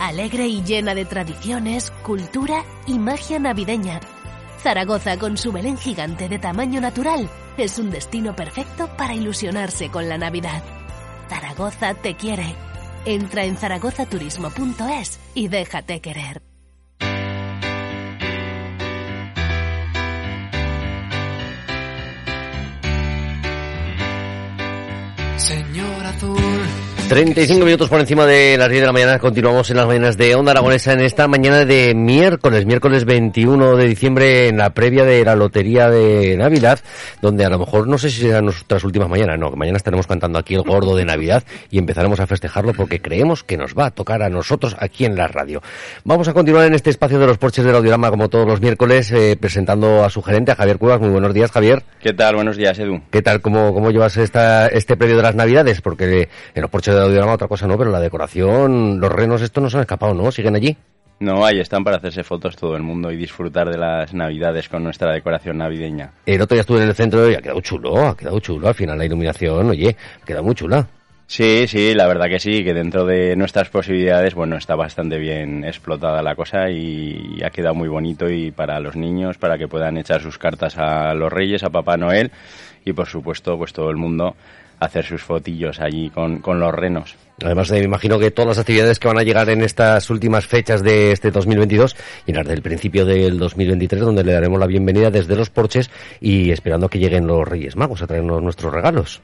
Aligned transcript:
Alegre 0.00 0.48
y 0.48 0.64
llena 0.64 0.94
de 0.94 1.04
tradiciones, 1.04 1.90
cultura 2.02 2.64
y 2.86 2.98
magia 2.98 3.38
navideña. 3.38 4.00
Zaragoza 4.62 5.18
con 5.18 5.36
su 5.36 5.52
Belén 5.52 5.76
gigante 5.76 6.26
de 6.26 6.38
tamaño 6.38 6.80
natural 6.80 7.28
es 7.58 7.78
un 7.78 7.90
destino 7.90 8.34
perfecto 8.34 8.88
para 8.96 9.14
ilusionarse 9.14 9.90
con 9.90 10.08
la 10.08 10.16
Navidad. 10.16 10.62
Zaragoza 11.28 11.92
te 11.92 12.14
quiere. 12.16 12.56
Entra 13.04 13.44
en 13.44 13.58
zaragozaturismo.es 13.58 15.20
y 15.34 15.48
déjate 15.48 16.00
querer. 16.00 16.40
Señor 25.36 26.06
Azul. 26.06 26.49
35 27.10 27.64
minutos 27.64 27.88
por 27.88 27.98
encima 27.98 28.24
de 28.24 28.56
las 28.56 28.68
10 28.68 28.82
de 28.82 28.86
la 28.86 28.92
mañana. 28.92 29.18
Continuamos 29.18 29.68
en 29.68 29.78
las 29.78 29.86
mañanas 29.88 30.16
de 30.16 30.32
Onda 30.36 30.52
Aragonesa 30.52 30.92
en 30.92 31.00
esta 31.00 31.26
mañana 31.26 31.64
de 31.64 31.92
miércoles, 31.92 32.66
miércoles 32.66 33.04
21 33.04 33.76
de 33.76 33.84
diciembre, 33.88 34.46
en 34.46 34.58
la 34.58 34.70
previa 34.70 35.04
de 35.04 35.24
la 35.24 35.34
Lotería 35.34 35.90
de 35.90 36.36
Navidad, 36.36 36.78
donde 37.20 37.44
a 37.44 37.48
lo 37.48 37.58
mejor 37.58 37.88
no 37.88 37.98
sé 37.98 38.10
si 38.10 38.20
serán 38.20 38.44
nuestras 38.44 38.84
últimas 38.84 39.08
mañanas. 39.08 39.40
No, 39.40 39.50
que 39.50 39.56
mañana 39.56 39.76
estaremos 39.76 40.06
cantando 40.06 40.38
aquí 40.38 40.54
el 40.54 40.62
gordo 40.62 40.94
de 40.94 41.04
Navidad 41.04 41.42
y 41.68 41.78
empezaremos 41.78 42.20
a 42.20 42.28
festejarlo 42.28 42.74
porque 42.74 43.02
creemos 43.02 43.42
que 43.42 43.56
nos 43.56 43.74
va 43.74 43.86
a 43.86 43.90
tocar 43.90 44.22
a 44.22 44.28
nosotros 44.28 44.76
aquí 44.78 45.04
en 45.04 45.16
la 45.16 45.26
radio. 45.26 45.60
Vamos 46.04 46.28
a 46.28 46.32
continuar 46.32 46.66
en 46.66 46.74
este 46.74 46.90
espacio 46.90 47.18
de 47.18 47.26
los 47.26 47.38
porches 47.38 47.64
del 47.64 47.74
audiorama 47.74 48.10
como 48.10 48.28
todos 48.28 48.46
los 48.46 48.60
miércoles, 48.60 49.10
eh, 49.10 49.36
presentando 49.36 50.04
a 50.04 50.10
su 50.10 50.22
gerente, 50.22 50.52
a 50.52 50.54
Javier 50.54 50.78
Cuevas. 50.78 51.00
Muy 51.00 51.10
buenos 51.10 51.34
días, 51.34 51.50
Javier. 51.50 51.82
¿Qué 52.00 52.12
tal? 52.12 52.36
Buenos 52.36 52.56
días, 52.56 52.78
Edu. 52.78 53.02
¿Qué 53.10 53.20
tal? 53.20 53.40
¿Cómo, 53.40 53.74
cómo 53.74 53.90
llevas 53.90 54.16
esta, 54.16 54.68
este 54.68 54.96
previo 54.96 55.16
de 55.16 55.24
las 55.24 55.34
Navidades? 55.34 55.80
Porque 55.80 56.28
en 56.54 56.62
los 56.62 56.70
porches 56.70 56.99
del 57.00 57.08
audiorama 57.08 57.34
otra 57.34 57.48
cosa 57.48 57.66
no, 57.66 57.78
pero 57.78 57.90
la 57.90 58.00
decoración, 58.00 59.00
los 59.00 59.10
renos 59.10 59.42
estos 59.42 59.62
no 59.62 59.70
se 59.70 59.76
han 59.76 59.82
escapado, 59.82 60.14
¿no? 60.14 60.30
¿Siguen 60.30 60.56
allí? 60.56 60.76
No, 61.20 61.44
ahí 61.44 61.60
están 61.60 61.84
para 61.84 61.98
hacerse 61.98 62.24
fotos 62.24 62.56
todo 62.56 62.76
el 62.76 62.82
mundo 62.82 63.10
y 63.12 63.16
disfrutar 63.16 63.68
de 63.68 63.76
las 63.76 64.14
navidades 64.14 64.70
con 64.70 64.82
nuestra 64.82 65.12
decoración 65.12 65.58
navideña. 65.58 66.12
El 66.24 66.40
otro 66.40 66.54
día 66.54 66.62
estuve 66.62 66.82
en 66.82 66.88
el 66.88 66.94
centro 66.94 67.30
y 67.30 67.34
ha 67.34 67.42
quedado 67.42 67.60
chulo, 67.60 68.08
ha 68.08 68.16
quedado 68.16 68.40
chulo. 68.40 68.68
Al 68.68 68.74
final 68.74 68.96
la 68.96 69.04
iluminación, 69.04 69.68
oye, 69.68 69.96
ha 70.22 70.24
quedado 70.24 70.44
muy 70.44 70.54
chula. 70.54 70.86
Sí, 71.26 71.68
sí, 71.68 71.94
la 71.94 72.08
verdad 72.08 72.26
que 72.28 72.40
sí, 72.40 72.64
que 72.64 72.72
dentro 72.72 73.04
de 73.04 73.36
nuestras 73.36 73.68
posibilidades, 73.68 74.34
bueno, 74.34 74.56
está 74.56 74.74
bastante 74.74 75.18
bien 75.18 75.62
explotada 75.62 76.22
la 76.22 76.34
cosa 76.34 76.70
y 76.70 77.38
ha 77.44 77.50
quedado 77.50 77.74
muy 77.74 77.88
bonito 77.88 78.28
y 78.28 78.50
para 78.50 78.80
los 78.80 78.96
niños, 78.96 79.36
para 79.38 79.58
que 79.58 79.68
puedan 79.68 79.98
echar 79.98 80.22
sus 80.22 80.38
cartas 80.38 80.76
a 80.78 81.14
los 81.14 81.30
reyes, 81.30 81.62
a 81.62 81.70
Papá 81.70 81.96
Noel 81.96 82.32
y 82.84 82.94
por 82.94 83.06
supuesto, 83.06 83.56
pues 83.58 83.72
todo 83.72 83.90
el 83.90 83.96
mundo 83.96 84.34
hacer 84.80 85.04
sus 85.04 85.22
fotillos 85.22 85.78
allí 85.78 86.10
con, 86.10 86.40
con 86.40 86.58
los 86.58 86.74
renos. 86.74 87.16
Además, 87.44 87.70
me 87.70 87.78
imagino 87.78 88.18
que 88.18 88.30
todas 88.30 88.48
las 88.48 88.58
actividades 88.58 88.98
que 88.98 89.08
van 89.08 89.18
a 89.18 89.22
llegar 89.22 89.48
en 89.48 89.62
estas 89.62 90.10
últimas 90.10 90.46
fechas 90.46 90.82
de 90.82 91.12
este 91.12 91.30
2022 91.30 91.96
y 92.26 92.32
las 92.32 92.46
del 92.46 92.62
principio 92.62 93.04
del 93.04 93.38
2023, 93.38 94.02
donde 94.02 94.24
le 94.24 94.32
daremos 94.32 94.58
la 94.58 94.66
bienvenida 94.66 95.10
desde 95.10 95.36
los 95.36 95.50
porches 95.50 95.90
y 96.20 96.50
esperando 96.50 96.88
que 96.88 96.98
lleguen 96.98 97.26
los 97.26 97.46
Reyes 97.46 97.76
Magos 97.76 98.02
a 98.02 98.06
traernos 98.06 98.42
nuestros 98.42 98.72
regalos. 98.72 99.22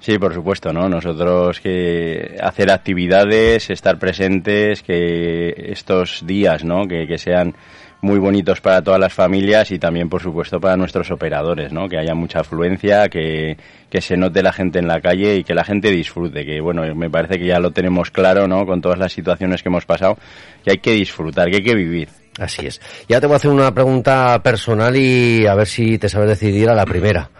Sí, 0.00 0.16
por 0.18 0.32
supuesto, 0.32 0.72
¿no? 0.72 0.88
Nosotros 0.88 1.60
que 1.60 2.36
hacer 2.40 2.70
actividades, 2.70 3.68
estar 3.70 3.98
presentes, 3.98 4.82
que 4.82 5.52
estos 5.72 6.24
días, 6.24 6.64
¿no? 6.64 6.86
Que, 6.86 7.06
que 7.08 7.18
sean 7.18 7.54
muy 8.00 8.18
bonitos 8.18 8.60
para 8.60 8.82
todas 8.82 9.00
las 9.00 9.12
familias 9.12 9.70
y 9.70 9.78
también, 9.78 10.08
por 10.08 10.22
supuesto, 10.22 10.60
para 10.60 10.76
nuestros 10.76 11.10
operadores, 11.10 11.72
¿no? 11.72 11.88
Que 11.88 11.98
haya 11.98 12.14
mucha 12.14 12.40
afluencia, 12.40 13.08
que, 13.08 13.56
que 13.90 14.00
se 14.00 14.16
note 14.16 14.42
la 14.42 14.52
gente 14.52 14.78
en 14.78 14.86
la 14.86 15.00
calle 15.00 15.36
y 15.36 15.44
que 15.44 15.54
la 15.54 15.64
gente 15.64 15.90
disfrute, 15.90 16.44
que 16.44 16.60
bueno, 16.60 16.82
me 16.94 17.10
parece 17.10 17.38
que 17.38 17.46
ya 17.46 17.58
lo 17.58 17.72
tenemos 17.72 18.10
claro, 18.10 18.46
¿no? 18.46 18.66
Con 18.66 18.80
todas 18.80 18.98
las 18.98 19.12
situaciones 19.12 19.62
que 19.62 19.68
hemos 19.68 19.84
pasado, 19.84 20.16
que 20.64 20.72
hay 20.72 20.78
que 20.78 20.92
disfrutar, 20.92 21.50
que 21.50 21.56
hay 21.56 21.64
que 21.64 21.74
vivir. 21.74 22.08
Así 22.38 22.66
es. 22.66 22.80
Ya 23.08 23.20
te 23.20 23.26
voy 23.26 23.34
a 23.34 23.36
hacer 23.38 23.50
una 23.50 23.74
pregunta 23.74 24.40
personal 24.42 24.96
y 24.96 25.46
a 25.46 25.54
ver 25.54 25.66
si 25.66 25.98
te 25.98 26.08
sabes 26.08 26.28
decidir 26.28 26.68
a 26.68 26.74
la 26.74 26.86
primera. 26.86 27.30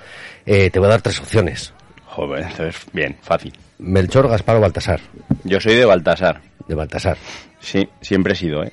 Eh, 0.45 0.71
te 0.71 0.79
voy 0.81 0.89
a 0.89 0.93
dar 0.93 1.03
tres 1.03 1.21
opciones. 1.21 1.73
Joder, 2.05 2.47
entonces, 2.51 2.85
bien, 2.93 3.17
fácil. 3.23 3.53
Melchor, 3.79 4.29
Gaspar 4.29 4.57
o 4.57 4.61
Baltasar. 4.61 5.01
Yo 5.45 5.61
soy 5.61 5.77
de 5.77 5.85
Baltasar. 5.85 6.41
De 6.67 6.75
Baltasar. 6.75 7.17
Sí, 7.61 7.89
siempre 8.01 8.33
he 8.33 8.37
sido, 8.37 8.65
¿eh? 8.65 8.73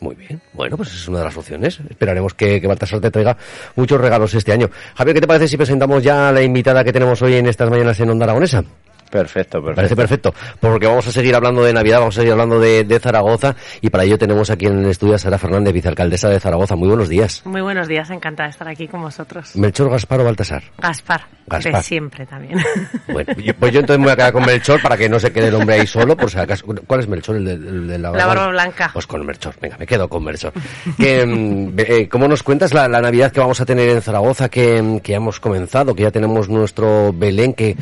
Muy 0.00 0.14
bien. 0.14 0.40
Bueno, 0.52 0.76
pues 0.76 0.92
es 0.92 1.08
una 1.08 1.20
de 1.20 1.24
las 1.24 1.36
opciones. 1.36 1.80
Esperaremos 1.88 2.34
que, 2.34 2.60
que 2.60 2.66
Baltasar 2.66 3.00
te 3.00 3.10
traiga 3.10 3.36
muchos 3.76 4.00
regalos 4.00 4.34
este 4.34 4.52
año. 4.52 4.70
Javier, 4.94 5.14
¿qué 5.14 5.20
te 5.20 5.26
parece 5.26 5.48
si 5.48 5.56
presentamos 5.56 6.02
ya 6.02 6.28
a 6.28 6.32
la 6.32 6.42
invitada 6.42 6.84
que 6.84 6.92
tenemos 6.92 7.20
hoy 7.22 7.34
en 7.34 7.46
estas 7.46 7.70
mañanas 7.70 7.98
en 8.00 8.10
Onda 8.10 8.24
Aragonesa? 8.24 8.64
Perfecto, 9.10 9.58
perfecto. 9.60 9.76
Parece 9.76 9.96
perfecto, 9.96 10.34
porque 10.60 10.86
vamos 10.86 11.06
a 11.06 11.12
seguir 11.12 11.34
hablando 11.34 11.62
de 11.62 11.72
Navidad, 11.72 12.00
vamos 12.00 12.16
a 12.16 12.20
seguir 12.20 12.32
hablando 12.32 12.58
de, 12.58 12.84
de, 12.84 12.98
Zaragoza 12.98 13.54
y 13.80 13.90
para 13.90 14.04
ello 14.04 14.18
tenemos 14.18 14.50
aquí 14.50 14.66
en 14.66 14.78
el 14.78 14.90
estudio 14.90 15.14
a 15.14 15.18
Sara 15.18 15.38
Fernández, 15.38 15.72
vicealcaldesa 15.72 16.28
de 16.28 16.40
Zaragoza. 16.40 16.76
Muy 16.76 16.88
buenos 16.88 17.08
días. 17.08 17.42
Muy 17.44 17.60
buenos 17.60 17.88
días, 17.88 18.10
encantada 18.10 18.48
de 18.48 18.50
estar 18.50 18.68
aquí 18.68 18.88
con 18.88 19.02
vosotros. 19.02 19.54
¿Melchor, 19.56 19.90
Gaspar 19.90 20.20
o 20.20 20.24
Baltasar? 20.24 20.62
Gaspar. 20.78 21.26
Gaspar. 21.46 21.74
De 21.74 21.82
siempre 21.82 22.26
también. 22.26 22.58
Bueno, 23.06 23.32
yo, 23.34 23.54
pues 23.54 23.72
yo 23.72 23.80
entonces 23.80 23.98
me 23.98 24.06
voy 24.06 24.12
a 24.12 24.16
quedar 24.16 24.32
con 24.32 24.44
Melchor 24.44 24.82
para 24.82 24.96
que 24.96 25.08
no 25.08 25.18
se 25.18 25.32
quede 25.32 25.48
el 25.48 25.54
hombre 25.54 25.76
ahí 25.76 25.86
solo, 25.86 26.16
por 26.16 26.30
si 26.30 26.38
acaso. 26.38 26.66
¿Cuál 26.86 27.00
es 27.00 27.08
Melchor? 27.08 27.36
El 27.36 27.44
de, 27.44 27.52
el 27.52 27.86
de 27.86 27.98
la, 27.98 28.10
la 28.10 28.26
barba 28.26 28.48
blanca. 28.48 28.90
Pues 28.92 29.06
con 29.06 29.24
Melchor, 29.24 29.54
venga, 29.60 29.76
me 29.78 29.86
quedo 29.86 30.08
con 30.08 30.24
Melchor. 30.24 30.52
que, 30.96 31.72
eh, 31.78 32.08
¿Cómo 32.08 32.28
nos 32.28 32.42
cuentas 32.42 32.74
la, 32.74 32.88
la, 32.88 33.00
Navidad 33.00 33.32
que 33.32 33.40
vamos 33.40 33.60
a 33.60 33.64
tener 33.64 33.88
en 33.88 34.02
Zaragoza, 34.02 34.48
que, 34.48 35.00
que 35.02 35.12
ya 35.12 35.16
hemos 35.16 35.40
comenzado, 35.40 35.94
que 35.94 36.02
ya 36.02 36.10
tenemos 36.10 36.48
nuestro 36.48 37.12
Belén, 37.12 37.54
que 37.54 37.76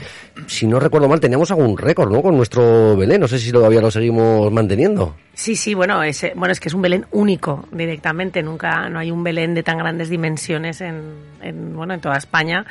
si 0.47 0.67
no 0.67 0.79
recuerdo 0.79 1.09
mal 1.09 1.14
teníamos 1.21 1.51
algún 1.51 1.77
récord, 1.77 2.11
¿no? 2.11 2.23
Con 2.23 2.37
nuestro 2.37 2.97
Belén, 2.97 3.21
no 3.21 3.29
sé 3.29 3.39
si 3.39 3.53
todavía 3.53 3.81
lo 3.81 3.91
seguimos 3.91 4.53
manteniendo. 4.53 5.17
Sí, 5.33 5.57
sí, 5.57 5.75
bueno, 5.75 6.03
es, 6.03 6.27
bueno, 6.35 6.53
es 6.53 6.61
que 6.61 6.69
es 6.69 6.75
un 6.75 6.83
Belén 6.83 7.07
único 7.13 7.67
directamente, 7.73 8.43
nunca, 8.43 8.89
no 8.89 8.99
hay 8.99 9.11
un 9.11 9.23
Belén 9.23 9.55
de 9.55 9.63
tan 9.63 9.79
grandes 9.79 10.09
dimensiones 10.09 10.81
en, 10.81 11.15
en 11.43 11.77
bueno, 11.77 11.95
en 11.95 12.01
toda 12.01 12.17
España 12.17 12.65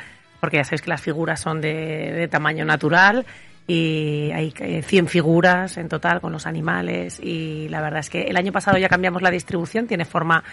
porque 0.44 0.58
ya 0.58 0.64
sabéis 0.64 0.82
que 0.82 0.90
las 0.90 1.00
figuras 1.00 1.40
son 1.40 1.62
de, 1.62 2.28
tamaño 2.30 2.66
natural 2.66 3.24
y 3.66 4.30
hay 4.34 4.52
100 4.82 5.08
figuras 5.08 5.78
en 5.78 5.88
total 5.88 6.20
con 6.20 6.32
los 6.32 6.46
animales 6.46 7.18
y 7.18 7.66
la 7.70 7.80
verdad 7.80 8.00
es 8.00 8.10
que 8.10 8.24
el 8.24 8.36
año 8.36 8.52
pasado 8.52 8.76
ya 8.76 8.90
cambiamos 8.90 9.22
la 9.22 9.30
distribución, 9.30 9.86
tiene 9.86 10.04
forma 10.04 10.44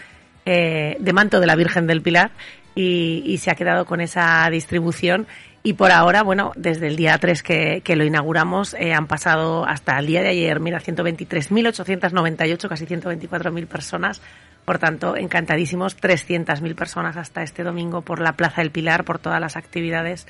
eh, 0.46 0.96
de 0.98 1.12
manto 1.12 1.42
de 1.42 1.46
la 1.46 1.58
Virgen 1.58 1.88
del 1.88 2.02
Pilar 2.02 2.32
y, 2.74 3.38
se 3.40 3.52
ha 3.52 3.56
quedado 3.56 3.84
con 3.84 4.00
esa 4.00 4.48
distribución 4.50 5.28
y 5.64 5.74
por 5.74 5.92
ahora, 5.92 6.24
bueno, 6.24 6.52
desde 6.56 6.88
el 6.88 6.96
día 6.96 7.18
3 7.18 7.44
que, 7.44 7.82
que 7.84 7.96
lo 7.96 8.04
inauguramos 8.04 8.74
eh, 8.74 8.94
han 8.94 9.08
pasado 9.08 9.66
hasta 9.66 9.98
el 10.00 10.08
día 10.08 10.22
de 10.22 10.30
ayer, 10.30 10.60
mira, 10.60 10.80
123.898, 10.80 12.68
casi 12.68 12.86
124.000 12.86 13.68
personas 13.68 14.22
por 14.66 14.78
tanto, 14.78 15.18
encantadísimos, 15.18 15.98
300.000 15.98 16.76
personas 16.76 17.18
hasta 17.18 17.42
este 17.44 17.64
domingo 17.64 18.02
por 18.02 18.22
la 18.22 18.34
Plaza 18.34 18.62
del 18.62 18.72
Pilar, 18.72 19.04
por 19.04 19.20
todas 19.20 19.42
las 19.42 19.58
actividades. 19.58 20.28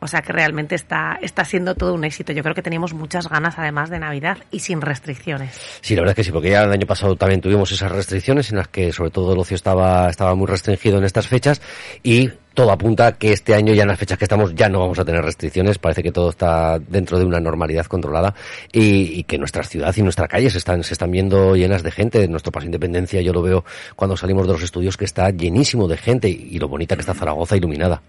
O 0.00 0.08
sea 0.08 0.20
que 0.20 0.32
realmente 0.32 0.74
está, 0.74 1.18
está 1.22 1.44
siendo 1.44 1.74
todo 1.74 1.94
un 1.94 2.04
éxito. 2.04 2.32
Yo 2.32 2.42
creo 2.42 2.54
que 2.54 2.62
teníamos 2.62 2.92
muchas 2.92 3.28
ganas 3.28 3.58
además 3.58 3.88
de 3.88 3.98
Navidad 3.98 4.38
y 4.50 4.60
sin 4.60 4.80
restricciones. 4.80 5.58
Sí, 5.80 5.94
la 5.94 6.02
verdad 6.02 6.12
es 6.12 6.16
que 6.16 6.24
sí, 6.24 6.32
porque 6.32 6.50
ya 6.50 6.62
el 6.62 6.72
año 6.72 6.86
pasado 6.86 7.16
también 7.16 7.40
tuvimos 7.40 7.72
esas 7.72 7.90
restricciones 7.90 8.50
en 8.50 8.58
las 8.58 8.68
que 8.68 8.92
sobre 8.92 9.10
todo 9.10 9.32
el 9.32 9.38
ocio 9.38 9.54
estaba, 9.54 10.10
estaba 10.10 10.34
muy 10.34 10.46
restringido 10.46 10.98
en 10.98 11.04
estas 11.04 11.28
fechas 11.28 11.62
y 12.02 12.30
todo 12.54 12.70
apunta 12.72 13.08
a 13.08 13.12
que 13.12 13.32
este 13.32 13.54
año 13.54 13.74
ya 13.74 13.82
en 13.82 13.88
las 13.88 13.98
fechas 13.98 14.16
que 14.16 14.24
estamos 14.24 14.54
ya 14.54 14.68
no 14.68 14.80
vamos 14.80 14.98
a 14.98 15.04
tener 15.04 15.22
restricciones, 15.22 15.78
parece 15.78 16.02
que 16.02 16.12
todo 16.12 16.30
está 16.30 16.78
dentro 16.78 17.18
de 17.18 17.24
una 17.24 17.40
normalidad 17.40 17.86
controlada 17.86 18.34
y, 18.72 19.24
que 19.24 19.38
nuestra 19.38 19.64
ciudad 19.64 19.94
y 19.96 20.02
nuestra 20.02 20.28
calle 20.28 20.48
se 20.50 20.58
están, 20.58 20.82
se 20.84 20.94
están 20.94 21.10
viendo 21.10 21.56
llenas 21.56 21.82
de 21.82 21.90
gente. 21.90 22.26
Nuestro 22.28 22.52
Paso 22.52 22.66
Independencia 22.66 23.20
yo 23.20 23.32
lo 23.32 23.42
veo 23.42 23.64
cuando 23.96 24.16
salimos 24.16 24.46
de 24.46 24.52
los 24.52 24.62
estudios 24.62 24.96
que 24.96 25.04
está 25.04 25.30
llenísimo 25.30 25.88
de 25.88 25.96
gente 25.96 26.28
y 26.28 26.58
lo 26.58 26.68
bonita 26.68 26.94
que 26.94 27.00
está 27.00 27.14
Zaragoza 27.14 27.56
iluminada. 27.56 28.00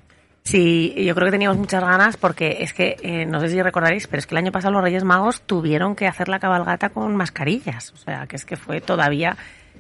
Sí, 0.44 0.94
yo 0.96 1.16
creo 1.16 1.26
que 1.26 1.32
teníamos 1.32 1.58
muchas 1.58 1.82
ganas 1.82 2.18
porque 2.18 2.58
es 2.60 2.72
que, 2.72 2.98
eh, 3.02 3.26
no 3.26 3.40
sé 3.40 3.50
si 3.50 3.60
recordaréis, 3.60 4.06
pero 4.06 4.20
es 4.20 4.28
que 4.28 4.36
el 4.36 4.38
año 4.38 4.52
pasado 4.52 4.74
los 4.74 4.84
Reyes 4.84 5.04
Magos 5.04 5.42
tuvieron 5.42 5.96
que 5.96 6.06
hacer 6.06 6.30
la 6.30 6.38
cabalgata 6.38 6.90
con 6.90 7.16
mascarillas. 7.16 7.92
O 7.94 7.98
sea, 7.98 8.28
que 8.28 8.36
es 8.36 8.46
que 8.46 8.56
fue 8.56 8.80
todavía 8.80 9.38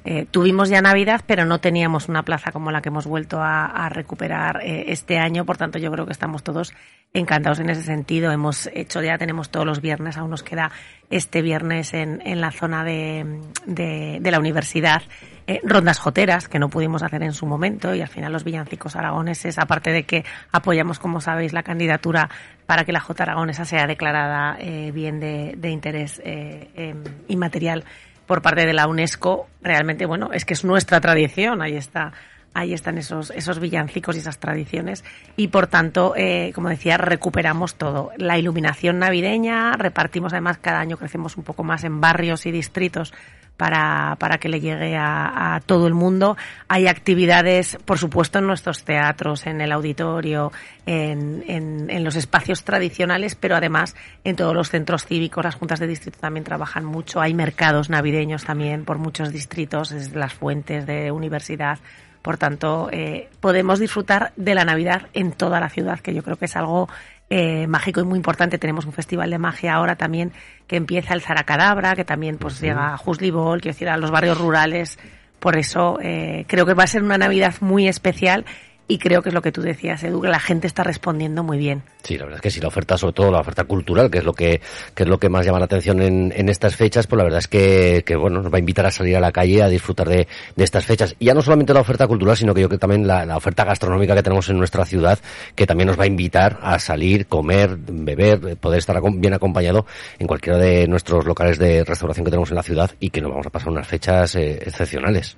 eh, 0.08 0.28
tuvimos 0.30 0.70
ya 0.70 0.82
Navidad, 0.82 1.22
pero 1.26 1.46
no 1.46 1.60
teníamos 1.60 2.10
una 2.10 2.22
plaza 2.22 2.52
como 2.52 2.70
la 2.70 2.84
que 2.84 2.90
hemos 2.90 3.08
vuelto 3.08 3.40
a, 3.42 3.90
recuperar 3.90 4.62
eh, 4.62 4.86
este 4.90 5.18
año. 5.18 5.46
Por 5.46 5.58
tanto, 5.58 5.80
yo 5.80 5.92
creo 5.92 6.06
que 6.06 6.12
estamos 6.12 6.44
todos 6.44 6.74
encantados 7.12 7.60
en 7.60 7.72
ese 7.72 7.82
sentido. 7.82 8.32
Hemos 8.32 8.70
hecho 8.72 9.02
ya, 9.02 9.18
tenemos 9.18 9.50
todos 9.50 9.66
los 9.66 9.82
viernes, 9.82 10.18
aún 10.18 10.30
nos 10.30 10.44
queda 10.44 10.70
este 11.10 11.42
viernes 11.42 11.96
en, 11.96 12.22
en 12.24 12.40
la 12.40 12.52
zona 12.52 12.84
de, 12.84 13.42
de, 13.66 14.32
la 14.32 14.38
universidad. 14.38 15.02
Eh, 15.48 15.60
rondas 15.64 15.98
joteras 15.98 16.48
que 16.48 16.60
no 16.60 16.70
pudimos 16.70 17.02
hacer 17.02 17.24
en 17.24 17.34
su 17.34 17.48
momento 17.48 17.96
y 17.96 18.02
al 18.02 18.08
final 18.08 18.32
los 18.32 18.44
villancicos 18.44 18.96
aragoneses, 18.96 19.58
aparte 19.58 19.92
de 19.92 20.04
que 20.04 20.24
apoyamos, 20.52 21.00
como 21.00 21.20
sabéis, 21.20 21.52
la 21.52 21.64
candidatura 21.64 22.30
para 22.68 22.84
que 22.84 22.92
la 22.92 23.00
Jota 23.00 23.24
aragonesa 23.24 23.66
sea 23.66 23.88
declarada 23.88 24.58
bien 24.94 25.20
de, 25.20 25.56
de 25.58 25.70
interés 25.70 26.22
em, 26.24 27.04
inmaterial 27.28 27.86
por 28.26 28.42
parte 28.42 28.66
de 28.66 28.74
la 28.74 28.88
UNESCO, 28.88 29.48
realmente, 29.62 30.06
bueno, 30.06 30.32
es 30.34 30.46
que 30.46 30.54
es 30.54 30.64
nuestra 30.64 31.00
tradición, 31.02 31.62
ahí 31.62 31.76
está. 31.76 32.14
Ahí 32.56 32.74
están 32.74 32.98
esos, 32.98 33.32
esos 33.32 33.60
villancicos 33.60 34.16
y 34.16 34.20
esas 34.20 34.40
tradiciones. 34.40 35.04
Y 35.36 35.50
por 35.50 35.68
tanto, 35.68 36.14
eh, 36.16 36.54
como 36.56 36.70
decía, 36.70 36.96
recuperamos 36.96 37.76
todo. 37.76 38.12
La 38.16 38.38
iluminación 38.38 38.98
navideña, 38.98 39.74
repartimos 39.74 40.32
además 40.32 40.58
cada 40.60 40.80
año, 40.80 40.96
crecemos 40.96 41.36
un 41.36 41.44
poco 41.44 41.66
más 41.66 41.84
en 41.84 42.00
barrios 42.00 42.46
y 42.46 42.52
distritos 42.52 43.14
para, 43.58 44.16
para 44.20 44.38
que 44.38 44.50
le 44.50 44.62
llegue 44.62 44.96
a, 44.98 45.62
todo 45.66 45.88
el 45.88 45.94
mundo. 45.94 46.38
Hay 46.70 46.88
actividades, 46.88 47.78
por 47.84 47.98
supuesto, 47.98 48.40
en 48.40 48.48
nuestros 48.48 48.84
teatros, 48.84 49.48
en 49.48 49.60
el 49.60 49.74
auditorio, 49.74 50.54
en, 50.86 51.44
en, 51.48 51.90
en, 51.90 52.04
los 52.04 52.16
espacios 52.16 52.64
tradicionales, 52.64 53.36
pero 53.36 53.56
además 53.56 53.96
en 54.24 54.38
todos 54.38 54.54
los 54.54 54.70
centros 54.70 55.06
cívicos. 55.06 55.44
Las 55.44 55.56
juntas 55.56 55.80
de 55.80 55.88
distrito 55.88 56.20
también 56.20 56.46
trabajan 56.46 56.86
mucho. 56.86 57.20
Hay 57.20 57.34
mercados 57.34 57.90
navideños 57.90 58.46
también 58.46 58.86
por 58.86 58.98
muchos 58.98 59.32
distritos, 59.32 59.90
desde 59.90 60.18
las 60.18 60.34
fuentes 60.34 60.86
de 60.86 61.12
universidad. 61.12 61.80
Por 62.26 62.40
tanto, 62.40 62.90
eh, 62.92 63.30
podemos 63.40 63.80
disfrutar 63.80 64.34
de 64.36 64.56
la 64.56 64.66
Navidad 64.66 65.10
en 65.14 65.32
toda 65.32 65.60
la 65.60 65.70
ciudad, 65.70 66.00
que 66.00 66.12
yo 66.12 66.24
creo 66.24 66.38
que 66.38 66.46
es 66.46 66.56
algo 66.56 66.90
eh, 67.30 67.68
mágico 67.68 68.02
y 68.02 68.04
muy 68.04 68.18
importante. 68.18 68.58
Tenemos 68.58 68.88
un 68.88 68.94
festival 68.94 69.30
de 69.30 69.38
magia 69.38 69.76
ahora 69.76 69.96
también 69.96 70.32
que 70.66 70.76
empieza 70.76 71.14
el 71.14 71.22
Zaracadabra, 71.22 71.96
que 71.96 72.04
también 72.04 72.40
pues 72.40 72.60
llega 72.60 72.96
a 72.96 72.98
Juslibol, 72.98 73.62
quiero 73.62 73.76
decir, 73.76 73.90
a 73.90 73.98
los 73.98 74.10
barrios 74.10 74.40
rurales. 74.40 74.98
Por 75.38 75.56
eso 75.56 76.00
eh, 76.02 76.46
creo 76.48 76.66
que 76.66 76.74
va 76.74 76.86
a 76.86 76.88
ser 76.88 77.04
una 77.04 77.20
Navidad 77.20 77.54
muy 77.60 77.88
especial 77.88 78.44
y 78.88 79.00
creo 79.00 79.22
que 79.22 79.30
es 79.30 79.36
lo 79.36 79.42
que 79.42 79.52
tú 79.52 79.62
decías, 79.62 80.04
Edu, 80.04 80.22
que 80.22 80.28
la 80.28 80.40
gente 80.40 80.68
está 80.68 80.84
respondiendo 80.84 81.44
muy 81.44 81.58
bien. 81.58 81.84
Sí, 82.04 82.18
la 82.18 82.26
verdad 82.26 82.38
es 82.38 82.42
que 82.42 82.52
sí, 82.52 82.62
la 82.62 82.68
oferta, 82.68 82.98
sobre 82.98 83.14
todo 83.14 83.32
la 83.32 83.40
oferta 83.40 83.64
cultural, 83.64 84.12
que 84.12 84.20
es 84.20 84.24
lo 84.24 84.34
que, 84.34 84.62
que 84.94 85.04
es 85.04 85.10
lo 85.10 85.18
que 85.18 85.28
más 85.28 85.44
llama 85.44 85.58
la 85.58 85.66
atención 85.66 86.02
en, 86.02 86.32
en 86.36 86.50
estas 86.50 86.76
fechas, 86.76 87.08
pues 87.08 87.18
la 87.18 87.24
verdad 87.24 87.40
es 87.40 87.48
que, 87.48 88.04
que, 88.06 88.16
bueno, 88.16 88.44
nos 88.44 88.54
va 88.54 88.58
a 88.58 88.60
invitar 88.60 88.86
a 88.86 88.92
salir 88.92 89.18
a 89.18 89.20
la 89.20 89.32
calle 89.32 89.64
a 89.64 89.70
disfrutar 89.70 90.08
de, 90.08 90.28
de 90.56 90.64
estas 90.64 90.86
fechas. 90.86 91.16
Y 91.18 91.26
ya 91.26 91.34
no 91.34 91.42
solamente 91.42 91.74
la 91.74 91.80
oferta 91.80 92.06
cultural, 92.08 92.38
sino 92.38 92.54
que 92.54 92.62
yo 92.62 92.68
creo 92.68 92.78
que 92.78 92.82
también 92.82 93.08
la, 93.08 93.26
la, 93.26 93.38
oferta 93.38 93.64
gastronómica 93.64 94.14
que 94.14 94.22
tenemos 94.22 94.48
en 94.50 94.58
nuestra 94.60 94.86
ciudad, 94.86 95.18
que 95.56 95.66
también 95.66 95.88
nos 95.88 96.00
va 96.00 96.04
a 96.04 96.08
invitar 96.08 96.60
a 96.62 96.78
salir, 96.78 97.26
comer, 97.26 97.76
beber, 97.78 98.58
poder 98.58 98.80
estar 98.80 99.02
bien 99.16 99.34
acompañado 99.34 99.88
en 100.20 100.28
cualquiera 100.28 100.60
de 100.60 100.88
nuestros 100.88 101.26
locales 101.26 101.58
de 101.58 101.84
restauración 101.84 102.24
que 102.24 102.32
tenemos 102.32 102.52
en 102.52 102.56
la 102.56 102.64
ciudad 102.64 102.92
y 103.00 103.10
que 103.10 103.22
nos 103.22 103.32
vamos 103.32 103.48
a 103.48 103.50
pasar 103.50 103.70
unas 103.70 103.88
fechas 103.88 104.36
eh, 104.36 104.60
excepcionales 104.64 105.38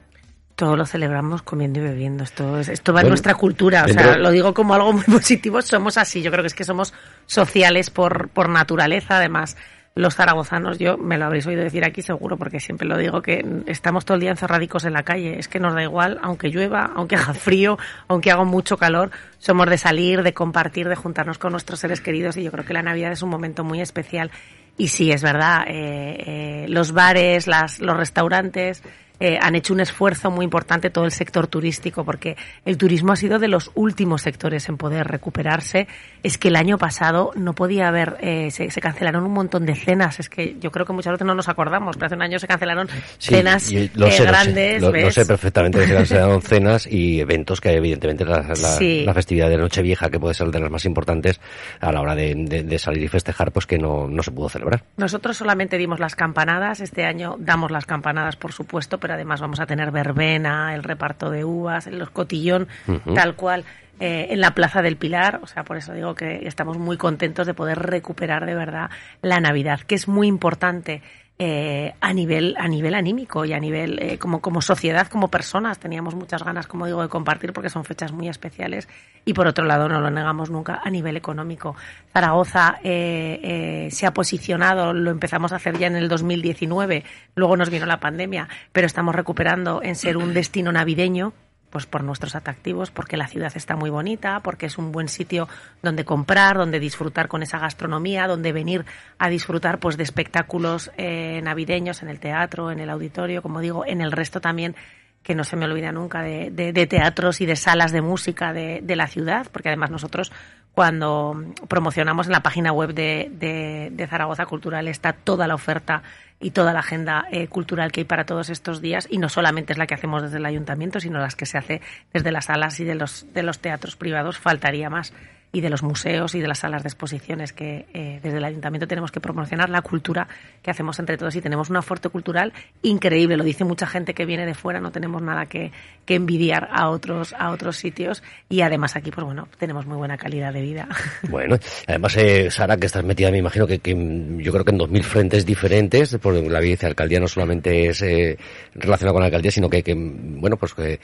todo 0.57 0.75
lo 0.75 0.87
celebramos 0.87 1.43
comiendo 1.43 1.79
y 1.79 1.83
bebiendo. 1.83 2.23
Esto, 2.23 2.57
es, 2.57 2.67
esto 2.67 2.91
va 2.91 3.01
en 3.01 3.09
nuestra 3.09 3.35
cultura. 3.35 3.85
O 3.85 3.87
sea, 3.87 4.17
lo 4.17 4.31
digo 4.31 4.55
como 4.55 4.73
algo 4.73 4.91
muy 4.91 5.03
positivo. 5.05 5.61
Somos 5.61 5.99
así. 5.99 6.23
Yo 6.23 6.31
creo 6.31 6.43
que 6.43 6.47
es 6.47 6.55
que 6.55 6.63
somos 6.63 6.95
sociales 7.27 7.91
por, 7.91 8.29
por 8.29 8.49
naturaleza. 8.49 9.17
Además, 9.17 9.55
los 9.93 10.15
zaragozanos, 10.15 10.79
yo 10.79 10.97
me 10.97 11.19
lo 11.19 11.25
habréis 11.25 11.45
oído 11.45 11.61
decir 11.61 11.85
aquí 11.85 12.01
seguro, 12.01 12.37
porque 12.37 12.59
siempre 12.59 12.87
lo 12.87 12.97
digo, 12.97 13.21
que 13.21 13.45
estamos 13.67 14.03
todo 14.03 14.15
el 14.15 14.21
día 14.21 14.31
encerradicos 14.31 14.83
en 14.85 14.93
la 14.93 15.03
calle. 15.03 15.37
Es 15.37 15.47
que 15.47 15.59
nos 15.59 15.75
da 15.75 15.83
igual, 15.83 16.17
aunque 16.23 16.49
llueva, 16.49 16.91
aunque 16.95 17.17
haga 17.17 17.33
frío, 17.35 17.77
aunque 18.07 18.31
haga 18.31 18.43
mucho 18.43 18.77
calor, 18.77 19.11
somos 19.37 19.69
de 19.69 19.77
salir, 19.77 20.23
de 20.23 20.33
compartir, 20.33 20.89
de 20.89 20.95
juntarnos 20.95 21.37
con 21.37 21.51
nuestros 21.51 21.79
seres 21.79 22.01
queridos. 22.01 22.35
Y 22.35 22.41
yo 22.41 22.51
creo 22.51 22.65
que 22.65 22.73
la 22.73 22.81
Navidad 22.81 23.11
es 23.11 23.21
un 23.21 23.29
momento 23.29 23.63
muy 23.63 23.79
especial. 23.79 24.31
Y 24.75 24.87
sí, 24.87 25.11
es 25.11 25.21
verdad, 25.21 25.65
eh, 25.67 26.63
eh, 26.63 26.65
los 26.67 26.93
bares, 26.93 27.45
las, 27.45 27.79
los 27.79 27.95
restaurantes, 27.95 28.83
eh, 29.19 29.37
han 29.41 29.55
hecho 29.55 29.73
un 29.73 29.79
esfuerzo 29.79 30.29
muy 30.29 30.43
importante 30.43 30.89
todo 30.89 31.05
el 31.05 31.11
sector 31.11 31.47
turístico 31.47 32.03
porque 32.03 32.37
el 32.65 32.77
turismo 32.77 33.13
ha 33.13 33.15
sido 33.15 33.39
de 33.39 33.47
los 33.47 33.71
últimos 33.73 34.21
sectores 34.21 34.69
en 34.69 34.77
poder 34.77 35.07
recuperarse. 35.07 35.87
Es 36.23 36.37
que 36.37 36.49
el 36.49 36.55
año 36.55 36.77
pasado 36.77 37.31
no 37.35 37.53
podía 37.53 37.87
haber, 37.87 38.17
eh, 38.21 38.51
se, 38.51 38.69
cancelaron 38.81 39.23
un 39.23 39.33
montón 39.33 39.65
de 39.65 39.75
cenas. 39.75 40.19
Es 40.19 40.29
que 40.29 40.57
yo 40.59 40.71
creo 40.71 40.85
que 40.85 40.93
muchas 40.93 41.13
veces 41.13 41.25
no 41.25 41.33
nos 41.33 41.49
acordamos, 41.49 41.95
pero 41.95 42.07
hace 42.07 42.15
un 42.15 42.21
año 42.21 42.39
se 42.39 42.47
cancelaron 42.47 42.87
cenas 43.17 43.71
eh, 43.71 43.89
grandes. 43.93 44.81
Lo 44.81 45.11
sé, 45.11 45.25
perfectamente 45.25 45.79
que 45.79 45.87
se 45.87 45.93
cancelaron 45.93 46.41
cenas 46.43 46.87
y 46.87 47.19
eventos 47.19 47.61
que 47.61 47.71
evidentemente 47.71 48.25
la, 48.25 48.41
la, 48.41 49.13
festividad 49.13 49.49
de 49.49 49.57
Nochevieja, 49.57 50.09
que 50.09 50.19
puede 50.19 50.35
ser 50.35 50.51
de 50.51 50.59
las 50.59 50.69
más 50.69 50.85
importantes 50.85 51.39
a 51.79 51.91
la 51.91 52.01
hora 52.01 52.15
de, 52.15 52.77
salir 52.77 53.03
y 53.03 53.07
festejar, 53.07 53.51
pues 53.51 53.65
que 53.65 53.79
no, 53.79 54.07
no 54.07 54.21
se 54.21 54.31
pudo 54.31 54.49
celebrar. 54.49 54.83
Nosotros 54.97 55.37
solamente 55.37 55.77
dimos 55.77 55.99
las 55.99 56.15
campanadas. 56.15 56.81
Este 56.81 57.05
año 57.05 57.35
damos 57.39 57.71
las 57.71 57.85
campanadas, 57.85 58.35
por 58.35 58.51
supuesto, 58.51 58.99
pero 58.99 59.06
además 59.11 59.41
vamos 59.41 59.59
a 59.59 59.65
tener 59.65 59.91
verbena, 59.91 60.75
el 60.75 60.83
reparto 60.83 61.29
de 61.29 61.45
uvas, 61.45 61.87
los 61.87 62.09
cotillón, 62.09 62.67
tal 63.13 63.35
cual. 63.35 63.63
Eh, 63.99 64.27
en 64.29 64.41
la 64.41 64.51
Plaza 64.51 64.83
del 64.83 64.95
Pilar, 64.95 65.39
o 65.41 65.47
sea, 65.47 65.63
por 65.63 65.75
eso 65.75 65.91
digo 65.91 66.13
que 66.13 66.47
estamos 66.47 66.77
muy 66.77 66.97
contentos 66.97 67.47
de 67.47 67.55
poder 67.55 67.79
recuperar 67.79 68.45
de 68.45 68.53
verdad 68.53 68.91
la 69.23 69.39
Navidad, 69.39 69.79
que 69.81 69.95
es 69.95 70.07
muy 70.07 70.27
importante 70.27 71.01
eh, 71.39 71.93
a 72.01 72.13
nivel 72.13 72.55
a 72.57 72.67
nivel 72.67 72.95
anímico 72.95 73.45
y 73.45 73.53
a 73.53 73.59
nivel 73.59 73.99
eh, 74.01 74.17
como 74.17 74.41
como 74.41 74.59
sociedad 74.61 75.07
como 75.07 75.27
personas 75.27 75.77
teníamos 75.77 76.15
muchas 76.15 76.43
ganas 76.43 76.65
como 76.65 76.87
digo 76.87 77.03
de 77.03 77.09
compartir 77.09 77.53
porque 77.53 77.69
son 77.69 77.85
fechas 77.85 78.11
muy 78.11 78.27
especiales. 78.27 78.87
Y 79.23 79.33
por 79.33 79.47
otro 79.47 79.65
lado 79.65 79.87
no 79.87 80.01
lo 80.01 80.09
negamos 80.09 80.49
nunca 80.49 80.81
a 80.83 80.89
nivel 80.89 81.15
económico. 81.15 81.75
Zaragoza 82.11 82.79
eh, 82.83 83.87
se 83.91 84.07
ha 84.07 84.13
posicionado 84.13 84.93
lo 84.93 85.11
empezamos 85.11 85.51
a 85.51 85.57
hacer 85.57 85.77
ya 85.77 85.87
en 85.87 85.95
el 85.95 86.09
2019 86.09 87.03
luego 87.35 87.55
nos 87.55 87.69
vino 87.69 87.85
la 87.85 87.99
pandemia 87.99 88.47
pero 88.71 88.87
estamos 88.87 89.13
recuperando 89.13 89.81
en 89.83 89.95
ser 89.95 90.17
un 90.17 90.33
destino 90.33 90.71
navideño 90.71 91.33
pues 91.69 91.85
por 91.85 92.03
nuestros 92.03 92.35
atractivos, 92.35 92.91
porque 92.91 93.17
la 93.17 93.27
ciudad 93.27 93.51
está 93.55 93.75
muy 93.75 93.89
bonita, 93.89 94.39
porque 94.41 94.67
es 94.67 94.77
un 94.77 94.91
buen 94.91 95.09
sitio 95.09 95.47
donde 95.81 96.05
comprar, 96.05 96.57
donde 96.57 96.79
disfrutar 96.79 97.27
con 97.27 97.43
esa 97.43 97.59
gastronomía, 97.59 98.27
donde 98.27 98.51
venir 98.53 98.85
a 99.17 99.29
disfrutar 99.29 99.79
pues 99.79 99.97
de 99.97 100.03
espectáculos 100.03 100.91
eh, 100.97 101.41
navideños 101.43 102.01
en 102.01 102.09
el 102.09 102.19
teatro, 102.19 102.71
en 102.71 102.79
el 102.79 102.89
auditorio, 102.89 103.41
como 103.41 103.59
digo, 103.59 103.85
en 103.85 104.01
el 104.01 104.11
resto 104.11 104.39
también 104.39 104.75
que 105.23 105.35
no 105.35 105.43
se 105.43 105.57
me 105.57 105.65
olvida 105.65 105.91
nunca 105.91 106.21
de, 106.21 106.51
de, 106.51 106.87
teatros 106.87 107.41
y 107.41 107.45
de 107.45 107.57
salas 107.57 107.91
de 107.91 108.01
música 108.01 108.53
de, 108.53 108.79
de, 108.81 108.95
la 108.95 109.07
ciudad, 109.07 109.47
porque 109.51 109.67
además 109.67 109.91
nosotros 109.91 110.31
cuando 110.71 111.35
promocionamos 111.67 112.27
en 112.27 112.31
la 112.31 112.43
página 112.43 112.71
web 112.71 112.93
de, 112.93 113.89
de 113.91 114.07
Zaragoza 114.07 114.45
Cultural 114.45 114.87
está 114.87 115.11
toda 115.11 115.45
la 115.45 115.55
oferta 115.55 116.01
y 116.39 116.51
toda 116.51 116.73
la 116.73 116.79
agenda 116.79 117.25
eh, 117.31 117.47
cultural 117.47 117.91
que 117.91 118.01
hay 118.01 118.05
para 118.05 118.25
todos 118.25 118.49
estos 118.49 118.81
días 118.81 119.07
y 119.09 119.17
no 119.17 119.29
solamente 119.29 119.73
es 119.73 119.79
la 119.79 119.87
que 119.87 119.95
hacemos 119.95 120.21
desde 120.21 120.37
el 120.37 120.45
ayuntamiento, 120.45 120.99
sino 120.99 121.19
las 121.19 121.35
que 121.35 121.45
se 121.45 121.57
hace 121.57 121.81
desde 122.13 122.31
las 122.31 122.45
salas 122.45 122.79
y 122.79 122.83
de 122.83 122.95
los, 122.95 123.25
de 123.33 123.43
los 123.43 123.59
teatros 123.59 123.95
privados, 123.95 124.37
faltaría 124.37 124.89
más 124.89 125.13
y 125.51 125.61
de 125.61 125.69
los 125.69 125.81
museos 125.81 126.35
y 126.35 126.41
de 126.41 126.47
las 126.47 126.59
salas 126.59 126.83
de 126.83 126.89
exposiciones 126.89 127.53
que 127.53 127.85
eh, 127.93 128.19
desde 128.21 128.37
el 128.37 128.43
ayuntamiento 128.43 128.87
tenemos 128.87 129.11
que 129.11 129.21
promocionar 129.21 129.69
la 129.69 129.81
cultura 129.81 130.27
que 130.61 130.71
hacemos 130.71 130.99
entre 130.99 131.17
todos 131.17 131.35
y 131.35 131.41
tenemos 131.41 131.69
una 131.69 131.81
fuerte 131.81 132.09
cultural 132.09 132.53
increíble. 132.81 133.37
Lo 133.37 133.43
dice 133.43 133.63
mucha 133.63 133.87
gente 133.87 134.13
que 134.13 134.25
viene 134.25 134.45
de 134.45 134.53
fuera 134.53 134.81
no 134.81 134.91
tenemos 134.91 135.21
nada 135.21 135.45
que, 135.45 135.71
que 136.05 136.15
envidiar 136.15 136.67
a 136.71 136.89
otros 136.89 137.33
a 137.37 137.51
otros 137.51 137.77
sitios 137.77 138.23
y 138.49 138.61
además 138.61 138.95
aquí 138.95 139.09
pues 139.09 139.25
bueno 139.25 139.47
tenemos 139.57 139.85
muy 139.85 139.97
buena 139.97 140.17
calidad 140.17 140.53
de 140.53 140.61
vida. 140.61 140.87
Bueno 141.29 141.57
además 141.87 142.15
eh, 142.17 142.49
Sara 142.51 142.77
que 142.77 142.85
estás 142.85 143.03
metida 143.03 143.31
me 143.31 143.37
imagino 143.37 143.67
que, 143.67 143.79
que, 143.79 143.91
yo 144.37 144.51
creo 144.51 144.65
que 144.65 144.71
en 144.71 144.77
dos 144.77 144.89
mil 144.89 145.03
frentes 145.03 145.45
diferentes 145.45 146.17
porque 146.27 146.49
la 146.49 146.59
vicealcaldía 146.59 147.19
no 147.21 147.27
solamente 147.27 147.87
es 147.87 148.01
eh, 148.01 148.37
relacionada 148.75 149.13
con 149.13 149.21
la 149.21 149.27
alcaldía 149.27 149.51
sino 149.51 149.69
que, 149.69 149.81
que 149.81 149.93
bueno 149.95 150.57
pues 150.57 150.73
que 150.73 150.99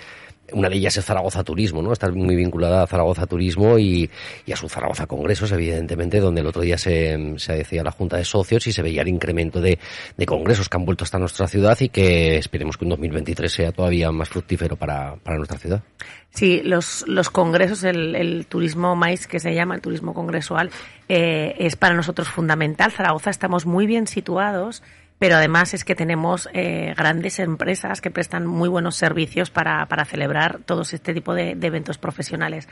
una 0.51 0.69
de 0.69 0.75
ellas 0.75 0.97
es 0.97 1.05
Zaragoza 1.05 1.43
Turismo, 1.43 1.81
¿no? 1.81 1.93
Está 1.93 2.11
muy 2.11 2.35
vinculada 2.35 2.83
a 2.83 2.87
Zaragoza 2.87 3.25
Turismo 3.25 3.79
y, 3.79 4.09
a 4.51 4.55
su 4.55 4.67
Zaragoza 4.67 5.05
Congresos, 5.07 5.51
evidentemente, 5.51 6.19
donde 6.19 6.41
el 6.41 6.47
otro 6.47 6.61
día 6.61 6.77
se, 6.77 7.35
se 7.37 7.53
decía 7.53 7.83
la 7.83 7.91
Junta 7.91 8.17
de 8.17 8.25
Socios 8.25 8.67
y 8.67 8.73
se 8.73 8.81
veía 8.81 9.01
el 9.01 9.07
incremento 9.07 9.61
de, 9.61 9.79
congresos 10.27 10.69
que 10.69 10.77
han 10.77 10.85
vuelto 10.85 11.03
hasta 11.03 11.19
nuestra 11.19 11.47
ciudad 11.47 11.77
y 11.79 11.89
que 11.89 12.37
esperemos 12.37 12.77
que 12.77 12.85
en 12.85 12.89
2023 12.89 13.51
sea 13.51 13.71
todavía 13.71 14.11
más 14.11 14.29
fructífero 14.29 14.75
para, 14.75 15.15
nuestra 15.37 15.57
ciudad. 15.57 15.83
Sí, 16.31 16.61
los, 16.63 17.05
congresos, 17.31 17.83
el, 17.83 18.45
turismo 18.47 18.95
MAIS, 18.95 19.27
que 19.27 19.39
se 19.39 19.53
llama 19.53 19.75
el 19.75 19.81
turismo 19.81 20.13
congresual, 20.13 20.71
eh, 21.07 21.55
es 21.59 21.75
para 21.75 21.93
nosotros 21.93 22.27
fundamental. 22.27 22.91
Zaragoza 22.91 23.29
estamos 23.29 23.65
muy 23.65 23.85
bien 23.85 24.07
situados 24.07 24.83
pero 25.19 25.37
además 25.37 25.73
es 25.73 25.85
que 25.85 25.95
tenemos 25.95 26.49
eh, 26.53 26.93
grandes 26.97 27.39
empresas 27.39 28.01
que 28.01 28.11
prestan 28.11 28.45
muy 28.45 28.67
buenos 28.67 28.97
servicios 28.97 29.49
para 29.49 30.03
celebrar 30.03 30.32
todos 30.65 30.93
este 30.93 31.13
tipo 31.13 31.33
de, 31.33 31.51
eventos 31.61 31.97
profesionales. 31.97 32.67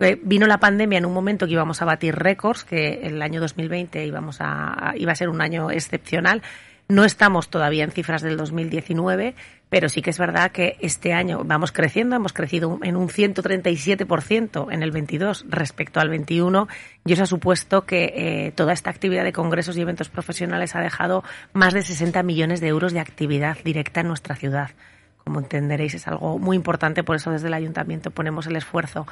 Eh, 0.00 0.18
vino 0.22 0.46
la 0.46 0.58
pandemia 0.58 0.98
en 0.98 1.06
un 1.06 1.14
momento 1.14 1.46
que 1.46 1.52
íbamos 1.52 1.80
a 1.80 1.84
batir 1.84 2.16
récords, 2.16 2.64
que 2.64 3.06
el 3.06 3.22
año 3.22 3.40
2020 3.40 4.04
íbamos 4.04 4.38
a, 4.40 4.94
iba 4.96 5.12
a 5.12 5.14
ser 5.14 5.28
un 5.28 5.40
año 5.40 5.70
excepcional, 5.70 6.42
No 6.86 7.04
estamos 7.04 7.48
todavía 7.48 7.84
en 7.84 7.92
cifras 7.92 8.20
del 8.20 8.36
2019, 8.36 9.34
pero 9.70 9.88
sí 9.88 10.02
que 10.02 10.10
es 10.10 10.18
verdad 10.18 10.52
que 10.52 10.76
este 10.80 11.14
año 11.14 11.42
vamos 11.44 11.72
creciendo, 11.72 12.14
hemos 12.14 12.32
crecido 12.32 12.78
en 12.82 12.94
un 12.94 13.08
137% 13.08 14.70
en 14.70 14.82
el 14.82 14.90
22 14.90 15.46
respecto 15.48 15.98
al 15.98 16.10
21 16.10 16.68
y 17.06 17.12
eso 17.12 17.22
ha 17.22 17.26
supuesto 17.26 17.86
que 17.86 18.12
eh, 18.14 18.52
toda 18.54 18.72
esta 18.72 18.90
actividad 18.90 19.24
de 19.24 19.32
congresos 19.32 19.76
y 19.76 19.80
eventos 19.80 20.10
profesionales 20.10 20.76
ha 20.76 20.80
dejado 20.80 21.24
más 21.54 21.72
de 21.72 21.82
60 21.82 22.22
millones 22.22 22.60
de 22.60 22.68
euros 22.68 22.92
de 22.92 23.00
actividad 23.00 23.56
directa 23.64 24.02
en 24.02 24.08
nuestra 24.08 24.36
ciudad. 24.36 24.70
Como 25.24 25.40
entenderéis, 25.40 25.94
es 25.94 26.06
algo 26.06 26.38
muy 26.38 26.56
importante, 26.56 27.02
por 27.02 27.16
eso 27.16 27.30
desde 27.30 27.48
el 27.48 27.54
ayuntamiento 27.54 28.10
ponemos 28.10 28.46
el 28.46 28.56
esfuerzo 28.56 29.06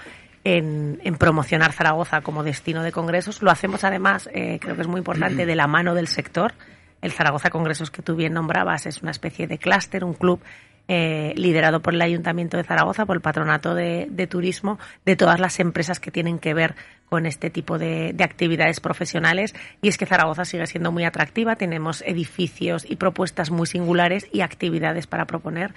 en, 0.44 0.98
promocionar 1.18 1.72
Zaragoza 1.72 2.20
como 2.20 2.42
destino 2.42 2.82
de 2.82 2.92
congresos. 2.92 3.42
Lo 3.42 3.50
hacemos 3.50 3.84
además, 3.84 4.28
eh, 4.32 4.58
creo 4.60 4.76
que 4.76 4.82
es 4.82 4.88
muy 4.88 4.98
importante, 4.98 5.46
de 5.46 5.56
la 5.56 5.66
mano 5.66 5.94
del 5.94 6.08
sector 6.08 6.54
el 7.02 7.10
Zaragoza 7.10 7.50
Congresos 7.50 7.90
que 7.90 8.00
tú 8.00 8.14
bien 8.14 8.32
nombrabas 8.32 8.86
es 8.86 9.02
una 9.02 9.10
especie 9.10 9.46
de 9.46 9.58
clúster, 9.58 10.04
un 10.04 10.14
club 10.14 10.40
eh, 10.88 11.32
liderado 11.36 11.82
por 11.82 11.94
el 11.94 12.02
Ayuntamiento 12.02 12.56
de 12.56 12.64
Zaragoza, 12.64 13.06
por 13.06 13.16
el 13.16 13.22
Patronato 13.22 13.74
de, 13.74 14.26
Turismo, 14.30 14.78
de 15.04 15.16
todas 15.16 15.38
las 15.38 15.60
empresas 15.60 16.00
que 16.00 16.10
tienen 16.10 16.38
que 16.38 16.54
ver 16.54 16.74
con 17.08 17.26
este 17.26 17.50
tipo 17.50 17.78
de, 17.78 18.12
de, 18.14 18.24
actividades 18.24 18.80
profesionales. 18.80 19.54
Y 19.80 19.88
es 19.88 19.98
que 19.98 20.06
Zaragoza 20.06 20.44
sigue 20.44 20.66
siendo 20.66 20.90
muy 20.92 21.04
atractiva, 21.04 21.56
tenemos 21.56 22.02
edificios 22.02 22.88
y 22.88 22.96
propuestas 22.96 23.50
muy 23.50 23.66
singulares 23.66 24.28
y 24.32 24.40
actividades 24.40 25.06
para 25.06 25.26
proponer 25.26 25.74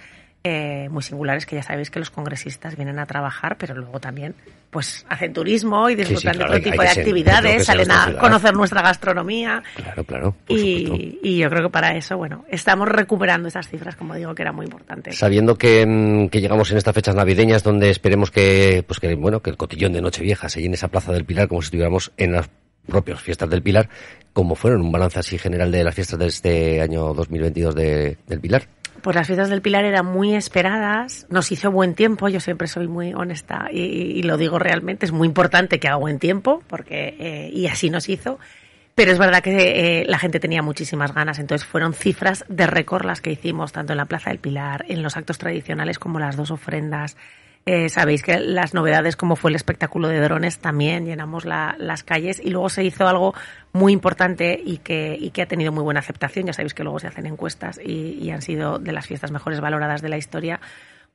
eh, 0.48 0.90
muy 0.92 1.02
singulares 1.02 1.48
que 1.48 1.56
ya 1.56 1.64
sabéis 1.64 1.90
que 1.90 1.98
los 1.98 2.12
congresistas 2.12 2.76
vienen 2.76 3.00
a 3.00 3.08
trabajar, 3.08 3.58
pero 3.58 3.74
luego 3.74 4.00
también 4.00 4.36
pues 4.70 5.04
hacen 5.10 5.34
turismo 5.34 5.90
y 5.90 5.96
disfrutan 5.96 6.38
de 6.38 6.44
otro 6.44 6.62
tipo 6.62 6.84
de 6.84 6.88
actividades, 6.88 7.66
salen 7.66 7.90
a 7.90 8.14
conocer 8.20 8.54
nuestra 8.54 8.84
gastronomía. 8.84 9.64
Claro, 9.76 10.04
claro. 10.04 10.36
y, 10.48 11.40
yo 11.40 11.50
creo 11.50 11.64
que 11.64 11.70
para 11.72 11.98
eso, 11.98 12.18
bueno, 12.18 12.46
estamos 12.48 12.88
recuperando 12.88 13.48
esas 13.48 13.68
cifras, 13.68 13.96
como 13.96 14.14
digo, 14.14 14.36
que 14.36 14.44
era 14.44 14.52
muy 14.52 14.66
importante. 14.66 15.14
Sabiendo 15.14 15.58
que, 15.58 15.84
mm, 15.84 16.28
que 16.28 16.42
llegamos 16.42 16.70
en 16.70 16.78
estas 16.78 16.94
fechas 16.94 17.16
navideñas 17.16 17.64
donde 17.64 17.90
esperemos 17.90 18.30
que, 18.30 18.84
pues 18.86 19.00
que, 19.00 19.16
bueno, 19.16 19.42
que 19.42 19.50
el 19.50 19.58
cotillón 19.58 19.94
de 19.94 20.02
Nochevieja 20.04 20.48
se 20.48 20.62
llene 20.62 20.76
esa 20.76 20.90
plaza 20.90 21.12
del 21.12 21.26
Pilar 21.26 21.48
como 21.48 21.64
si 21.64 21.68
estuviéramos 21.68 22.12
en 22.18 22.34
las 22.34 22.52
propias 22.88 23.20
fiestas 23.20 23.50
del 23.50 23.64
Pilar, 23.64 23.90
como 24.32 24.54
fueron 24.54 24.82
un 24.82 24.92
balance 24.92 25.18
así 25.18 25.40
general 25.40 25.72
de 25.72 25.84
las 25.84 25.96
fiestas 25.96 26.20
de 26.20 26.28
este 26.28 26.82
año 26.82 27.16
2022 27.16 27.74
de, 27.74 28.18
del 28.28 28.40
Pilar? 28.40 28.68
Pues 29.06 29.14
las 29.14 29.28
fiestas 29.28 29.52
del 29.52 29.62
Pilar 29.62 29.86
eran 29.86 30.08
muy 30.08 30.34
esperadas, 30.34 31.28
nos 31.30 31.52
hizo 31.52 31.70
buen 31.70 31.94
tiempo, 31.94 32.28
yo 32.28 32.40
siempre 32.40 32.68
soy 32.68 32.88
muy 32.88 33.14
honesta 33.14 33.68
y, 33.72 34.24
lo 34.24 34.36
digo 34.36 34.58
realmente, 34.58 35.06
es 35.06 35.12
muy 35.12 35.28
importante 35.28 35.80
que 35.80 35.88
haga 35.88 35.98
buen 35.98 36.18
tiempo, 36.18 36.64
porque 36.66 37.16
eh, 37.20 37.52
y 37.54 37.68
así 37.68 37.92
nos 37.92 38.10
hizo. 38.10 38.40
Pero 38.96 39.12
es 39.12 39.20
verdad 39.20 39.44
que 39.44 40.00
eh, 40.02 40.06
la 40.08 40.18
gente 40.18 40.40
tenía 40.40 40.64
muchísimas 40.64 41.14
ganas, 41.14 41.38
entonces 41.38 41.68
fueron 41.68 41.94
cifras 41.94 42.46
de 42.50 42.66
récord 42.66 43.06
las 43.06 43.22
que 43.22 43.30
hicimos, 43.32 43.74
tanto 43.74 43.94
en 43.94 43.98
la 43.98 44.06
Plaza 44.06 44.32
del 44.32 44.40
Pilar, 44.40 44.86
en 44.88 45.04
los 45.04 45.16
actos 45.18 45.38
tradicionales 45.38 46.00
como 46.00 46.18
las 46.18 46.36
dos 46.36 46.50
ofrendas, 46.50 47.16
eh, 47.68 47.90
sabéis 47.90 48.22
que 48.22 48.40
las 48.40 48.76
novedades, 48.76 49.16
como 49.16 49.36
fue 49.36 49.50
el 49.50 49.56
espectáculo 49.56 50.08
de 50.08 50.20
drones, 50.20 50.60
también 50.60 51.06
llenamos 51.06 51.46
las 51.46 52.04
calles 52.04 52.40
y 52.44 52.52
luego 52.52 52.70
se 52.70 52.84
hizo 52.84 53.08
algo 53.08 53.34
muy 53.74 53.92
importante 53.92 54.62
y 54.64 54.78
que, 54.78 55.18
y 55.20 55.32
que 55.32 55.42
ha 55.42 55.48
tenido 55.48 55.72
muy 55.72 55.84
buena 55.84 56.00
aceptación. 56.00 56.46
Ya 56.46 56.54
sabéis 56.54 56.76
que 56.76 56.84
luego 56.84 57.00
se 57.00 57.08
hacen 57.08 57.26
encuestas 57.26 57.80
y, 57.84 58.20
y 58.22 58.30
han 58.30 58.44
sido 58.44 58.78
de 58.78 58.92
las 58.92 59.08
fiestas 59.08 59.32
mejores 59.32 59.62
valoradas 59.62 60.04
de 60.04 60.10
la 60.10 60.18
historia 60.18 60.60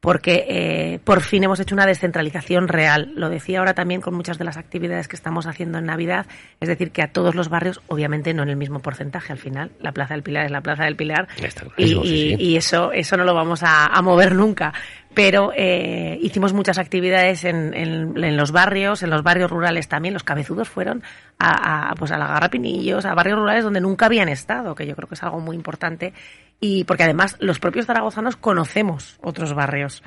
porque 0.01 0.47
eh, 0.49 0.99
por 1.05 1.21
fin 1.21 1.45
hemos 1.45 1.61
hecho 1.61 1.75
una 1.75 1.87
descentralización 1.87 2.69
real. 2.69 3.13
Lo 3.15 3.29
decía 3.29 3.59
ahora 3.59 3.75
también 3.75 4.01
con 4.01 4.15
muchas 4.15 4.39
de 4.39 4.45
las 4.45 4.57
actividades 4.57 5.09
que 5.09 5.17
estamos 5.17 5.47
haciendo 5.47 5.79
en 5.79 5.85
Navidad, 5.85 6.27
es 6.59 6.69
decir, 6.69 6.91
que 6.91 7.03
a 7.03 7.13
todos 7.13 7.35
los 7.35 7.51
barrios, 7.51 7.83
obviamente 7.87 8.33
no 8.33 8.43
en 8.43 8.49
el 8.49 8.57
mismo 8.57 8.81
porcentaje, 8.81 9.33
al 9.33 9.39
final 9.39 9.73
la 9.79 9.93
Plaza 9.93 10.15
del 10.15 10.23
Pilar 10.23 10.47
es 10.47 10.51
la 10.51 10.63
Plaza 10.63 10.85
del 10.85 10.97
Pilar 10.97 11.29
y, 11.77 12.57
eso, 12.57 12.93
eso 12.93 13.17
no 13.17 13.25
lo 13.25 13.35
vamos 13.35 13.61
a, 13.63 14.01
mover 14.01 14.35
nunca. 14.35 14.73
Pero 15.13 15.53
eh, 15.57 16.19
hicimos 16.23 16.53
muchas 16.53 16.79
actividades 16.79 17.45
en, 17.45 17.75
en, 17.75 18.37
los 18.37 18.53
barrios, 18.53 19.03
en 19.03 19.11
los 19.11 19.25
barrios 19.25 19.51
rurales 19.51 19.89
también. 19.89 20.15
Los 20.15 20.23
cabezudos 20.23 20.69
fueron 20.69 21.03
a, 21.39 21.91
a, 21.91 21.95
pues 21.97 22.13
a 22.13 22.19
la 22.19 22.29
Garrapinillos, 22.29 23.05
a 23.05 23.15
barrios 23.15 23.39
rurales 23.39 23.65
donde 23.65 23.81
nunca 23.81 24.07
habían 24.07 24.29
estado, 24.29 24.75
que 24.75 24.87
yo 24.87 24.95
creo 24.95 25.09
que 25.09 25.17
es 25.17 25.23
algo 25.23 25.41
muy 25.41 25.57
importante 25.57 26.13
y 26.61 26.85
porque 26.85 27.05
además 27.05 27.37
los 27.41 27.59
propios 27.59 27.87
zaragozanos 27.87 28.37
conocemos 28.37 29.19
otros 29.23 29.55
barrios 29.55 30.03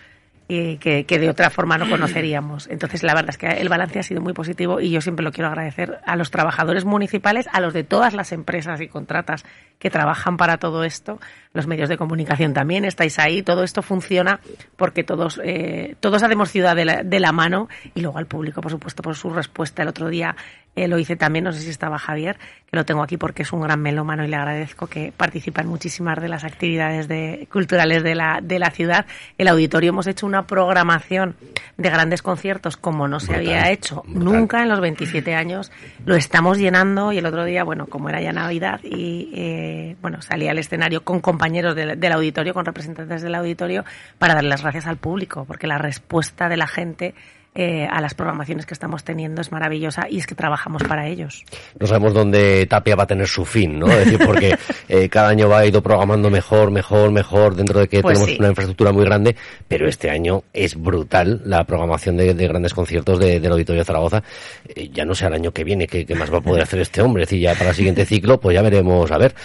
y 0.48 0.78
que, 0.78 1.06
que, 1.06 1.20
de 1.20 1.30
otra 1.30 1.50
forma 1.50 1.78
no 1.78 1.90
conoceríamos. 1.90 2.68
Entonces, 2.68 3.04
la 3.04 3.14
verdad 3.14 3.32
es 3.32 3.38
que 3.38 3.48
el 3.48 3.70
balance 3.70 4.00
ha 4.00 4.04
sido 4.04 4.22
muy 4.22 4.34
positivo 4.34 4.82
y 4.82 4.90
yo 4.90 5.02
siempre 5.02 5.24
lo 5.24 5.32
quiero 5.32 5.48
agradecer 5.48 6.00
a 6.06 6.16
los 6.16 6.32
trabajadores 6.32 6.86
municipales, 6.86 7.48
a 7.52 7.62
los 7.62 7.74
de 7.74 7.84
todas 7.84 8.14
las 8.14 8.32
empresas 8.32 8.82
y 8.82 8.88
contratas 8.88 9.46
que 9.80 9.90
trabajan 9.90 10.38
para 10.38 10.58
todo 10.58 10.84
esto, 10.84 11.20
los 11.54 11.68
medios 11.68 11.90
de 11.90 11.98
comunicación 11.98 12.54
también, 12.54 12.86
estáis 12.86 13.20
ahí, 13.20 13.44
todo 13.44 13.64
esto 13.64 13.82
funciona 13.82 14.40
porque 14.78 15.04
todos, 15.04 15.42
eh, 15.44 15.96
todos 16.00 16.24
hacemos 16.24 16.52
ciudad 16.52 16.76
de 16.76 16.86
la, 16.86 17.04
de 17.04 17.20
la, 17.20 17.34
mano 17.34 17.68
y 17.94 18.02
luego 18.02 18.18
al 18.18 18.28
público, 18.28 18.62
por 18.62 18.72
supuesto, 18.72 19.04
por 19.04 19.16
su 19.16 19.30
respuesta. 19.30 19.82
El 19.82 19.90
otro 19.90 20.08
día 20.08 20.36
eh, 20.76 20.88
lo 20.88 20.98
hice 20.98 21.16
también, 21.16 21.46
no 21.46 21.52
sé 21.52 21.60
si 21.60 21.70
estaba 21.70 22.00
Javier, 22.00 22.38
que 22.70 22.76
lo 22.76 22.84
tengo 22.84 23.04
aquí 23.04 23.18
porque 23.18 23.44
es 23.44 23.54
un 23.54 23.62
gran 23.62 23.80
melómano 23.80 24.26
y 24.26 24.28
le 24.28 24.36
agradezco 24.36 24.88
que 24.88 25.14
participa 25.16 25.62
en 25.62 25.68
muchísimas 25.68 26.20
de 26.20 26.28
las 26.28 26.44
actividades 26.44 27.08
de, 27.08 27.48
culturales 27.52 28.02
de 28.02 28.16
la, 28.16 28.40
de 28.42 28.58
la 28.58 28.72
ciudad. 28.72 29.06
El 29.38 29.50
auditorio 29.50 29.90
hemos 29.90 30.08
hecho 30.08 30.26
una 30.26 30.48
programación 30.48 31.36
de 31.78 31.90
grandes 31.90 32.24
conciertos 32.24 32.76
como 32.76 33.08
no 33.08 33.20
se 33.20 33.36
había 33.36 33.70
hecho 33.70 34.02
nunca 34.08 34.64
en 34.64 34.70
los 34.70 34.80
27 34.80 35.36
años. 35.36 35.72
Lo 36.06 36.16
estamos 36.16 36.58
llenando 36.58 37.12
y 37.12 37.20
el 37.20 37.26
otro 37.28 37.46
día, 37.46 37.64
bueno, 37.64 37.86
como 37.86 38.10
era 38.10 38.20
ya 38.20 38.34
Navidad 38.34 38.80
y, 38.84 39.32
eh, 39.36 39.96
bueno, 40.02 40.24
salía 40.24 40.52
al 40.52 40.58
escenario 40.58 41.04
con 41.04 41.20
compañeros 41.20 41.76
del, 41.76 42.00
del 42.00 42.12
auditorio, 42.12 42.56
con 42.56 42.66
representantes 42.66 43.22
del 43.22 43.36
auditorio, 43.36 43.86
para 44.18 44.34
dar 44.34 44.44
las 44.44 44.64
gracias 44.64 44.88
al 44.88 44.98
público, 44.98 45.46
porque 45.46 45.68
la 45.68 45.78
respuesta 45.78 46.50
de 46.50 46.58
la 46.58 46.68
gente 46.68 47.14
eh, 47.56 47.86
a 47.86 48.02
las 48.02 48.16
programaciones 48.16 48.66
que 48.66 48.74
estamos 48.74 49.04
teniendo 49.04 49.40
es 49.40 49.52
maravillosa 49.52 50.08
y 50.10 50.18
es 50.18 50.26
que 50.26 50.34
trabajamos 50.34 50.82
para 50.84 51.08
ellos. 51.08 51.46
No 51.80 51.86
sabemos 51.86 52.16
dónde 52.16 52.66
Tapia 52.66 52.96
va 52.96 53.04
a 53.04 53.08
tener 53.08 53.28
su 53.28 53.46
fin, 53.46 53.78
¿no? 53.78 53.92
Es 53.92 54.06
decir, 54.06 54.20
porque 54.26 54.58
eh, 54.90 55.08
cada 55.08 55.30
año 55.30 55.48
va 55.48 55.64
ido 55.64 55.84
programando 55.84 56.32
mejor, 56.32 56.72
mejor, 56.72 57.12
mejor, 57.12 57.56
dentro 57.56 57.80
de 57.80 57.88
que 57.88 58.02
pues 58.02 58.18
tenemos 58.18 58.40
una 58.40 58.50
infraestructura 58.50 58.92
muy 58.92 59.06
grande, 59.06 59.36
pero 59.68 59.88
este 59.88 60.10
año 60.10 60.42
es 60.52 60.76
brutal 60.76 61.42
la 61.46 61.64
programación 61.66 62.18
de, 62.18 62.34
grandes 62.34 62.74
conciertos 62.74 63.20
del 63.20 63.52
Auditorio 63.52 63.82
de 63.82 63.86
Zaragoza. 63.86 64.24
Eh, 64.76 64.90
ya 64.92 65.06
no 65.06 65.14
sé 65.14 65.28
el 65.28 65.34
año 65.34 65.52
que 65.52 65.64
viene 65.64 65.86
qué, 65.86 66.16
más 66.16 66.34
va 66.34 66.40
a 66.40 66.42
poder 66.42 66.64
hacer 66.64 66.80
este 66.80 67.04
hombre, 67.04 67.22
es 67.22 67.30
decir, 67.30 67.44
ya 67.44 67.54
para 67.54 67.70
el 67.70 67.76
siguiente 67.76 68.04
ciclo, 68.04 68.40
pues 68.40 68.56
ya 68.56 68.64
veremos, 68.64 69.12
a 69.12 69.18
ver. 69.20 69.36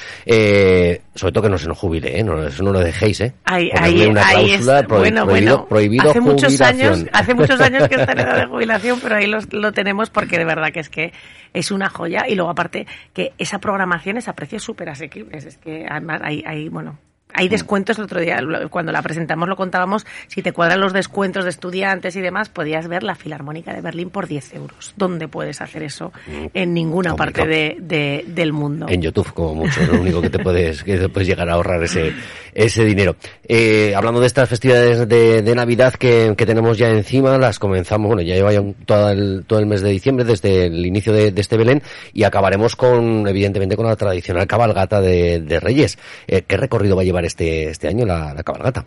sobre 1.14 1.32
todo 1.32 1.42
que 1.42 1.50
no 1.50 1.58
se 1.58 1.68
nos 1.68 1.76
jubile, 1.76 2.18
¿eh? 2.18 2.24
No, 2.24 2.42
eso 2.42 2.62
no 2.62 2.72
lo 2.72 2.80
dejéis, 2.80 3.20
¿eh? 3.20 3.34
Hay, 3.44 3.70
una 4.06 4.22
cláusula 4.22 4.82
prohibido, 4.84 5.66
prohibido 5.66 6.10
hace 6.10 6.20
muchos 6.22 6.58
años, 6.62 7.04
hace 7.12 7.34
muchos 7.34 7.60
años 7.60 7.86
que 7.86 7.97
de 8.36 8.46
jubilación, 8.46 9.00
pero 9.00 9.16
ahí 9.16 9.26
lo 9.26 9.72
tenemos 9.72 10.10
porque 10.10 10.38
de 10.38 10.44
verdad 10.44 10.72
que 10.72 10.80
es 10.80 10.88
que 10.88 11.12
es 11.52 11.70
una 11.70 11.88
joya. 11.88 12.26
Y 12.28 12.34
luego, 12.34 12.50
aparte, 12.50 12.86
que 13.12 13.32
esa 13.38 13.58
programación 13.58 14.16
es 14.16 14.28
a 14.28 14.34
precios 14.34 14.62
súper 14.62 14.88
asequibles. 14.88 15.44
Es 15.44 15.58
que 15.58 15.86
además 15.88 16.20
hay, 16.22 16.42
hay, 16.46 16.68
bueno, 16.68 16.98
hay 17.32 17.46
mm. 17.46 17.50
descuentos 17.50 17.98
el 17.98 18.04
otro 18.04 18.20
día, 18.20 18.40
cuando 18.70 18.92
la 18.92 19.02
presentamos 19.02 19.48
lo 19.48 19.56
contábamos, 19.56 20.06
si 20.28 20.42
te 20.42 20.52
cuadran 20.52 20.80
los 20.80 20.92
descuentos 20.92 21.44
de 21.44 21.50
estudiantes 21.50 22.16
y 22.16 22.20
demás, 22.20 22.48
podías 22.48 22.88
ver 22.88 23.02
la 23.02 23.14
Filarmónica 23.14 23.72
de 23.72 23.80
Berlín 23.80 24.10
por 24.10 24.26
10 24.26 24.54
euros. 24.54 24.94
¿Dónde 24.96 25.28
puedes 25.28 25.60
hacer 25.60 25.82
eso? 25.82 26.12
Mm. 26.26 26.46
En 26.54 26.74
ninguna 26.74 27.14
parte 27.14 27.46
de, 27.46 28.24
del 28.26 28.52
mundo. 28.52 28.86
En 28.88 29.02
YouTube, 29.02 29.32
como 29.32 29.54
mucho, 29.54 29.80
lo 29.86 30.00
único 30.00 30.20
que 30.20 30.30
te 30.30 30.38
puedes, 30.38 30.82
que 30.82 30.98
te 30.98 31.08
puedes 31.08 31.28
llegar 31.28 31.48
a 31.48 31.54
ahorrar 31.54 31.82
ese, 31.82 32.12
ese 32.54 32.84
dinero. 32.84 33.16
Eh, 33.46 33.94
hablando 33.94 34.20
de 34.20 34.26
estas 34.26 34.48
festividades 34.48 35.08
de, 35.08 35.42
de 35.42 35.54
Navidad 35.54 35.94
que, 35.94 36.34
que, 36.36 36.46
tenemos 36.46 36.78
ya 36.78 36.88
encima, 36.90 37.36
las 37.38 37.58
comenzamos, 37.58 38.08
bueno, 38.08 38.22
ya 38.22 38.34
lleva 38.34 38.52
ya 38.52 38.62
todo 38.86 39.10
el, 39.10 39.44
todo 39.46 39.58
el 39.58 39.66
mes 39.66 39.82
de 39.82 39.90
diciembre, 39.90 40.24
desde 40.24 40.66
el 40.66 40.84
inicio 40.84 41.12
de, 41.12 41.32
este 41.36 41.56
Belén, 41.56 41.82
y 42.12 42.24
acabaremos 42.24 42.74
con, 42.74 43.26
evidentemente, 43.28 43.76
con 43.76 43.86
la 43.86 43.96
tradicional 43.96 44.46
cabalgata 44.46 45.00
de, 45.00 45.40
de 45.40 45.60
Reyes. 45.60 45.98
Eh, 46.26 46.42
¿Qué 46.46 46.56
recorrido 46.56 46.96
va 46.96 47.02
a 47.02 47.04
llevar 47.04 47.17
este, 47.24 47.70
este 47.70 47.88
año 47.88 48.06
la, 48.06 48.34
cabalgata? 48.44 48.86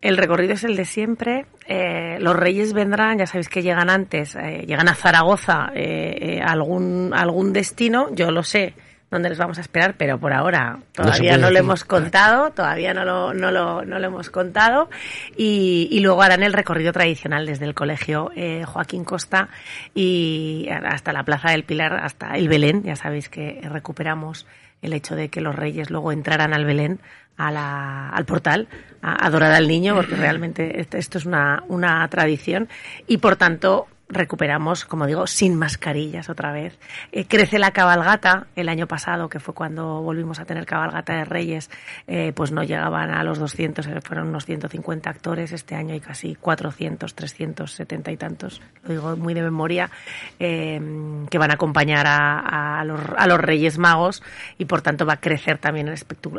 El 0.00 0.16
recorrido 0.16 0.54
es 0.54 0.64
el 0.64 0.76
de 0.76 0.84
siempre. 0.84 1.46
Eh, 1.66 2.18
los 2.20 2.36
reyes 2.36 2.72
vendrán, 2.72 3.18
ya 3.18 3.26
sabéis 3.26 3.48
que 3.48 3.62
llegan 3.62 3.90
antes, 3.90 4.36
eh, 4.36 4.64
llegan 4.66 4.88
a 4.88 4.94
Zaragoza, 4.94 5.70
eh, 5.74 6.40
algún, 6.44 7.12
algún 7.14 7.52
destino, 7.52 8.14
yo 8.14 8.30
lo 8.30 8.42
sé 8.42 8.74
dónde 9.10 9.28
les 9.28 9.38
vamos 9.38 9.58
a 9.58 9.60
esperar, 9.60 9.94
pero 9.96 10.18
por 10.18 10.32
ahora 10.32 10.80
todavía 10.92 11.38
no, 11.38 11.50
lo 11.50 11.58
hemos 11.58 11.84
contado, 11.84 12.50
todavía 12.50 12.92
no 12.92 13.04
lo, 13.04 13.32
no 13.32 13.50
lo, 13.50 13.84
no 13.84 13.98
lo 13.98 14.06
hemos 14.06 14.30
contado. 14.30 14.90
Y, 15.36 15.88
y, 15.90 16.00
luego 16.00 16.22
harán 16.22 16.42
el 16.42 16.52
recorrido 16.52 16.92
tradicional 16.92 17.46
desde 17.46 17.66
el 17.66 17.74
colegio 17.74 18.32
Joaquín 18.66 19.04
Costa 19.04 19.48
y 19.94 20.68
hasta 20.70 21.12
la 21.12 21.24
Plaza 21.24 21.50
del 21.50 21.64
Pilar, 21.64 21.94
hasta 21.94 22.34
el 22.34 22.48
Belén. 22.48 22.82
Ya 22.82 22.96
sabéis 22.96 23.28
que 23.28 23.60
recuperamos 23.62 24.46
el 24.82 24.92
hecho 24.92 25.16
de 25.16 25.28
que 25.28 25.40
los 25.40 25.54
reyes 25.54 25.90
luego 25.90 26.12
entraran 26.12 26.52
al 26.52 26.64
Belén 26.64 27.00
a 27.36 27.50
la, 27.50 28.08
al 28.08 28.24
portal 28.24 28.68
a 29.02 29.26
adorar 29.26 29.52
al 29.52 29.68
niño, 29.68 29.94
porque 29.94 30.16
realmente 30.16 30.80
esto 30.80 31.18
es 31.18 31.26
una, 31.26 31.62
una 31.68 32.06
tradición. 32.08 32.68
Y 33.06 33.18
por 33.18 33.36
tanto, 33.36 33.86
recuperamos, 34.08 34.84
como 34.84 35.06
digo, 35.06 35.26
sin 35.26 35.56
mascarillas 35.56 36.28
otra 36.28 36.52
vez. 36.52 36.78
Eh, 37.12 37.26
crece 37.26 37.58
la 37.58 37.72
cabalgata. 37.72 38.46
El 38.54 38.68
año 38.68 38.86
pasado, 38.86 39.28
que 39.28 39.40
fue 39.40 39.54
cuando 39.54 40.00
volvimos 40.02 40.38
a 40.38 40.44
tener 40.44 40.64
cabalgata 40.64 41.14
de 41.14 41.24
Reyes, 41.24 41.70
eh, 42.06 42.32
pues 42.34 42.52
no 42.52 42.62
llegaban 42.62 43.10
a 43.10 43.24
los 43.24 43.38
200, 43.38 43.86
eh, 43.86 44.00
fueron 44.00 44.28
unos 44.28 44.46
150 44.46 45.10
actores. 45.10 45.52
Este 45.52 45.74
año 45.74 45.94
hay 45.94 46.00
casi 46.00 46.36
400, 46.36 47.14
370 47.14 48.12
y 48.12 48.16
tantos, 48.16 48.62
lo 48.84 48.90
digo 48.90 49.16
muy 49.16 49.34
de 49.34 49.42
memoria, 49.42 49.90
que 50.38 51.38
van 51.38 51.50
a 51.50 51.54
acompañar 51.54 52.06
a, 52.08 52.82
los, 52.84 53.00
a, 53.16 53.26
los, 53.26 53.40
Reyes 53.40 53.78
Magos 53.78 54.22
y 54.58 54.64
por 54.64 54.82
tanto 54.82 55.04
va 55.04 55.14
a 55.14 55.20
crecer 55.20 55.58
también 55.58 55.88
en 55.88 55.94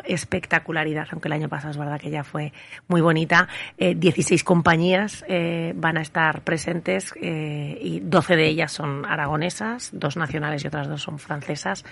espectacularidad, 0.05 1.07
aunque 1.11 1.27
el 1.27 1.33
año 1.33 1.49
pasado 1.49 1.71
es 1.71 1.77
verdad 1.77 1.99
que 1.99 2.09
ya 2.09 2.23
fue 2.23 2.53
muy 2.87 3.01
bonita. 3.01 3.47
16 3.77 4.43
compañías 4.43 5.25
van 5.75 5.97
a 5.97 6.01
estar 6.01 6.41
presentes 6.41 7.13
y 7.81 7.99
12 8.01 8.35
de 8.35 8.47
ellas 8.47 8.71
son 8.71 9.05
aragonesas, 9.05 9.89
dos 9.93 10.17
nacionales 10.17 10.63
y 10.63 10.67
otras 10.67 10.87
dos 10.87 11.01
son 11.01 11.19
francesas, 11.19 11.83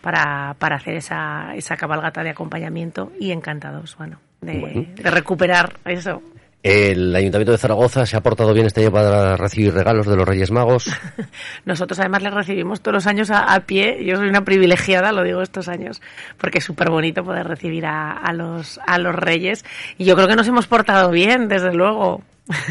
para, 0.00 0.54
para 0.58 0.76
hacer 0.76 0.96
esa, 0.96 1.54
esa 1.54 1.76
cabalgata 1.76 2.22
de 2.22 2.30
acompañamiento 2.30 3.10
y 3.18 3.30
encantados, 3.30 3.96
bueno, 3.96 4.20
de, 4.42 4.88
de 4.94 5.10
recuperar 5.10 5.78
eso. 5.86 6.22
El 6.64 7.14
Ayuntamiento 7.14 7.52
de 7.52 7.58
Zaragoza 7.58 8.06
se 8.06 8.16
ha 8.16 8.22
portado 8.22 8.54
bien 8.54 8.64
este 8.64 8.80
año 8.80 8.90
para 8.90 9.36
recibir 9.36 9.74
regalos 9.74 10.06
de 10.06 10.16
los 10.16 10.26
Reyes 10.26 10.50
Magos. 10.50 10.90
Nosotros 11.66 11.98
además 12.00 12.22
les 12.22 12.32
recibimos 12.32 12.80
todos 12.80 12.94
los 12.94 13.06
años 13.06 13.30
a, 13.30 13.60
pie. 13.60 14.02
Yo 14.02 14.16
soy 14.16 14.28
una 14.28 14.46
privilegiada, 14.46 15.12
lo 15.12 15.22
digo 15.22 15.42
estos 15.42 15.68
años, 15.68 16.00
porque 16.38 16.58
es 16.58 16.64
súper 16.64 16.88
bonito 16.88 17.22
poder 17.22 17.46
recibir 17.46 17.84
a, 17.84 18.12
a, 18.12 18.32
los, 18.32 18.80
a 18.86 18.98
los 18.98 19.14
Reyes. 19.14 19.62
Y 19.98 20.06
yo 20.06 20.16
creo 20.16 20.26
que 20.26 20.36
nos 20.36 20.48
hemos 20.48 20.66
portado 20.66 21.10
bien, 21.10 21.48
desde 21.48 21.74
luego. 21.74 22.22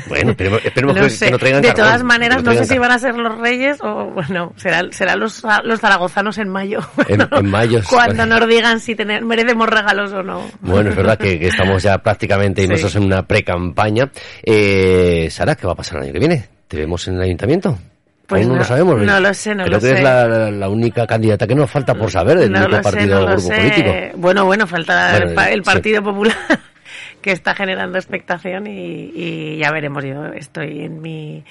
Bueno, 0.07 0.31
esperemos, 0.31 0.61
que, 0.61 1.31
no 1.31 1.39
traigan 1.39 1.61
De 1.63 1.73
todas 1.73 2.03
maneras, 2.03 2.43
no, 2.43 2.53
sé 2.53 2.65
si 2.65 2.77
van 2.77 2.91
a 2.91 2.99
ser 2.99 3.15
los 3.15 3.39
reyes 3.39 3.79
o, 3.81 4.05
bueno, 4.11 4.53
serán 4.55 4.93
será 4.93 5.15
los, 5.15 5.43
los 5.63 5.79
zaragozanos 5.79 6.37
en 6.37 6.49
mayo. 6.49 6.79
En, 7.07 7.49
mayo. 7.49 7.81
Cuando 7.89 8.25
nos 8.25 8.47
digan 8.47 8.79
si 8.79 8.95
tener, 8.95 9.23
merecemos 9.25 9.67
regalos 9.67 10.13
o 10.13 10.21
no. 10.21 10.45
Bueno, 10.61 10.91
es 10.91 10.95
verdad 10.95 11.17
que, 11.17 11.47
estamos 11.47 11.81
ya 11.81 11.97
prácticamente 11.97 12.63
inmersos 12.63 12.95
en 12.95 13.03
una 13.03 13.23
pre-campaña. 13.23 14.11
Eh, 14.43 15.27
Sara, 15.31 15.55
¿qué 15.55 15.65
va 15.65 15.73
a 15.73 15.75
pasar 15.75 15.97
el 15.97 16.03
año 16.03 16.13
que 16.13 16.19
viene? 16.19 16.47
¿Te 16.67 16.77
vemos 16.77 17.07
en 17.07 17.15
el 17.15 17.21
ayuntamiento? 17.21 17.77
Pues 18.27 18.47
no, 18.47 18.55
lo 18.55 18.63
sabemos. 18.63 19.01
No 19.01 19.19
lo 19.19 19.33
sé, 19.33 19.53
no 19.53 19.65
Creo 19.65 19.79
que 19.79 19.91
es 19.91 20.01
la, 20.01 20.69
única 20.69 21.05
candidata 21.05 21.45
que 21.45 21.55
nos 21.55 21.69
falta 21.69 21.93
por 21.93 22.09
saber 22.09 22.39
del 22.39 22.51
único 22.51 22.81
partido 22.81 23.25
grupo 23.25 23.49
político. 23.49 23.91
Bueno, 24.15 24.45
bueno, 24.45 24.67
falta 24.67 25.17
el, 25.17 25.61
Partido 25.61 26.01
Popular 26.03 26.35
que 27.21 27.31
está 27.31 27.55
generando 27.55 27.97
expectación 27.97 28.67
y, 28.67 29.57
ya 29.57 29.71
veremos. 29.71 30.03
Yo 30.03 30.25
estoy 30.27 30.81
en 30.81 31.01
mi, 31.01 31.43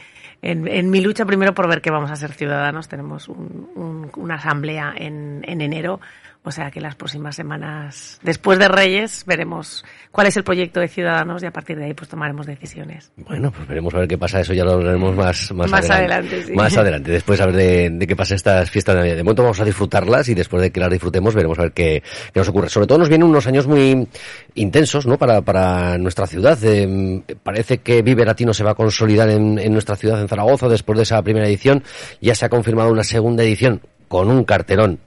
en, 0.43 0.91
mi 0.91 1.01
lucha 1.01 1.25
primero 1.25 1.55
por 1.55 1.69
ver 1.69 1.81
que 1.81 1.91
vamos 1.91 2.11
a 2.11 2.17
ser 2.17 2.33
ciudadanos. 2.33 2.89
Tenemos 2.89 3.29
una 3.29 4.35
asamblea 4.35 4.95
en 4.97 5.43
enero 5.61 6.01
o 6.45 6.51
sea 6.51 6.73
que 6.73 6.81
las 6.81 6.97
próximas 6.97 7.37
semanas, 7.37 8.19
después 8.23 8.59
de 8.59 8.67
Reyes, 8.67 9.23
veremos 9.27 9.85
cuál 10.11 10.27
es 10.27 10.37
el 10.37 10.43
proyecto 10.43 10.81
de 10.81 10.89
Ciudadanos 10.89 11.41
y 11.45 11.47
a 11.47 11.53
partir 11.53 11.79
de 11.79 11.85
ahí 11.85 11.95
pues 11.95 12.11
tomaremos 12.11 12.47
decisiones. 12.47 13.13
Bueno, 13.17 13.53
pues 13.53 13.69
veremos 13.69 13.95
a 13.95 13.99
ver 13.99 14.09
qué 14.09 14.19
pasa. 14.19 14.41
Eso 14.41 14.53
ya 14.53 14.65
lo 14.65 14.79
veremos 14.79 15.15
más, 15.15 15.53
más, 15.53 15.71
más 15.71 15.89
adelante. 15.89 16.45
Más 16.53 16.77
adelante, 16.77 17.13
después 17.13 17.41
a 17.41 17.47
ver 17.47 17.55
de, 17.97 18.07
qué 18.09 18.17
pasa 18.17 18.35
estas 18.35 18.69
fiestas 18.69 18.97
de 18.97 19.01
Navidad. 19.03 19.17
De 19.19 19.23
momento 19.23 19.45
vamos 19.45 19.61
a 19.61 19.65
disfrutarlas 19.65 20.29
y 20.31 20.35
después 20.35 20.61
de 20.63 20.73
que 20.73 20.81
las 20.81 20.91
disfrutemos 20.91 21.33
veremos 21.33 21.61
a 21.61 21.63
ver 21.63 21.73
qué, 21.73 22.03
nos 22.35 22.49
ocurre. 22.49 22.69
Sobre 22.69 22.89
todo 22.89 22.99
nos 22.99 23.09
vienen 23.09 23.29
unos 23.29 23.47
años 23.47 23.69
muy 23.69 24.09
intensos 24.55 25.07
¿no? 25.07 25.19
para, 25.19 25.43
para 25.43 25.97
nuestra 25.97 26.27
ciudad. 26.27 26.59
Eh, 26.65 27.23
parece 27.41 27.79
que 27.79 28.03
Vive 28.03 28.25
Latino 28.25 28.53
se 28.53 28.65
va 28.65 28.73
a 28.73 28.75
consolidar 28.75 29.31
en, 29.31 29.61
en 29.61 29.73
nuestra 29.73 29.95
ciudad, 29.95 30.21
en 30.21 30.27
Zaragoza, 30.27 30.69
después 30.69 30.97
de 30.97 31.05
esa 31.05 31.23
primera 31.23 31.47
edición. 31.47 31.85
Ya 32.21 32.35
se 32.35 32.47
ha 32.47 32.49
confirmado 32.49 32.91
una 32.91 33.05
segunda 33.05 33.45
edición 33.45 33.81
con 34.09 34.29
un 34.29 34.43
carterón 34.43 34.99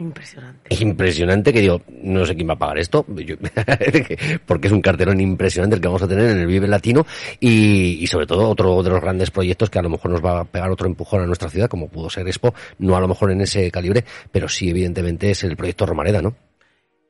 Impresionante. 0.00 0.74
Impresionante 0.82 1.52
que 1.52 1.60
digo, 1.60 1.82
no 2.02 2.24
sé 2.24 2.34
quién 2.34 2.48
va 2.48 2.54
a 2.54 2.58
pagar 2.58 2.78
esto, 2.78 3.04
porque 4.46 4.66
es 4.66 4.72
un 4.72 4.80
cartelón 4.80 5.20
impresionante 5.20 5.76
el 5.76 5.82
que 5.82 5.88
vamos 5.88 6.02
a 6.02 6.08
tener 6.08 6.30
en 6.30 6.38
el 6.38 6.46
Vive 6.46 6.66
Latino 6.66 7.06
y, 7.38 8.06
sobre 8.06 8.26
todo 8.26 8.48
otro 8.48 8.82
de 8.82 8.88
los 8.88 9.00
grandes 9.00 9.30
proyectos 9.30 9.68
que 9.68 9.78
a 9.78 9.82
lo 9.82 9.90
mejor 9.90 10.10
nos 10.10 10.24
va 10.24 10.40
a 10.40 10.44
pegar 10.44 10.70
otro 10.70 10.86
empujón 10.86 11.22
a 11.22 11.26
nuestra 11.26 11.50
ciudad, 11.50 11.68
como 11.68 11.88
pudo 11.88 12.08
ser 12.08 12.26
Expo, 12.26 12.54
no 12.78 12.96
a 12.96 13.00
lo 13.00 13.08
mejor 13.08 13.30
en 13.30 13.42
ese 13.42 13.70
calibre, 13.70 14.04
pero 14.32 14.48
sí 14.48 14.70
evidentemente 14.70 15.30
es 15.30 15.44
el 15.44 15.54
proyecto 15.56 15.84
Romareda, 15.84 16.22
¿no? 16.22 16.34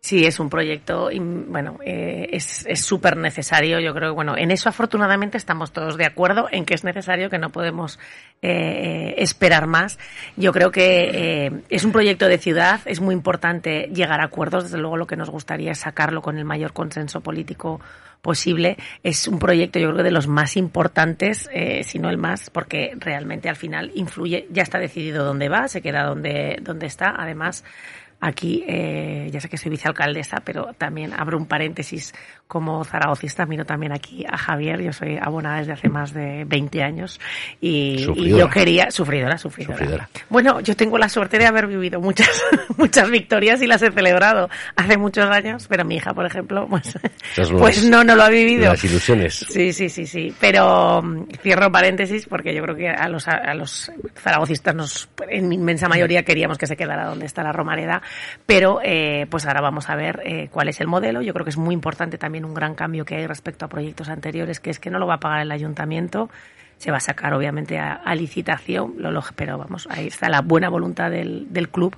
Sí, 0.03 0.25
es 0.25 0.41
un 0.41 0.49
proyecto, 0.49 1.11
bueno, 1.49 1.79
eh, 1.85 2.31
es 2.33 2.81
súper 2.81 3.19
necesario. 3.19 3.81
Yo 3.81 3.93
creo 3.93 4.11
que, 4.11 4.15
bueno, 4.15 4.35
en 4.35 4.51
eso 4.51 4.71
afortunadamente 4.71 5.37
estamos 5.37 5.73
todos 5.73 5.99
de 5.99 6.07
acuerdo 6.07 6.49
en 6.51 6.65
que 6.65 6.73
es 6.73 6.85
necesario, 6.85 7.29
que 7.29 7.39
no 7.39 7.51
podemos 7.51 7.99
eh, 8.41 9.15
esperar 9.19 9.67
más. 9.67 9.99
Yo 10.39 10.53
creo 10.53 10.71
que 10.71 11.11
eh, 11.13 11.53
es 11.69 11.85
un 11.85 11.93
proyecto 11.93 12.29
de 12.29 12.39
ciudad, 12.39 12.81
es 12.87 13.01
muy 13.03 13.15
importante 13.15 13.91
llegar 13.93 14.23
a 14.23 14.25
acuerdos. 14.25 14.65
Desde 14.65 14.79
luego, 14.79 14.97
lo 14.97 15.07
que 15.07 15.17
nos 15.17 15.29
gustaría 15.29 15.73
es 15.73 15.79
sacarlo 15.81 16.23
con 16.23 16.39
el 16.39 16.47
mayor 16.47 16.73
consenso 16.73 17.21
político 17.21 17.79
posible. 18.23 18.77
Es 19.03 19.29
un 19.29 19.39
proyecto, 19.39 19.79
yo 19.79 19.93
creo, 19.93 20.03
de 20.03 20.11
los 20.11 20.27
más 20.27 20.57
importantes, 20.57 21.49
eh, 21.53 21.85
si 21.85 21.99
no 21.99 22.09
el 22.09 22.19
más, 22.19 22.51
porque 22.51 22.93
realmente 22.99 23.49
al 23.49 23.57
final 23.57 23.91
influye, 23.95 24.47
ya 24.51 24.63
está 24.63 24.79
decidido 24.79 25.25
dónde 25.25 25.49
va, 25.49 25.69
se 25.69 25.83
queda 25.83 26.05
donde, 26.05 26.59
donde 26.63 26.87
está. 26.87 27.15
Además, 27.17 27.65
Aquí, 28.21 28.65
eh, 28.69 29.29
ya 29.33 29.41
sé 29.41 29.49
que 29.49 29.57
soy 29.57 29.71
vicealcaldesa, 29.71 30.43
pero 30.45 30.75
también 30.77 31.15
abro 31.15 31.39
un 31.39 31.47
paréntesis 31.47 32.13
como 32.51 32.85
zaragocista, 32.85 33.47
miro 33.47 33.65
también 33.65 33.93
aquí 33.93 34.27
a 34.29 34.37
Javier, 34.37 34.83
yo 34.83 34.93
soy 34.93 35.17
abonada 35.23 35.59
desde 35.59 35.73
hace 35.73 35.89
más 35.89 36.13
de 36.13 36.45
20 36.45 36.83
años 36.83 37.21
y, 37.61 38.05
yo 38.37 38.51
quería, 38.51 38.91
sufridora, 38.91 39.39
sufridora. 39.39 40.09
Bueno, 40.29 40.59
yo 40.59 40.75
tengo 40.75 40.99
la 40.99 41.09
suerte 41.09 41.39
de 41.39 41.47
haber 41.47 41.69
vivido 41.69 42.01
muchas, 42.01 42.29
muchas 42.77 43.09
victorias 43.09 43.63
y 43.63 43.69
las 43.69 43.81
he 43.83 43.93
celebrado 43.93 44.51
hace 44.75 44.99
muchos 44.99 45.27
años, 45.27 45.67
pero 45.69 45.85
mi 45.85 45.95
hija, 45.95 46.13
por 46.13 46.27
ejemplo, 46.27 46.67
pues, 46.69 46.99
pues 47.53 47.85
no, 47.85 48.03
no 48.03 48.17
lo 48.17 48.25
ha 48.25 48.31
vivido. 48.31 48.65
Las 48.65 48.83
ilusiones. 48.83 49.47
Sí, 49.49 49.73
sí, 49.73 49.89
sí, 49.89 50.05
sí, 50.05 50.35
pero 50.41 51.03
mm, 51.03 51.29
cierro 51.41 51.71
paréntesis 51.71 52.27
porque 52.27 52.53
yo 52.53 52.65
creo 52.65 52.75
que 52.75 52.89
a 52.89 53.09
los, 53.09 53.29
a 53.29 53.55
los 53.55 53.93
zaragocistas 54.17 54.75
nos, 54.75 55.09
en 55.29 55.53
inmensa 55.53 55.89
mayoría 55.89 56.25
queríamos 56.25 56.59
que 56.59 56.67
se 56.67 56.77
quedara 56.77 57.07
donde 57.07 57.27
está 57.27 57.45
la 57.45 57.53
Romareda, 57.53 58.03
pero 58.45 58.81
eh, 58.83 59.29
pues 59.31 59.47
ahora 59.47 59.61
vamos 59.61 59.89
a 59.89 59.95
ver 59.95 60.21
eh, 60.25 60.49
cuál 60.51 60.69
es 60.69 60.81
el 60.81 60.89
modelo. 60.89 61.23
Yo 61.23 61.33
creo 61.33 61.45
que 61.45 61.51
es 61.51 61.57
muy 61.57 61.75
importante 61.75 62.19
también 62.19 62.40
un 62.45 62.55
gran 62.55 62.75
cambio 62.75 63.05
que 63.05 63.17
hay 63.17 63.27
respecto 63.27 63.65
a 63.65 63.69
proyectos 63.69 64.09
anteriores, 64.09 64.61
que 64.61 64.71
es 64.71 64.79
que 64.79 64.91
no 64.91 64.99
lo 64.99 65.07
va 65.07 65.15
a 65.15 65.21
pagar 65.21 65.41
el 65.41 65.53
ayuntamiento, 65.53 66.31
se 66.79 66.91
va 66.91 66.97
a 66.97 67.01
sacar 67.01 67.35
obviamente 67.35 67.79
a, 67.79 68.15
licitación, 68.15 68.95
pero 69.37 69.59
vamos, 69.59 69.87
ahí 69.91 70.07
está 70.07 70.29
la 70.29 70.41
buena 70.41 70.69
voluntad 70.69 71.11
del, 71.11 71.53
del 71.53 71.69
club 71.69 71.95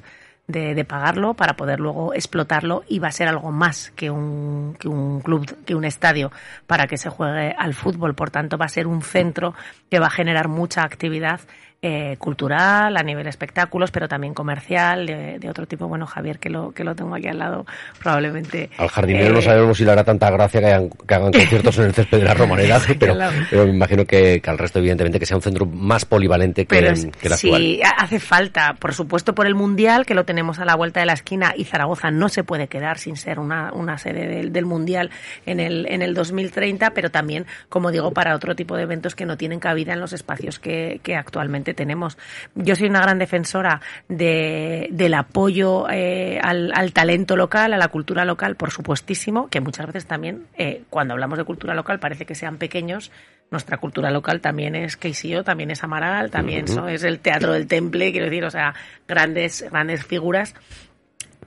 de, 0.47 0.85
pagarlo 0.85 1.35
para 1.35 1.55
poder 1.55 1.81
luego 1.81 2.15
explotarlo 2.15 2.85
y 2.89 2.99
va 2.99 3.09
a 3.09 3.13
ser 3.13 3.29
algo 3.29 3.51
más 3.51 3.91
que 3.93 4.11
un, 4.11 4.77
que 4.79 4.89
un 4.89 5.21
club, 5.21 5.65
que 5.65 5.75
un 5.75 5.85
estadio 5.85 6.31
para 6.67 6.87
que 6.87 6.97
se 6.97 7.09
juegue 7.09 7.55
al 7.57 7.75
fútbol. 7.75 8.15
Por 8.15 8.31
tanto, 8.31 8.59
va 8.59 8.67
a 8.67 8.69
ser 8.69 8.87
un 8.87 9.03
centro 9.03 9.55
que 9.91 9.99
va 9.99 10.07
a 10.07 10.11
generar 10.11 10.49
mucha 10.49 10.83
actividad 10.83 11.41
eh, 11.85 12.15
cultural, 12.17 12.97
a 12.97 13.03
nivel 13.03 13.27
espectáculos, 13.27 13.91
pero 13.91 14.07
también 14.07 14.35
comercial, 14.35 15.05
de, 15.05 15.51
otro 15.51 15.67
tipo. 15.67 15.89
Bueno, 15.89 16.07
Javier, 16.07 16.39
que 16.39 16.49
lo, 16.49 16.71
que 16.71 16.85
lo 16.85 16.95
tengo 16.95 17.13
aquí 17.17 17.27
al 17.27 17.41
lado, 17.41 17.67
probablemente. 17.99 18.71
Al 18.79 18.89
jardinero 18.89 19.33
no 19.33 19.41
eh, 19.41 19.43
sabemos 19.43 19.77
si 19.77 19.85
le 19.85 19.91
hará 19.91 20.05
tanta 20.05 20.31
gracia 20.31 20.61
que 20.61 20.67
hagan, 20.67 20.91
que 20.91 21.13
hagan 21.13 21.33
conciertos 21.33 21.77
en 21.79 21.87
el 21.87 21.93
césped 21.93 22.19
de 22.19 22.25
la 22.25 22.35
Romareda, 22.35 22.81
pero, 23.01 23.17
pero, 23.51 23.65
me 23.65 23.73
imagino 23.73 24.05
que, 24.05 24.41
al 24.47 24.59
resto, 24.59 24.79
evidentemente, 24.79 25.19
que 25.19 25.27
sea 25.27 25.37
un 25.37 25.43
centro 25.43 25.67
más 25.67 26.05
polivalente 26.05 26.67
que, 26.67 26.79
que 26.79 27.27
el 27.27 27.33
actual. 27.33 27.61
Sí, 27.61 27.81
hace 27.99 28.21
falta, 28.21 28.77
por 28.79 28.95
supuesto, 28.95 29.35
por 29.35 29.49
el 29.49 29.57
Mundial, 29.57 30.07
que 30.07 30.15
lo 30.15 30.25
tenemos 30.25 30.61
a 30.61 30.65
la 30.65 30.77
vuelta 30.77 31.01
de 31.01 31.07
la 31.07 31.15
esquina, 31.15 31.53
y 31.57 31.65
Zaragoza 31.65 32.13
no 32.13 32.29
se 32.29 32.45
puede 32.45 32.69
quedar 32.69 32.99
sin 32.99 33.17
ser 33.17 33.41
una, 33.41 33.73
una 33.73 33.99
sede 33.99 34.29
del, 34.29 34.53
del 34.53 34.67
Mundial 34.67 35.11
en 35.47 35.59
el, 35.59 35.87
en 35.89 36.03
el 36.03 36.15
2030, 36.15 36.91
pero 36.91 37.11
también, 37.11 37.45
como 37.69 37.91
digo, 37.91 38.13
para 38.13 38.37
otro 38.37 38.55
tipo 38.55 38.77
de 38.77 38.85
eventos 38.85 39.17
que 39.17 39.27
no 39.27 39.37
tienen 39.37 39.59
cabida 39.59 39.95
en 39.95 40.01
los 40.01 40.13
espacios 40.13 40.61
que, 40.61 41.01
que 41.03 41.17
actualmente 41.17 41.72
tenemos. 41.75 42.19
Yo 42.55 42.77
soy 42.77 42.89
una 42.89 43.01
gran 43.01 43.19
defensora 43.19 43.81
de, 44.09 44.89
del 44.91 45.15
apoyo 45.15 45.89
eh, 45.91 46.39
al, 46.43 46.93
talento 46.93 47.37
local, 47.37 47.73
a 47.73 47.79
la 47.79 47.89
cultura 47.89 48.25
local, 48.25 48.57
por 48.57 48.71
supuestísimo, 48.71 49.49
que 49.49 49.61
muchas 49.61 49.87
veces 49.87 50.07
también, 50.07 50.47
eh, 50.57 50.83
cuando 50.91 51.15
hablamos 51.15 51.39
de 51.39 51.45
cultura 51.45 51.75
local, 51.75 51.99
parece 51.99 52.27
que 52.27 52.35
sean 52.35 52.59
pequeños. 52.59 53.11
Nuestra 53.51 53.77
cultura 53.77 54.11
local 54.11 54.41
también 54.41 54.75
es 54.75 54.97
Keisio, 54.97 55.45
también 55.45 55.71
es 55.71 55.85
Amaral, 55.85 56.31
también 56.31 56.65
es 56.89 57.03
el 57.05 57.21
Teatro 57.21 57.53
del 57.53 57.67
Temple, 57.67 58.11
quiero 58.11 58.27
decir, 58.27 58.45
o 58.45 58.51
sea, 58.51 58.75
grandes, 59.07 59.67
grandes 59.71 60.07
figuras 60.07 60.55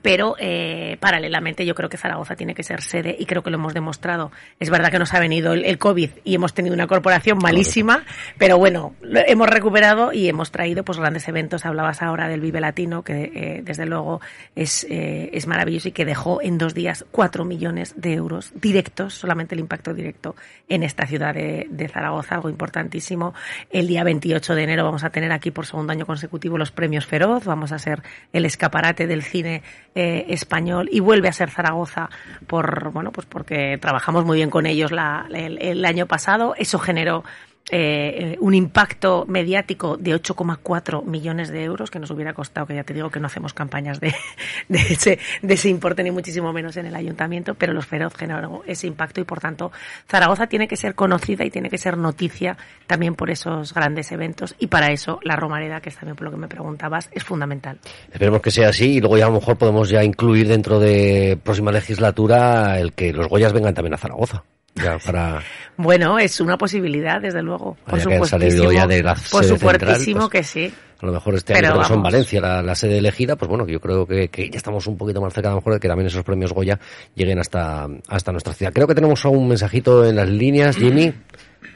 pero 0.06 0.36
eh, 0.38 0.98
paralelamente 1.00 1.66
yo 1.66 1.74
creo 1.74 1.88
que 1.88 1.96
Zaragoza 1.96 2.36
tiene 2.36 2.54
que 2.54 2.62
ser 2.62 2.80
sede 2.80 3.16
y 3.18 3.26
creo 3.26 3.42
que 3.42 3.50
lo 3.50 3.56
hemos 3.56 3.74
demostrado. 3.74 4.30
Es 4.60 4.70
verdad 4.70 4.92
que 4.92 5.00
nos 5.00 5.12
ha 5.14 5.18
venido 5.18 5.52
el, 5.52 5.64
el 5.64 5.78
COVID 5.78 6.10
y 6.22 6.36
hemos 6.36 6.54
tenido 6.54 6.76
una 6.76 6.86
corporación 6.86 7.38
malísima, 7.42 8.04
pero 8.38 8.56
bueno, 8.56 8.94
lo 9.00 9.18
hemos 9.26 9.48
recuperado 9.48 10.12
y 10.12 10.28
hemos 10.28 10.52
traído 10.52 10.84
pues 10.84 11.00
grandes 11.00 11.26
eventos. 11.26 11.66
Hablabas 11.66 12.02
ahora 12.02 12.28
del 12.28 12.40
Vive 12.40 12.60
Latino, 12.60 13.02
que 13.02 13.32
eh, 13.34 13.62
desde 13.64 13.84
luego 13.84 14.20
es, 14.54 14.86
eh, 14.88 15.30
es 15.32 15.48
maravilloso 15.48 15.88
y 15.88 15.90
que 15.90 16.04
dejó 16.04 16.40
en 16.40 16.56
dos 16.56 16.72
días 16.72 17.04
cuatro 17.10 17.44
millones 17.44 17.94
de 17.96 18.12
euros 18.12 18.52
directos, 18.54 19.12
solamente 19.12 19.56
el 19.56 19.60
impacto 19.60 19.92
directo 19.92 20.36
en 20.68 20.84
esta 20.84 21.08
ciudad 21.08 21.34
de, 21.34 21.66
de 21.68 21.88
Zaragoza, 21.88 22.36
algo 22.36 22.48
importantísimo. 22.48 23.34
El 23.70 23.88
día 23.88 24.04
28 24.04 24.54
de 24.54 24.62
enero 24.62 24.84
vamos 24.84 25.02
a 25.02 25.10
tener 25.10 25.32
aquí 25.32 25.50
por 25.50 25.66
segundo 25.66 25.90
año 25.90 26.06
consecutivo 26.06 26.58
los 26.58 26.70
premios 26.70 27.06
Feroz, 27.06 27.44
vamos 27.44 27.72
a 27.72 27.80
ser 27.80 28.04
el 28.32 28.44
escaparate 28.44 29.08
del 29.08 29.24
cine 29.24 29.64
eh, 29.96 30.26
español 30.28 30.90
y 30.92 31.00
vuelve 31.00 31.28
a 31.28 31.32
ser 31.32 31.50
Zaragoza 31.50 32.10
por 32.46 32.90
bueno 32.90 33.12
pues 33.12 33.26
porque 33.26 33.78
trabajamos 33.80 34.26
muy 34.26 34.36
bien 34.36 34.50
con 34.50 34.66
ellos 34.66 34.92
la, 34.92 35.26
el, 35.32 35.56
el 35.60 35.84
año 35.86 36.06
pasado. 36.06 36.54
Eso 36.58 36.78
generó 36.78 37.24
eh, 37.70 38.36
un 38.40 38.54
impacto 38.54 39.24
mediático 39.26 39.96
de 39.96 40.14
8,4 40.14 41.04
millones 41.04 41.48
de 41.48 41.64
euros 41.64 41.90
que 41.90 41.98
nos 41.98 42.10
hubiera 42.12 42.32
costado, 42.32 42.66
que 42.66 42.76
ya 42.76 42.84
te 42.84 42.94
digo 42.94 43.10
que 43.10 43.18
no 43.18 43.26
hacemos 43.26 43.54
campañas 43.54 43.98
de, 43.98 44.14
de, 44.68 44.78
ese, 44.78 45.18
de 45.42 45.54
ese 45.54 45.68
importe 45.68 46.04
ni 46.04 46.12
muchísimo 46.12 46.52
menos 46.52 46.76
en 46.76 46.86
el 46.86 46.94
ayuntamiento, 46.94 47.54
pero 47.54 47.72
los 47.72 47.86
feroz 47.86 48.14
generaron 48.14 48.60
ese 48.66 48.86
impacto 48.86 49.20
y 49.20 49.24
por 49.24 49.40
tanto 49.40 49.72
Zaragoza 50.08 50.46
tiene 50.46 50.68
que 50.68 50.76
ser 50.76 50.94
conocida 50.94 51.44
y 51.44 51.50
tiene 51.50 51.68
que 51.68 51.78
ser 51.78 51.96
noticia 51.96 52.56
también 52.86 53.16
por 53.16 53.30
esos 53.30 53.74
grandes 53.74 54.12
eventos 54.12 54.54
y 54.58 54.68
para 54.68 54.92
eso 54.92 55.18
la 55.22 55.34
Romareda, 55.34 55.80
que 55.80 55.88
es 55.88 55.96
también 55.96 56.14
por 56.16 56.26
lo 56.26 56.30
que 56.30 56.36
me 56.36 56.48
preguntabas, 56.48 57.08
es 57.12 57.24
fundamental. 57.24 57.78
Esperemos 58.12 58.40
que 58.40 58.50
sea 58.52 58.68
así 58.68 58.96
y 58.96 59.00
luego 59.00 59.18
ya 59.18 59.26
a 59.26 59.28
lo 59.28 59.40
mejor 59.40 59.56
podemos 59.56 59.88
ya 59.88 60.04
incluir 60.04 60.46
dentro 60.46 60.78
de 60.78 61.38
próxima 61.42 61.72
legislatura 61.72 62.78
el 62.78 62.92
que 62.92 63.12
los 63.12 63.28
Goyas 63.28 63.52
vengan 63.52 63.74
también 63.74 63.94
a 63.94 63.98
Zaragoza. 63.98 64.44
Ya 64.76 64.98
para... 64.98 65.42
Bueno, 65.76 66.18
es 66.18 66.40
una 66.40 66.56
posibilidad, 66.56 67.20
desde 67.20 67.42
luego. 67.42 67.76
Por 67.86 68.28
salido 68.28 68.70
ya 68.70 68.86
de 68.86 69.02
la 69.02 69.14
por 69.14 69.44
supuestísimo 69.44 70.22
central, 70.22 70.30
pues, 70.30 70.30
que 70.30 70.42
sí. 70.42 70.74
A 71.00 71.06
lo 71.06 71.12
mejor 71.12 71.34
este 71.34 71.52
año 71.54 71.70
creo 71.70 71.82
que 71.82 71.88
son. 71.88 72.02
Valencia 72.02 72.40
la, 72.40 72.62
la 72.62 72.74
sede 72.74 72.98
elegida, 72.98 73.36
pues 73.36 73.48
bueno, 73.48 73.66
yo 73.66 73.80
creo 73.80 74.06
que, 74.06 74.28
que 74.28 74.48
ya 74.48 74.56
estamos 74.56 74.86
un 74.86 74.96
poquito 74.96 75.20
más 75.20 75.32
cerca 75.34 75.48
a 75.48 75.52
lo 75.52 75.58
mejor 75.58 75.74
de 75.74 75.80
que 75.80 75.88
también 75.88 76.06
esos 76.06 76.24
premios 76.24 76.52
Goya 76.52 76.78
lleguen 77.14 77.38
hasta, 77.38 77.86
hasta 78.08 78.32
nuestra 78.32 78.54
ciudad. 78.54 78.72
Creo 78.72 78.86
que 78.86 78.94
tenemos 78.94 79.24
un 79.24 79.48
mensajito 79.48 80.06
en 80.06 80.16
las 80.16 80.28
líneas, 80.28 80.76
Jimmy. 80.76 81.12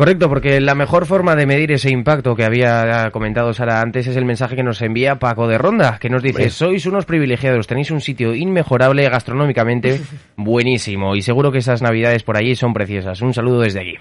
Correcto, 0.00 0.30
porque 0.30 0.62
la 0.62 0.74
mejor 0.74 1.04
forma 1.04 1.36
de 1.36 1.44
medir 1.44 1.72
ese 1.72 1.90
impacto 1.90 2.34
que 2.34 2.42
había 2.46 3.10
comentado 3.12 3.52
Sara 3.52 3.82
antes 3.82 4.06
es 4.06 4.16
el 4.16 4.24
mensaje 4.24 4.56
que 4.56 4.62
nos 4.62 4.80
envía 4.80 5.18
Paco 5.18 5.46
de 5.46 5.58
Ronda, 5.58 5.98
que 6.00 6.08
nos 6.08 6.22
dice, 6.22 6.48
sois 6.48 6.86
unos 6.86 7.04
privilegiados, 7.04 7.66
tenéis 7.66 7.90
un 7.90 8.00
sitio 8.00 8.34
inmejorable 8.34 9.06
gastronómicamente 9.10 10.00
buenísimo 10.36 11.16
y 11.16 11.20
seguro 11.20 11.52
que 11.52 11.58
esas 11.58 11.82
navidades 11.82 12.22
por 12.22 12.38
allí 12.38 12.56
son 12.56 12.72
preciosas. 12.72 13.20
Un 13.20 13.34
saludo 13.34 13.60
desde 13.60 13.80
aquí. 13.80 13.94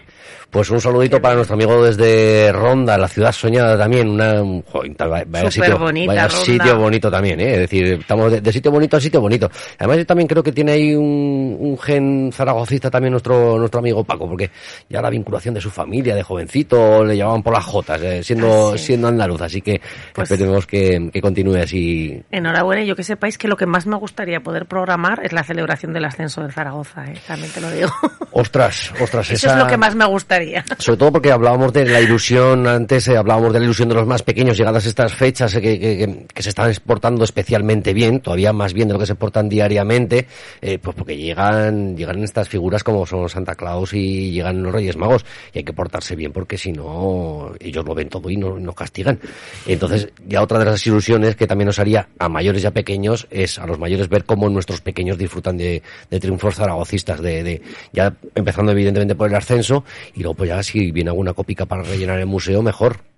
Pues 0.50 0.70
un 0.72 0.80
saludito 0.82 1.22
para 1.22 1.36
nuestro 1.36 1.56
amigo 1.56 1.84
desde 1.84 2.52
Ronda, 2.54 2.98
la 2.98 3.08
ciudad 3.10 3.32
soñada 3.34 3.78
también. 3.78 4.08
Una, 4.10 4.42
un- 4.42 4.64
joder, 4.64 4.96
vaya, 4.98 5.26
vaya 5.28 5.52
Súper 5.52 5.66
sitio, 5.68 5.80
bonita, 5.80 6.08
vaya 6.08 6.28
Ronda. 6.28 6.46
sitio 6.46 6.78
bonito 6.80 7.12
también, 7.12 7.40
¿eh? 7.42 7.52
Es 7.54 7.60
decir, 7.60 7.86
estamos 8.00 8.32
de, 8.32 8.42
de 8.42 8.52
sitio 8.54 8.72
bonito 8.72 8.98
a 8.98 9.02
sitio 9.02 9.22
bonito. 9.22 9.52
Además, 9.78 9.98
yo 9.98 10.06
también 10.08 10.28
creo 10.28 10.42
que 10.42 10.52
tiene 10.54 10.72
ahí 10.72 10.96
un, 10.96 11.56
un 11.60 11.78
gen 11.78 12.32
zaragocista 12.34 12.90
también 12.90 13.12
nuestro, 13.12 13.60
nuestro 13.60 13.80
amigo 13.80 14.04
Paco, 14.04 14.28
porque 14.28 14.50
ya 14.90 15.02
la 15.02 15.10
vinculación 15.12 15.54
de 15.54 15.62
su 15.62 15.70
familia, 15.70 15.89
de 15.90 16.24
jovencito, 16.24 17.04
le 17.04 17.18
llamaban 17.18 17.44
por 17.44 17.54
las 17.54 17.66
jotas, 17.66 18.02
eh, 18.02 18.24
siendo, 18.24 18.72
Ah, 18.74 18.78
sí. 18.78 18.86
siendo 18.86 19.08
andaluz. 19.08 19.42
Así 19.42 19.62
que 19.62 19.82
Pues- 20.14 20.30
esperemos 20.32 20.66
que, 20.66 21.10
que 21.12 21.22
continúe 21.22 21.56
así. 21.58 22.22
Enhorabuena, 22.32 22.84
y 22.84 22.88
yo 22.88 22.96
que 22.96 23.04
sepáis 23.04 23.38
que 23.38 23.48
lo 23.48 23.58
que 23.58 23.66
más 23.66 23.86
me 23.88 23.96
gustaría 23.98 24.40
poder 24.42 24.66
programar 24.66 25.20
es 25.24 25.34
la 25.34 25.44
celebración 25.44 25.92
del 25.94 26.06
ascenso 26.06 26.42
de 26.44 26.52
Zaragoza, 26.52 27.06
¿eh? 27.06 27.16
también 27.28 27.52
te 27.52 27.62
lo 27.62 27.72
digo. 27.72 27.90
Ostras, 28.32 28.94
ostras, 29.02 29.32
Eso 29.32 29.48
esa- 29.48 29.58
es 29.58 29.64
lo 29.64 29.68
que 29.68 29.78
más 29.78 29.96
me 29.96 30.06
gustaría. 30.06 30.64
Sobre 30.78 30.98
todo 30.98 31.12
porque 31.14 31.32
hablábamos 31.32 31.74
de 31.74 31.86
la 31.86 32.00
ilusión, 32.00 32.68
antes 32.68 33.08
eh, 33.08 33.18
hablábamos 33.18 33.52
de 33.54 33.60
la 33.60 33.66
ilusión 33.66 33.90
de 33.90 33.96
los 33.96 34.06
más 34.08 34.22
pequeños, 34.24 34.56
llegadas 34.58 34.86
estas 34.86 35.14
fechas 35.14 35.54
que, 35.56 35.80
que- 35.80 36.26
se 36.42 36.50
están 36.50 36.70
exportando 36.70 37.24
especialmente 37.24 37.94
bien, 37.94 38.22
todavía 38.22 38.54
más 38.54 38.74
bien 38.74 38.88
de 38.88 38.94
lo 38.94 39.00
que 39.00 39.06
se 39.08 39.14
exportan 39.14 39.50
diariamente, 39.50 40.28
pues 40.62 40.96
porque 40.96 41.18
llegan, 41.18 41.98
llegan 41.98 42.24
estas 42.24 42.48
figuras 42.48 42.84
como 42.84 43.06
son 43.06 43.28
Santa 43.30 43.56
Claus 43.56 43.94
y 43.94 44.32
llegan 44.32 44.62
los 44.62 44.72
Reyes 44.74 44.96
Magos, 44.98 45.26
y 45.54 45.60
hay 45.60 45.64
que 45.64 45.69
portarse 45.74 46.16
bien 46.16 46.32
porque 46.32 46.58
si 46.58 46.72
no, 46.72 47.52
ellos 47.60 47.86
lo 47.86 47.94
ven 47.96 48.10
todo 48.10 48.30
y 48.30 48.38
no- 48.38 48.60
nos 48.60 48.76
castigan. 48.76 49.20
Entonces, 49.66 50.10
ya 50.28 50.42
otra 50.42 50.60
de 50.60 50.66
las 50.66 50.86
ilusiones 50.86 51.36
que 51.36 51.48
también 51.48 51.68
nos 51.68 51.80
haría 51.80 52.08
a 52.20 52.30
mayores 52.30 52.64
y 52.64 52.68
a 52.68 52.72
pequeños 52.72 53.28
es 53.30 53.60
a 53.60 53.66
los 53.68 53.80
mayores 53.80 54.10
ver 54.10 54.24
cómo 54.26 54.50
nuestros 54.50 54.82
pequeños 54.82 55.18
disfrutan 55.18 55.58
de, 55.58 55.82
de 56.10 56.20
triunfos 56.20 56.56
zaragocistas, 56.56 57.22
de, 57.22 57.44
de, 57.44 57.62
ya 57.94 58.14
empezando 58.36 58.72
evidentemente 58.72 59.16
por 59.16 59.30
el 59.30 59.36
ascenso, 59.36 59.84
y 60.16 60.22
luego 60.22 60.36
pues 60.36 60.50
ya 60.50 60.64
si 60.64 60.92
viene 60.92 61.10
alguna 61.10 61.34
copica 61.34 61.66
para 61.66 61.84
rellenar 61.84 62.20
el 62.20 62.26
museo, 62.26 62.62
mejor. 62.62 63.09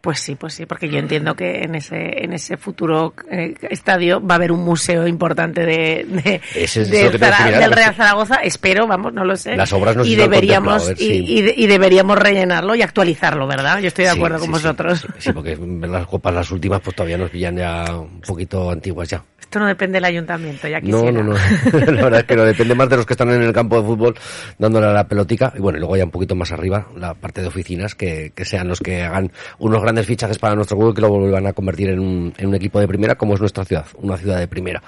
Pues 0.00 0.20
sí, 0.20 0.36
pues 0.36 0.54
sí, 0.54 0.66
porque 0.66 0.88
yo 0.88 0.98
entiendo 0.98 1.34
que 1.34 1.62
en 1.62 1.74
ese 1.74 2.22
en 2.22 2.32
ese 2.32 2.56
futuro 2.56 3.12
eh, 3.28 3.54
estadio 3.70 4.24
va 4.24 4.34
a 4.34 4.36
haber 4.36 4.52
un 4.52 4.64
museo 4.64 5.04
importante 5.08 5.66
de, 5.66 6.40
es 6.54 6.74
Zara- 6.74 7.44
mirar, 7.46 7.60
del 7.60 7.70
pues, 7.70 7.74
Real 7.76 7.94
Zaragoza. 7.94 8.36
Espero, 8.36 8.86
vamos, 8.86 9.12
no 9.12 9.24
lo 9.24 9.36
sé. 9.36 9.56
Las 9.56 9.72
obras 9.72 9.96
no 9.96 10.04
se 10.04 10.10
y 10.10 10.14
deberíamos 10.16 10.92
y, 10.92 10.94
si- 10.96 11.24
y 11.24 11.64
y 11.64 11.66
deberíamos 11.66 12.18
rellenarlo 12.18 12.76
y 12.76 12.82
actualizarlo, 12.82 13.48
¿verdad? 13.48 13.80
Yo 13.80 13.88
estoy 13.88 14.04
de 14.04 14.10
acuerdo 14.12 14.38
sí, 14.38 14.46
con 14.48 14.54
sí. 14.60 14.62
vosotros. 14.62 15.06
Sí, 15.18 15.32
porque 15.32 15.56
las 15.56 16.06
copas, 16.06 16.32
las 16.34 16.50
últimas, 16.52 16.80
pues 16.82 16.94
todavía 16.94 17.18
nos 17.18 17.30
pillan 17.30 17.56
ya 17.56 17.84
un 17.96 18.20
poquito 18.20 18.70
antiguas 18.70 19.08
ya. 19.08 19.24
Esto 19.40 19.60
no 19.60 19.66
depende 19.66 19.96
del 19.98 20.04
ayuntamiento, 20.06 20.66
ya 20.66 20.80
No, 20.80 21.10
no, 21.12 21.22
no. 21.22 21.32
la 21.72 22.02
verdad 22.02 22.20
es 22.20 22.24
que 22.26 22.34
no 22.36 22.42
depende 22.44 22.74
más 22.74 22.88
de 22.88 22.96
los 22.96 23.06
que 23.06 23.12
están 23.14 23.30
en 23.30 23.42
el 23.42 23.52
campo 23.52 23.80
de 23.80 23.86
fútbol 23.86 24.14
dándole 24.58 24.86
a 24.88 24.92
la 24.92 25.06
pelotica. 25.06 25.52
Y 25.56 25.60
bueno, 25.60 25.78
y 25.78 25.80
luego 25.80 25.96
ya 25.96 26.04
un 26.04 26.10
poquito 26.10 26.34
más 26.34 26.50
arriba, 26.50 26.88
la 26.96 27.14
parte 27.14 27.42
de 27.42 27.46
oficinas, 27.46 27.94
que, 27.94 28.32
que 28.34 28.44
sean 28.44 28.66
los 28.66 28.80
que 28.80 29.02
hagan 29.04 29.30
unos 29.58 29.82
grandes 29.86 30.06
fichajes 30.06 30.38
para 30.38 30.56
nuestro 30.56 30.76
club 30.76 30.94
que 30.94 31.00
lo 31.00 31.10
vuelvan 31.10 31.46
a 31.46 31.52
convertir 31.52 31.90
en 31.90 32.00
un, 32.00 32.34
en 32.36 32.48
un 32.48 32.54
equipo 32.56 32.80
de 32.80 32.88
primera, 32.88 33.14
como 33.14 33.34
es 33.34 33.40
nuestra 33.40 33.64
ciudad, 33.64 33.86
una 33.98 34.16
ciudad 34.16 34.38
de 34.38 34.48
primera. 34.48 34.82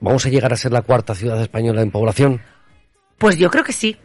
¿Vamos 0.00 0.24
a 0.26 0.28
llegar 0.28 0.52
a 0.52 0.56
ser 0.56 0.72
la 0.72 0.82
cuarta 0.82 1.14
ciudad 1.14 1.40
española 1.42 1.82
en 1.82 1.90
población? 1.90 2.40
Pues 3.18 3.36
yo 3.36 3.50
creo 3.50 3.64
que 3.64 3.72
sí. 3.72 3.96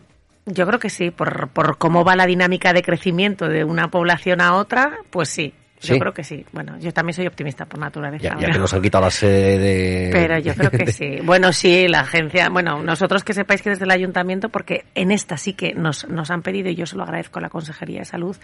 Yo 0.48 0.66
creo 0.66 0.80
que 0.80 0.90
sí, 0.90 1.12
por, 1.12 1.50
por 1.50 1.78
cómo 1.78 2.04
va 2.04 2.16
la 2.16 2.26
dinámica 2.26 2.74
de 2.74 2.82
crecimiento 2.82 3.48
de 3.48 3.64
una 3.64 3.92
población 3.92 4.42
a 4.42 4.56
otra, 4.56 4.98
pues 5.12 5.30
sí. 5.30 5.54
Yo 5.84 6.00
creo 6.00 6.14
que 6.14 6.24
sí. 6.24 6.46
Bueno, 6.52 6.78
yo 6.80 6.92
también 6.94 7.14
soy 7.14 7.28
optimista 7.28 7.66
por 7.66 7.80
naturaleza. 7.80 8.36
Ya, 8.40 8.52
que 8.52 8.58
nos 8.58 8.74
han 8.74 8.82
quitado 8.82 9.04
la 9.06 9.12
sede 9.12 9.58
de... 9.58 10.10
Pero 10.12 10.40
yo 10.40 10.56
creo 10.56 10.72
que 10.72 10.92
sí. 10.92 11.18
Bueno, 11.24 11.52
sí, 11.52 11.88
la 11.88 12.02
agencia, 12.02 12.50
bueno, 12.50 12.82
nosotros 12.82 13.24
que 13.24 13.34
sepáis 13.34 13.62
que 13.62 13.70
desde 13.70 13.86
el 13.86 13.92
ayuntamiento, 13.92 14.50
porque 14.50 14.86
en 14.96 15.12
esta 15.12 15.38
sí 15.38 15.54
que 15.54 15.74
nos, 15.74 16.08
nos 16.08 16.32
han 16.32 16.42
pedido, 16.42 16.70
y 16.70 16.76
yo 16.76 16.86
se 16.86 16.96
lo 16.96 17.04
agradezco 17.04 17.40
a 17.40 17.42
la 17.42 17.50
Consejería 17.50 18.00
de 18.00 18.06
Salud, 18.06 18.38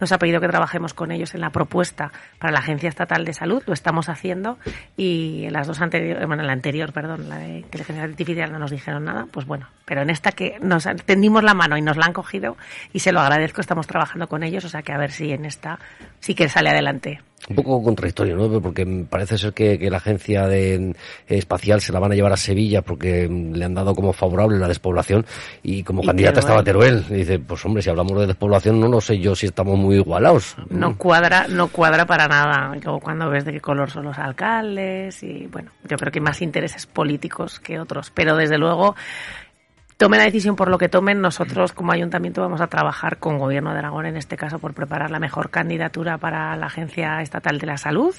nos 0.00 0.12
ha 0.12 0.18
pedido 0.18 0.40
que 0.40 0.48
trabajemos 0.48 0.94
con 0.94 1.10
ellos 1.10 1.34
en 1.34 1.40
la 1.40 1.50
propuesta 1.50 2.12
para 2.38 2.52
la 2.52 2.60
Agencia 2.60 2.88
Estatal 2.88 3.24
de 3.24 3.32
Salud, 3.32 3.62
lo 3.66 3.72
estamos 3.72 4.08
haciendo, 4.08 4.58
y 4.96 5.44
en 5.46 5.52
las 5.52 5.66
dos 5.66 5.80
anteriores, 5.80 6.26
bueno, 6.26 6.42
en 6.42 6.46
la 6.46 6.52
anterior, 6.52 6.92
perdón, 6.92 7.28
la 7.28 7.38
de 7.38 7.58
inteligencia 7.58 8.04
artificial 8.04 8.52
no 8.52 8.58
nos 8.58 8.70
dijeron 8.70 9.04
nada, 9.04 9.26
pues 9.30 9.46
bueno, 9.46 9.68
pero 9.84 10.02
en 10.02 10.10
esta 10.10 10.32
que 10.32 10.58
nos 10.60 10.86
tendimos 11.04 11.42
la 11.42 11.54
mano 11.54 11.76
y 11.76 11.82
nos 11.82 11.96
la 11.96 12.06
han 12.06 12.12
cogido, 12.12 12.56
y 12.92 13.00
se 13.00 13.12
lo 13.12 13.20
agradezco, 13.20 13.60
estamos 13.60 13.86
trabajando 13.86 14.28
con 14.28 14.42
ellos, 14.42 14.64
o 14.64 14.68
sea 14.68 14.82
que 14.82 14.92
a 14.92 14.98
ver 14.98 15.10
si 15.10 15.32
en 15.32 15.44
esta 15.44 15.78
sí 16.20 16.34
que 16.34 16.48
sale 16.48 16.70
adelante. 16.70 16.83
Un 17.46 17.56
poco 17.56 17.82
contradictorio, 17.82 18.36
¿no? 18.36 18.60
Porque 18.60 18.86
parece 19.08 19.36
ser 19.36 19.52
que, 19.52 19.78
que 19.78 19.90
la 19.90 19.98
agencia 19.98 20.46
de, 20.46 20.96
espacial 21.26 21.82
se 21.82 21.92
la 21.92 21.98
van 21.98 22.12
a 22.12 22.14
llevar 22.14 22.32
a 22.32 22.38
Sevilla 22.38 22.80
porque 22.80 23.28
le 23.28 23.62
han 23.62 23.74
dado 23.74 23.94
como 23.94 24.14
favorable 24.14 24.58
la 24.58 24.66
despoblación 24.66 25.26
y 25.62 25.82
como 25.82 26.02
Y 26.02 26.06
candidata 26.06 26.40
estaba 26.40 26.64
Teruel. 26.64 27.02
Teruel. 27.02 27.14
Y 27.14 27.22
dice, 27.22 27.38
pues 27.40 27.62
hombre, 27.66 27.82
si 27.82 27.90
hablamos 27.90 28.18
de 28.18 28.28
despoblación 28.28 28.80
no 28.80 28.88
lo 28.88 28.98
sé 29.02 29.18
yo 29.18 29.34
si 29.34 29.44
estamos 29.44 29.78
muy 29.78 29.96
igualados. 29.96 30.56
No 30.70 30.96
cuadra, 30.96 31.46
no 31.46 31.68
cuadra 31.68 32.06
para 32.06 32.28
nada. 32.28 32.72
Cuando 33.02 33.28
ves 33.28 33.44
de 33.44 33.52
qué 33.52 33.60
color 33.60 33.90
son 33.90 34.04
los 34.04 34.18
alcaldes 34.18 35.22
y 35.22 35.46
bueno, 35.52 35.70
yo 35.86 35.98
creo 35.98 36.10
que 36.10 36.20
hay 36.20 36.24
más 36.24 36.40
intereses 36.40 36.86
políticos 36.86 37.60
que 37.60 37.78
otros. 37.78 38.10
Pero 38.10 38.36
desde 38.36 38.56
luego, 38.56 38.96
tomen 39.96 40.18
la 40.18 40.24
decisión 40.24 40.56
por 40.56 40.68
lo 40.68 40.78
que 40.78 40.88
tomen, 40.88 41.20
nosotros 41.20 41.72
como 41.72 41.92
ayuntamiento 41.92 42.40
vamos 42.40 42.60
a 42.60 42.66
trabajar 42.66 43.18
con 43.18 43.38
Gobierno 43.38 43.72
de 43.72 43.78
Aragón 43.78 44.06
en 44.06 44.16
este 44.16 44.36
caso 44.36 44.58
por 44.58 44.74
preparar 44.74 45.10
la 45.10 45.20
mejor 45.20 45.50
candidatura 45.50 46.18
para 46.18 46.56
la 46.56 46.66
Agencia 46.66 47.20
Estatal 47.22 47.58
de 47.58 47.66
la 47.66 47.76
Salud 47.76 48.14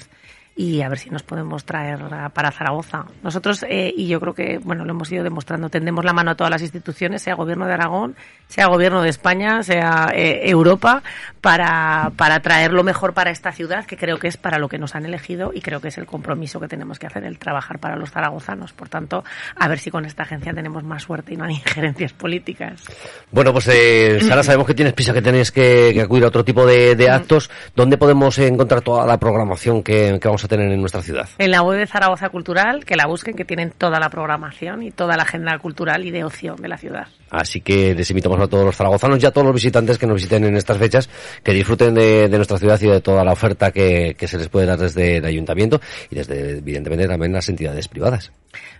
y 0.58 0.80
a 0.80 0.88
ver 0.88 0.98
si 0.98 1.10
nos 1.10 1.22
podemos 1.22 1.64
traer 1.64 2.00
para 2.32 2.50
Zaragoza. 2.50 3.04
Nosotros, 3.22 3.62
eh, 3.68 3.92
y 3.94 4.08
yo 4.08 4.18
creo 4.20 4.34
que, 4.34 4.58
bueno, 4.58 4.86
lo 4.86 4.92
hemos 4.92 5.12
ido 5.12 5.22
demostrando, 5.22 5.68
tendemos 5.68 6.02
la 6.02 6.14
mano 6.14 6.30
a 6.30 6.34
todas 6.34 6.50
las 6.50 6.62
instituciones, 6.62 7.20
sea 7.20 7.34
Gobierno 7.34 7.66
de 7.66 7.74
Aragón, 7.74 8.16
sea 8.48 8.66
Gobierno 8.68 9.02
de 9.02 9.10
España, 9.10 9.62
sea 9.62 10.10
eh, 10.14 10.48
Europa, 10.48 11.02
para, 11.42 12.10
para 12.16 12.40
traer 12.40 12.72
lo 12.72 12.82
mejor 12.84 13.12
para 13.12 13.30
esta 13.30 13.52
ciudad, 13.52 13.84
que 13.84 13.98
creo 13.98 14.18
que 14.18 14.28
es 14.28 14.38
para 14.38 14.58
lo 14.58 14.68
que 14.70 14.78
nos 14.78 14.94
han 14.94 15.04
elegido 15.04 15.52
y 15.52 15.60
creo 15.60 15.82
que 15.82 15.88
es 15.88 15.98
el 15.98 16.06
compromiso 16.06 16.58
que 16.58 16.68
tenemos 16.68 16.98
que 16.98 17.06
hacer, 17.06 17.24
el 17.24 17.38
trabajar 17.38 17.78
para 17.78 17.96
los 17.96 18.10
zaragozanos. 18.10 18.72
Por 18.72 18.88
tanto, 18.88 19.24
a 19.56 19.68
ver 19.68 19.78
si 19.78 19.90
con 19.90 20.06
esta 20.06 20.22
agencia 20.22 20.54
tenemos 20.54 20.84
más 20.84 21.02
suerte 21.02 21.34
y 21.34 21.36
no 21.36 21.44
hay 21.44 21.54
injerencias 21.66 22.14
políticas. 22.14 22.82
Bueno, 23.30 23.52
pues 23.52 23.68
eh, 23.68 24.20
Sara, 24.22 24.42
sabemos 24.42 24.66
que 24.66 24.74
tienes 24.74 24.94
prisa, 24.94 25.12
que 25.12 25.20
tenéis 25.20 25.52
que, 25.52 25.90
que 25.92 26.00
acudir 26.00 26.24
a 26.24 26.28
otro 26.28 26.42
tipo 26.42 26.64
de, 26.64 26.96
de 26.96 27.10
actos. 27.10 27.50
¿Dónde 27.74 27.98
podemos 27.98 28.38
encontrar 28.38 28.80
toda 28.80 29.06
la 29.06 29.18
programación 29.18 29.82
que, 29.82 30.18
que 30.18 30.28
vamos 30.28 30.44
a 30.44 30.45
a 30.46 30.48
tener 30.48 30.72
en 30.72 30.80
nuestra 30.80 31.02
ciudad? 31.02 31.28
En 31.38 31.50
la 31.50 31.62
web 31.62 31.78
de 31.78 31.86
Zaragoza 31.86 32.28
Cultural, 32.30 32.84
que 32.84 32.96
la 32.96 33.06
busquen, 33.06 33.34
que 33.34 33.44
tienen 33.44 33.70
toda 33.70 34.00
la 34.00 34.08
programación 34.08 34.82
y 34.82 34.90
toda 34.90 35.16
la 35.16 35.24
agenda 35.24 35.58
cultural 35.58 36.04
y 36.04 36.10
de 36.10 36.24
ocio 36.24 36.56
de 36.56 36.68
la 36.68 36.78
ciudad. 36.78 37.06
Así 37.30 37.60
que 37.60 37.94
les 37.94 38.08
invitamos 38.10 38.40
a 38.40 38.46
todos 38.46 38.64
los 38.64 38.76
zaragozanos 38.76 39.22
y 39.22 39.26
a 39.26 39.30
todos 39.30 39.46
los 39.46 39.54
visitantes 39.54 39.98
que 39.98 40.06
nos 40.06 40.16
visiten 40.16 40.44
en 40.44 40.56
estas 40.56 40.78
fechas, 40.78 41.10
que 41.42 41.52
disfruten 41.52 41.94
de, 41.94 42.28
de 42.28 42.36
nuestra 42.36 42.58
ciudad 42.58 42.80
y 42.80 42.86
de 42.86 43.00
toda 43.00 43.24
la 43.24 43.32
oferta 43.32 43.72
que, 43.72 44.16
que 44.18 44.28
se 44.28 44.38
les 44.38 44.48
puede 44.48 44.66
dar 44.66 44.78
desde 44.78 45.18
el 45.18 45.24
ayuntamiento 45.24 45.80
y 46.10 46.14
desde, 46.14 46.58
evidentemente, 46.58 47.06
también 47.06 47.32
las 47.32 47.48
entidades 47.48 47.88
privadas. 47.88 48.32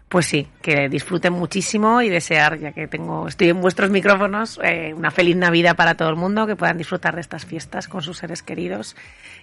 Pues 0.08 0.26
sí, 0.26 0.46
que 0.62 0.88
disfruten 0.88 1.32
muchísimo 1.32 2.00
y 2.00 2.08
desear, 2.08 2.60
ya 2.60 2.70
que 2.70 2.86
tengo, 2.86 3.26
estoy 3.26 3.48
en 3.48 3.60
vuestros 3.60 3.90
micrófonos, 3.90 4.60
eh, 4.62 4.94
una 4.94 5.10
feliz 5.10 5.34
Navidad 5.34 5.74
para 5.74 5.96
todo 5.96 6.08
el 6.10 6.16
mundo, 6.16 6.46
que 6.46 6.54
puedan 6.54 6.78
disfrutar 6.78 7.16
de 7.16 7.22
estas 7.22 7.44
fiestas 7.44 7.88
con 7.88 8.02
sus 8.02 8.18
seres 8.18 8.42
queridos. 8.42 8.94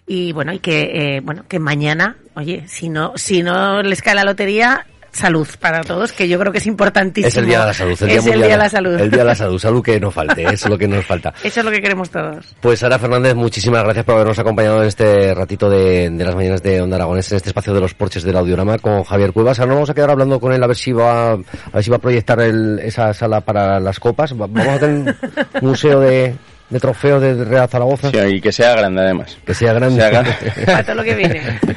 Y 0.07 0.31
bueno, 0.31 0.53
y 0.53 0.59
que 0.59 1.17
eh, 1.17 1.21
bueno, 1.21 1.43
que 1.49 1.59
mañana, 1.59 2.15
oye, 2.35 2.65
si 2.67 2.87
no 2.87 3.11
si 3.17 3.43
no 3.43 3.83
les 3.83 4.01
cae 4.01 4.15
la 4.15 4.23
lotería, 4.23 4.85
salud 5.13 5.47
para 5.59 5.81
todos, 5.81 6.11
que 6.11 6.27
yo 6.27 6.37
creo 6.39 6.51
que 6.51 6.57
es 6.57 6.65
importantísimo. 6.67 7.27
Es 7.27 7.37
el 7.37 7.45
Día 7.45 7.61
de 7.61 7.65
la 7.67 7.73
Salud. 7.73 7.97
El 8.01 8.09
es 8.09 8.23
día 8.25 8.33
el 8.33 8.41
Día 8.41 8.49
de 8.51 8.57
la 8.57 8.69
Salud. 8.69 8.99
El 8.99 9.09
Día 9.11 9.19
de 9.19 9.25
la 9.25 9.35
Salud. 9.35 9.59
Salud 9.59 9.81
que 9.83 9.99
no 9.99 10.11
falte. 10.11 10.43
Eso 10.43 10.53
es 10.53 10.69
lo 10.69 10.77
que 10.77 10.87
nos 10.87 11.05
falta. 11.05 11.33
Eso 11.43 11.59
es 11.59 11.65
lo 11.65 11.71
que 11.71 11.81
queremos 11.81 12.09
todos. 12.09 12.45
Pues 12.59 12.79
Sara 12.79 12.99
Fernández, 12.99 13.35
muchísimas 13.35 13.83
gracias 13.83 14.03
por 14.05 14.15
habernos 14.15 14.37
acompañado 14.39 14.81
en 14.81 14.87
este 14.87 15.33
ratito 15.33 15.69
de, 15.69 16.09
de 16.09 16.25
las 16.25 16.35
mañanas 16.35 16.61
de 16.63 16.81
Onda 16.81 16.95
Aragones, 16.97 17.31
en 17.31 17.37
este 17.37 17.49
espacio 17.49 17.73
de 17.73 17.79
los 17.79 17.93
porches 17.93 18.23
del 18.23 18.35
audiorama 18.37 18.77
con 18.79 19.03
Javier 19.03 19.31
Cuevas. 19.31 19.59
Ahora 19.59 19.69
nos 19.69 19.75
vamos 19.77 19.89
a 19.91 19.93
quedar 19.93 20.09
hablando 20.11 20.39
con 20.39 20.51
él 20.53 20.63
a 20.63 20.67
ver 20.67 20.75
si 20.75 20.91
va 20.91 21.31
a, 21.33 21.35
ver 21.35 21.83
si 21.83 21.89
va 21.89 21.97
a 21.97 21.99
proyectar 21.99 22.39
el, 22.41 22.79
esa 22.79 23.13
sala 23.13 23.41
para 23.41 23.79
las 23.79 23.99
copas. 23.99 24.33
Va- 24.33 24.47
Vamos 24.47 24.67
a 24.67 24.79
tener 24.79 25.15
un 25.61 25.67
museo 25.69 25.99
de, 25.99 26.33
de 26.73 26.79
trofeos 26.79 27.21
de 27.21 27.45
Real 27.45 27.69
Zaragoza. 27.69 28.09
Sí, 28.11 28.17
y 28.17 28.41
que 28.41 28.51
sea 28.51 28.75
grande 28.75 29.01
además. 29.01 29.37
Que 29.45 29.53
sea 29.53 29.73
grande. 29.73 30.01
Sea 30.01 30.09
grande. 30.09 30.35
Para 30.65 30.83
todo 30.83 30.95
lo 30.95 31.03
que 31.03 31.15
viene. 31.15 31.59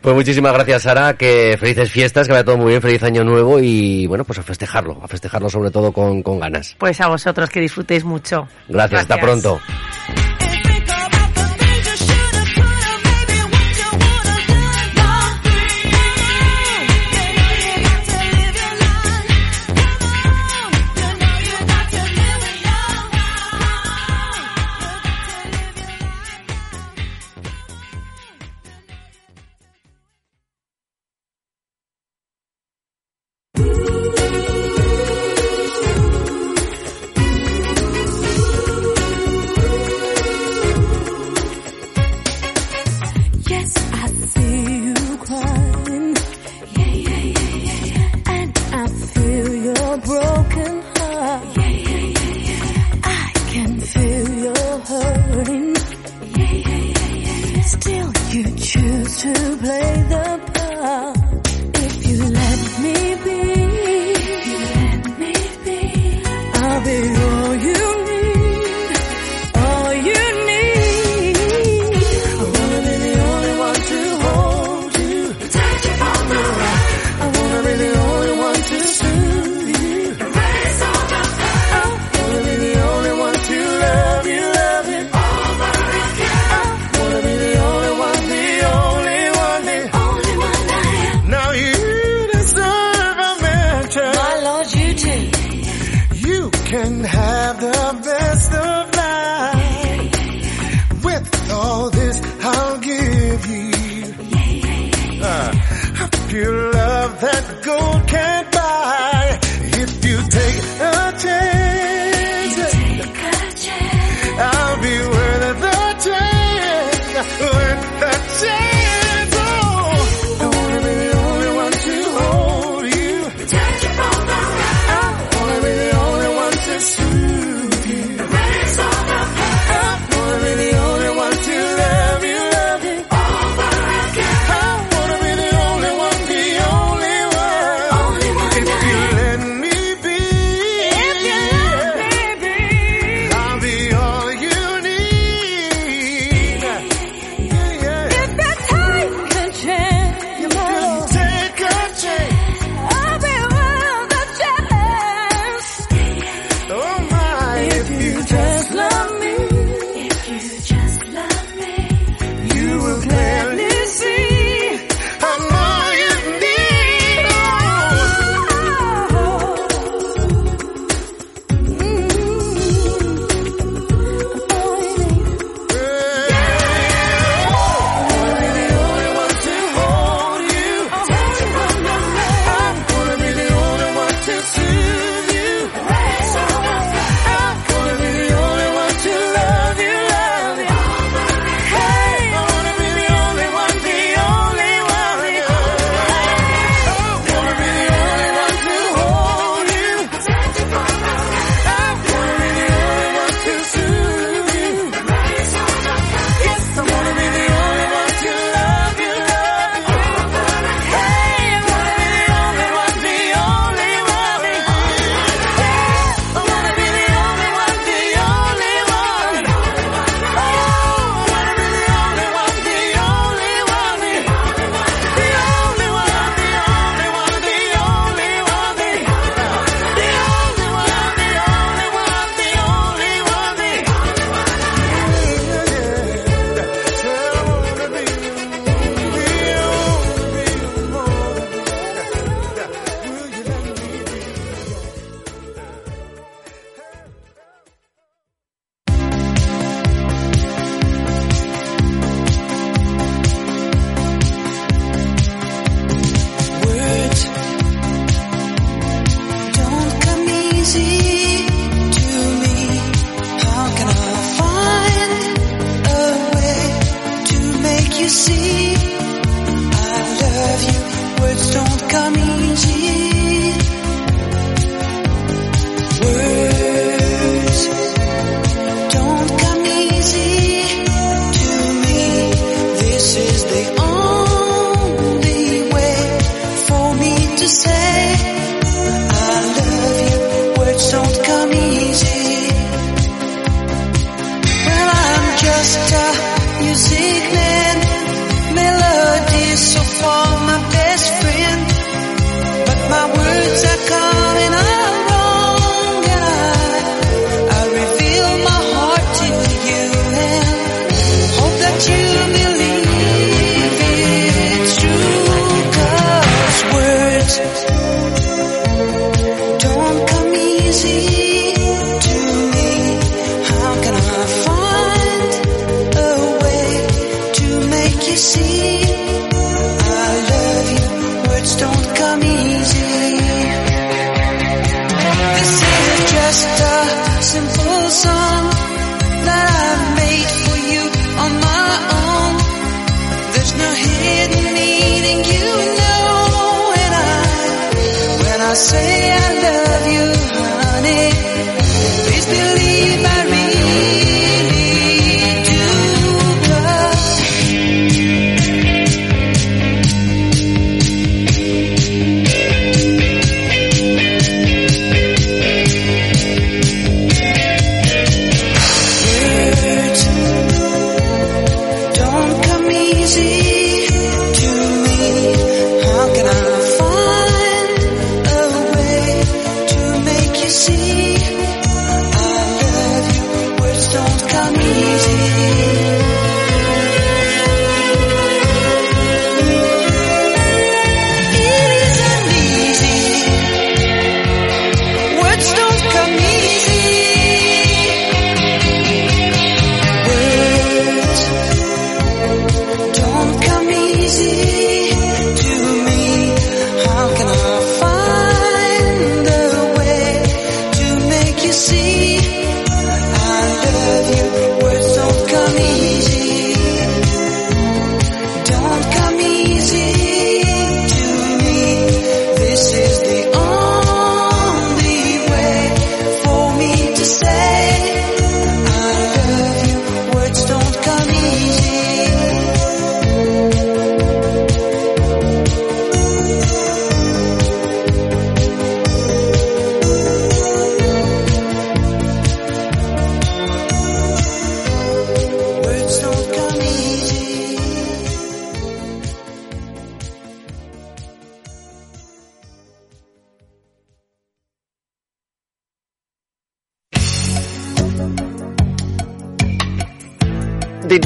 Pues 0.00 0.14
muchísimas 0.14 0.52
gracias, 0.52 0.82
Sara. 0.82 1.14
Que 1.14 1.56
felices 1.58 1.90
fiestas, 1.90 2.26
que 2.26 2.32
vaya 2.32 2.44
todo 2.44 2.56
muy 2.56 2.68
bien, 2.68 2.82
feliz 2.82 3.02
año 3.02 3.22
nuevo 3.22 3.58
y 3.60 4.06
bueno, 4.06 4.24
pues 4.24 4.38
a 4.38 4.42
festejarlo, 4.42 4.98
a 5.02 5.08
festejarlo 5.08 5.48
sobre 5.48 5.70
todo 5.70 5.92
con, 5.92 6.22
con 6.22 6.40
ganas. 6.40 6.74
Pues 6.78 7.00
a 7.00 7.08
vosotros 7.08 7.48
que 7.50 7.60
disfrutéis 7.60 8.04
mucho. 8.04 8.48
Gracias, 8.68 9.02
hasta 9.02 9.18
pronto. 9.18 9.60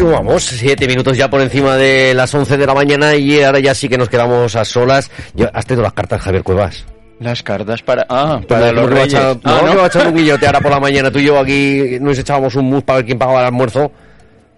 Continuamos, 0.09 0.43
siete 0.45 0.87
minutos 0.87 1.17
ya 1.17 1.31
por 1.31 1.41
encima 1.41 1.77
de 1.77 2.13
las 2.13 2.35
11 2.35 2.59
de 2.59 2.67
la 2.67 2.75
mañana 2.75 3.15
y 3.15 3.41
ahora 3.43 3.59
ya 3.59 3.75
sí 3.75 3.89
que 3.89 3.97
nos 3.97 4.11
quedamos 4.11 4.55
a 4.55 4.63
solas. 4.63 5.11
Yo, 5.33 5.47
¿Has 5.55 5.65
tenido 5.65 5.83
las 5.83 5.95
cartas, 5.95 6.21
Javier 6.21 6.43
Cuevas? 6.43 6.85
Las 7.21 7.43
cartas 7.43 7.81
para... 7.81 8.05
Ah, 8.11 8.39
para 8.47 8.71
los 8.71 8.91
reyes. 8.91 9.15
echar- 9.15 9.41
Ah, 9.45 9.63
no, 9.65 9.71
que 9.71 9.77
va 9.79 9.85
a 9.85 9.87
echar 9.87 10.07
un 10.09 10.15
guillote 10.15 10.45
ahora 10.45 10.61
por 10.61 10.71
la 10.73 10.79
mañana. 10.79 11.11
Tú 11.11 11.21
y 11.21 11.25
yo 11.25 11.39
aquí 11.39 11.97
nos 12.03 12.19
echábamos 12.19 12.55
un 12.55 12.67
mus 12.67 12.83
para 12.83 12.97
ver 12.99 13.07
quién 13.07 13.19
pagaba 13.19 13.41
el 13.41 13.47
almuerzo. 13.47 13.91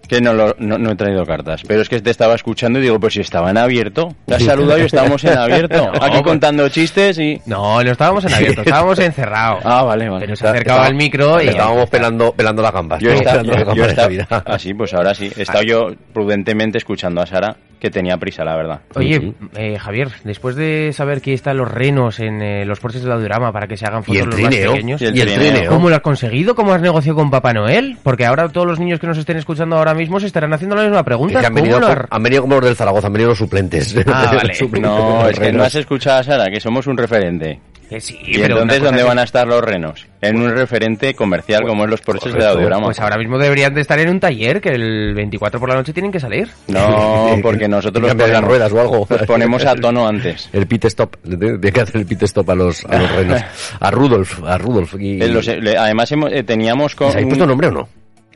Que 0.07 0.21
no, 0.21 0.33
lo- 0.33 0.55
no, 0.59 0.77
no 0.77 0.91
he 0.91 0.95
traído 0.95 1.25
cartas. 1.25 1.61
Pero 1.67 1.81
es 1.81 1.89
que 1.89 1.99
te 1.99 2.09
estaba 2.09 2.33
escuchando 2.35 2.79
y 2.79 2.83
digo, 2.83 2.99
pues 2.99 3.13
si 3.13 3.21
estaba 3.21 3.49
en 3.49 3.57
abierto. 3.57 4.15
Te 4.25 4.35
has 4.35 4.43
saludado 4.43 4.79
y 4.79 4.83
estábamos 4.85 5.23
en 5.25 5.37
abierto. 5.37 5.77
No, 5.91 5.91
Aquí 6.05 6.11
pues- 6.11 6.21
contando 6.23 6.69
chistes 6.69 7.19
y... 7.19 7.41
No, 7.45 7.83
no 7.83 7.91
estábamos 7.91 8.23
en 8.25 8.33
abierto, 8.33 8.61
estábamos 8.65 8.97
encerrados. 8.99 9.61
Ah, 9.65 9.83
vale, 9.83 10.07
vale. 10.09 10.25
Pero 10.25 10.35
se 10.35 10.47
acercaba 10.47 10.85
al 10.85 10.95
micro 10.95 11.41
y... 11.41 11.47
Estábamos 11.49 11.89
pelando, 11.89 12.31
pelando 12.31 12.61
las 12.61 12.71
gambas. 12.71 13.01
Yo 13.01 13.11
estaba, 13.13 13.41
yo 13.43 13.83
estaba- 13.85 14.07
Navidad. 14.07 14.27
ah, 14.45 14.57
sí, 14.59 14.73
pues 14.73 14.93
ahora 14.93 15.13
sí. 15.13 15.31
He 15.35 15.41
estado 15.41 15.63
yo 15.63 15.87
prudentemente 16.13 16.77
escuchando 16.77 17.21
a 17.21 17.25
Sara, 17.25 17.55
que 17.79 17.89
tenía 17.91 18.17
prisa, 18.17 18.43
la 18.43 18.55
verdad. 18.55 18.81
Oye, 18.95 19.33
eh, 19.55 19.77
Javier, 19.77 20.09
después 20.23 20.55
de 20.55 20.91
saber 20.93 21.21
que 21.21 21.33
están 21.33 21.57
los 21.57 21.69
renos 21.69 22.19
en 22.19 22.41
eh, 22.41 22.65
los 22.65 22.79
porches 22.79 23.03
de 23.03 23.09
la 23.09 23.17
Diorama 23.19 23.51
para 23.51 23.67
que 23.67 23.77
se 23.77 23.85
hagan 23.85 24.03
fotos 24.03 24.25
los 24.25 24.39
más 24.39 24.49
trineo. 24.49 24.71
pequeños, 24.73 25.01
Y 25.01 25.05
el 25.05 25.15
Y 25.17 25.21
el 25.21 25.27
trineo. 25.27 25.51
trineo. 25.51 25.71
¿cómo 25.71 25.89
lo 25.89 25.95
has 25.95 26.01
conseguido? 26.01 26.55
¿Cómo 26.55 26.73
has 26.73 26.81
negociado 26.81 27.15
con 27.17 27.29
Papá 27.29 27.53
Noel? 27.53 27.97
Porque 28.01 28.25
ahora 28.25 28.49
todos 28.49 28.65
los 28.65 28.79
niños 28.79 28.99
que 28.99 29.07
nos 29.07 29.17
estén 29.17 29.37
escuchando 29.37 29.77
ahora 29.77 29.93
mismo 29.93 30.19
se 30.19 30.25
estarán 30.25 30.53
haciendo 30.53 30.75
la 30.75 30.83
misma 30.83 31.03
pregunta. 31.03 31.39
han 31.39 31.45
¿Cómo 31.45 31.55
venido, 31.55 31.79
lo 31.79 31.87
han 32.09 32.23
venido 32.23 32.41
como 32.41 32.55
los 32.55 32.65
del 32.65 32.75
Zaragoza, 32.75 33.07
han 33.07 33.13
venido 33.13 33.29
los 33.29 33.37
suplentes. 33.37 33.95
Ah, 34.07 34.31
vale. 34.35 34.47
Los 34.49 34.57
suplentes 34.57 34.91
No, 34.91 35.27
es 35.29 35.39
que 35.39 35.51
no 35.51 35.63
has 35.63 35.75
escuchado 35.75 36.19
a 36.19 36.23
Sara, 36.23 36.45
que 36.51 36.59
somos 36.59 36.87
un 36.87 36.97
referente. 36.97 37.59
Sí, 37.99 38.17
Y 38.21 38.37
pero 38.39 38.55
entonces, 38.61 38.81
¿dónde 38.83 39.03
van 39.03 39.17
a 39.19 39.23
estar 39.23 39.47
los 39.47 39.61
renos? 39.61 40.05
En 40.21 40.41
un 40.41 40.49
referente 40.51 41.13
comercial 41.13 41.63
como 41.65 41.85
es 41.85 41.89
los 41.89 42.01
porches 42.01 42.25
de 42.25 42.31
correcto. 42.31 42.53
audiograma. 42.55 42.85
Pues 42.85 42.99
ahora 42.99 43.17
mismo 43.17 43.37
deberían 43.37 43.73
de 43.73 43.81
estar 43.81 43.97
en 43.99 44.09
un 44.09 44.19
taller 44.19 44.59
que 44.59 44.69
el 44.69 45.13
24 45.15 45.59
por 45.59 45.69
la 45.69 45.75
noche 45.75 45.93
tienen 45.93 46.11
que 46.11 46.19
salir. 46.19 46.49
No, 46.67 47.37
porque 47.41 47.67
nosotros 47.67 48.01
los 48.01 48.13
las 48.15 48.21
ponemos, 48.27 48.43
ruedas 48.43 48.71
o 48.73 48.81
algo. 48.81 49.07
los 49.09 49.21
ponemos 49.23 49.65
a 49.65 49.75
tono 49.75 50.07
antes. 50.07 50.49
El 50.53 50.67
pit 50.67 50.85
stop. 50.85 51.15
Tiene 51.23 51.59
que 51.71 51.81
hacer 51.81 51.97
el 52.01 52.05
pit 52.05 52.23
stop 52.23 52.49
a 52.49 52.55
los, 52.55 52.83
a 52.85 52.97
los 52.97 53.11
renos. 53.15 53.41
A 53.79 53.91
Rudolf, 53.91 54.43
a 54.43 54.57
Rudolf. 54.57 54.95
Y... 54.99 55.21
Eh, 55.21 55.27
los- 55.29 55.47
le- 55.47 55.77
además, 55.77 56.11
hemos- 56.11 56.31
eh, 56.33 56.43
teníamos 56.43 56.93
con... 56.95 57.07
¿Les 57.07 57.15
habéis 57.15 57.29
puesto 57.29 57.45
nombre 57.47 57.67
o 57.67 57.71
no? 57.71 57.89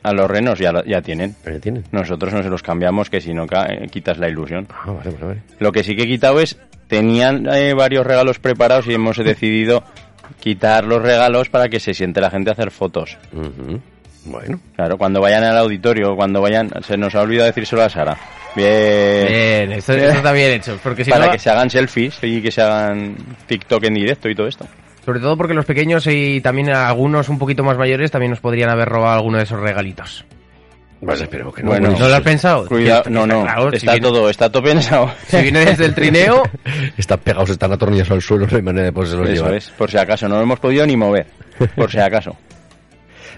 A 0.04 0.12
los 0.12 0.28
renos 0.30 0.58
ya, 0.58 0.72
lo- 0.72 0.84
ya 0.84 1.00
tienen. 1.02 1.36
Pero 1.44 1.60
tienen. 1.60 1.84
Nosotros 1.92 2.32
no 2.32 2.42
se 2.42 2.48
los 2.48 2.62
cambiamos, 2.62 3.08
que 3.10 3.20
si 3.20 3.32
no 3.34 3.44
eh, 3.44 3.86
quitas 3.90 4.18
la 4.18 4.28
ilusión. 4.28 4.66
Ah, 4.70 4.92
vale, 4.92 5.10
vale, 5.10 5.24
vale. 5.26 5.42
Lo 5.60 5.70
que 5.72 5.84
sí 5.84 5.94
que 5.94 6.02
he 6.02 6.06
quitado 6.08 6.40
es, 6.40 6.58
tenían 6.88 7.46
eh, 7.52 7.74
varios 7.74 8.06
regalos 8.06 8.38
preparados 8.38 8.86
y 8.86 8.94
hemos 8.94 9.16
decidido 9.16 9.82
quitar 10.40 10.84
los 10.84 11.02
regalos 11.02 11.48
para 11.48 11.68
que 11.68 11.80
se 11.80 11.94
siente 11.94 12.20
la 12.20 12.30
gente 12.30 12.50
a 12.50 12.52
hacer 12.52 12.70
fotos. 12.70 13.18
Bueno. 14.24 14.60
Claro, 14.76 14.98
cuando 14.98 15.20
vayan 15.20 15.44
al 15.44 15.58
auditorio, 15.58 16.14
cuando 16.14 16.40
vayan, 16.40 16.70
se 16.82 16.96
nos 16.96 17.14
ha 17.14 17.20
olvidado 17.22 17.46
decírselo 17.46 17.82
a 17.82 17.88
Sara. 17.88 18.16
Bien. 18.54 19.26
Bien, 19.26 19.72
esto, 19.72 19.92
esto 19.94 20.18
está 20.18 20.32
bien 20.32 20.52
hecho. 20.52 20.78
Porque 20.82 21.04
si 21.04 21.10
para 21.10 21.26
no, 21.26 21.32
que 21.32 21.38
se 21.38 21.50
hagan 21.50 21.70
selfies 21.70 22.18
y 22.22 22.40
que 22.42 22.50
se 22.50 22.62
hagan 22.62 23.16
TikTok 23.46 23.84
en 23.84 23.94
directo 23.94 24.28
y 24.28 24.34
todo 24.34 24.46
esto. 24.46 24.66
sobre 25.04 25.20
todo 25.20 25.36
porque 25.36 25.54
los 25.54 25.64
pequeños 25.64 26.06
y 26.06 26.40
también 26.40 26.70
algunos 26.70 27.28
un 27.28 27.38
poquito 27.38 27.64
más 27.64 27.78
mayores 27.78 28.10
también 28.10 28.30
nos 28.30 28.40
podrían 28.40 28.70
haber 28.70 28.88
robado 28.88 29.16
alguno 29.16 29.38
de 29.38 29.44
esos 29.44 29.58
regalitos. 29.58 30.24
Pues 31.04 31.20
esperemos 31.20 31.52
que 31.54 31.62
no. 31.62 31.70
Bueno, 31.70 31.90
¿No 31.98 32.08
lo 32.08 32.14
has 32.14 32.20
pensado? 32.20 32.66
Cuidado, 32.66 33.04
no, 33.10 33.26
no, 33.26 33.42
claro, 33.42 33.70
si 33.72 33.78
está 33.78 33.92
viene- 33.92 34.06
todo, 34.08 34.30
está 34.30 34.52
todo 34.52 34.62
pensado. 34.62 35.10
Si 35.26 35.42
viene 35.42 35.64
desde 35.64 35.86
el 35.86 35.94
trineo, 35.94 36.42
Están 36.96 37.18
pegados, 37.18 37.50
están 37.50 37.72
atornillados 37.72 38.12
al 38.12 38.22
suelo, 38.22 38.46
no 38.48 38.56
hay 38.56 38.62
manera 38.62 38.84
de 38.86 38.92
poderse 38.92 39.16
los 39.16 39.26
Eso 39.28 39.34
llevar. 39.42 39.54
es, 39.54 39.70
por 39.70 39.90
si 39.90 39.98
acaso, 39.98 40.28
no 40.28 40.36
lo 40.36 40.42
hemos 40.42 40.60
podido 40.60 40.86
ni 40.86 40.96
mover, 40.96 41.26
por 41.76 41.90
si 41.90 41.98
acaso. 41.98 42.36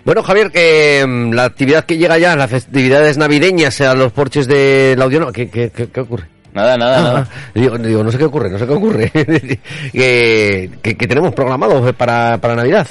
Bueno, 0.04 0.22
Javier, 0.22 0.50
que 0.50 1.02
mm, 1.08 1.32
la 1.32 1.44
actividad 1.44 1.84
que 1.86 1.96
llega 1.96 2.18
ya, 2.18 2.36
las 2.36 2.50
festividades 2.50 3.16
navideñas 3.16 3.80
a 3.80 3.94
los 3.94 4.12
porches 4.12 4.46
de 4.46 4.94
la 4.98 5.04
Audiono, 5.04 5.32
¿qué, 5.32 5.48
qué, 5.48 5.70
qué, 5.70 5.86
qué 5.88 6.00
ocurre? 6.00 6.26
Nada, 6.52 6.76
nada, 6.76 7.00
nada. 7.02 7.26
Ah, 7.30 7.48
digo, 7.54 7.78
digo, 7.78 8.04
no 8.04 8.12
sé 8.12 8.18
qué 8.18 8.24
ocurre, 8.24 8.50
no 8.50 8.58
sé 8.58 8.66
qué 8.66 8.72
ocurre. 8.74 9.10
que, 9.10 10.70
que, 10.82 10.96
que 10.98 11.06
tenemos 11.06 11.32
programado 11.34 11.90
para, 11.94 12.36
para 12.38 12.54
Navidad. 12.54 12.86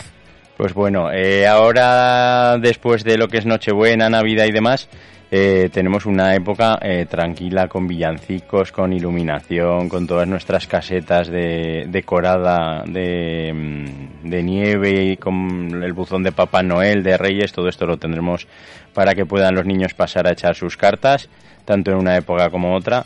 Pues 0.57 0.73
bueno, 0.73 1.11
eh, 1.11 1.47
ahora 1.47 2.57
después 2.59 3.03
de 3.03 3.17
lo 3.17 3.27
que 3.27 3.39
es 3.39 3.45
Nochebuena, 3.45 4.07
Navidad 4.09 4.45
y 4.45 4.51
demás, 4.51 4.87
eh, 5.31 5.71
tenemos 5.73 6.05
una 6.05 6.35
época 6.35 6.77
eh, 6.79 7.07
tranquila 7.09 7.67
con 7.67 7.87
villancicos, 7.87 8.71
con 8.71 8.93
iluminación, 8.93 9.89
con 9.89 10.05
todas 10.05 10.27
nuestras 10.27 10.67
casetas 10.67 11.27
de, 11.27 11.87
decorada 11.87 12.83
de, 12.85 13.51
mm, 13.51 14.29
de 14.29 14.43
nieve 14.43 15.05
y 15.05 15.17
con 15.17 15.81
el 15.83 15.93
buzón 15.93 16.21
de 16.21 16.31
Papá 16.31 16.61
Noel, 16.61 17.01
de 17.01 17.17
Reyes, 17.17 17.51
todo 17.51 17.67
esto 17.67 17.87
lo 17.87 17.97
tendremos 17.97 18.47
para 18.93 19.15
que 19.15 19.25
puedan 19.25 19.55
los 19.55 19.65
niños 19.65 19.95
pasar 19.95 20.27
a 20.27 20.33
echar 20.33 20.53
sus 20.53 20.77
cartas, 20.77 21.29
tanto 21.65 21.89
en 21.89 21.97
una 21.97 22.15
época 22.15 22.51
como 22.51 22.75
otra. 22.75 23.03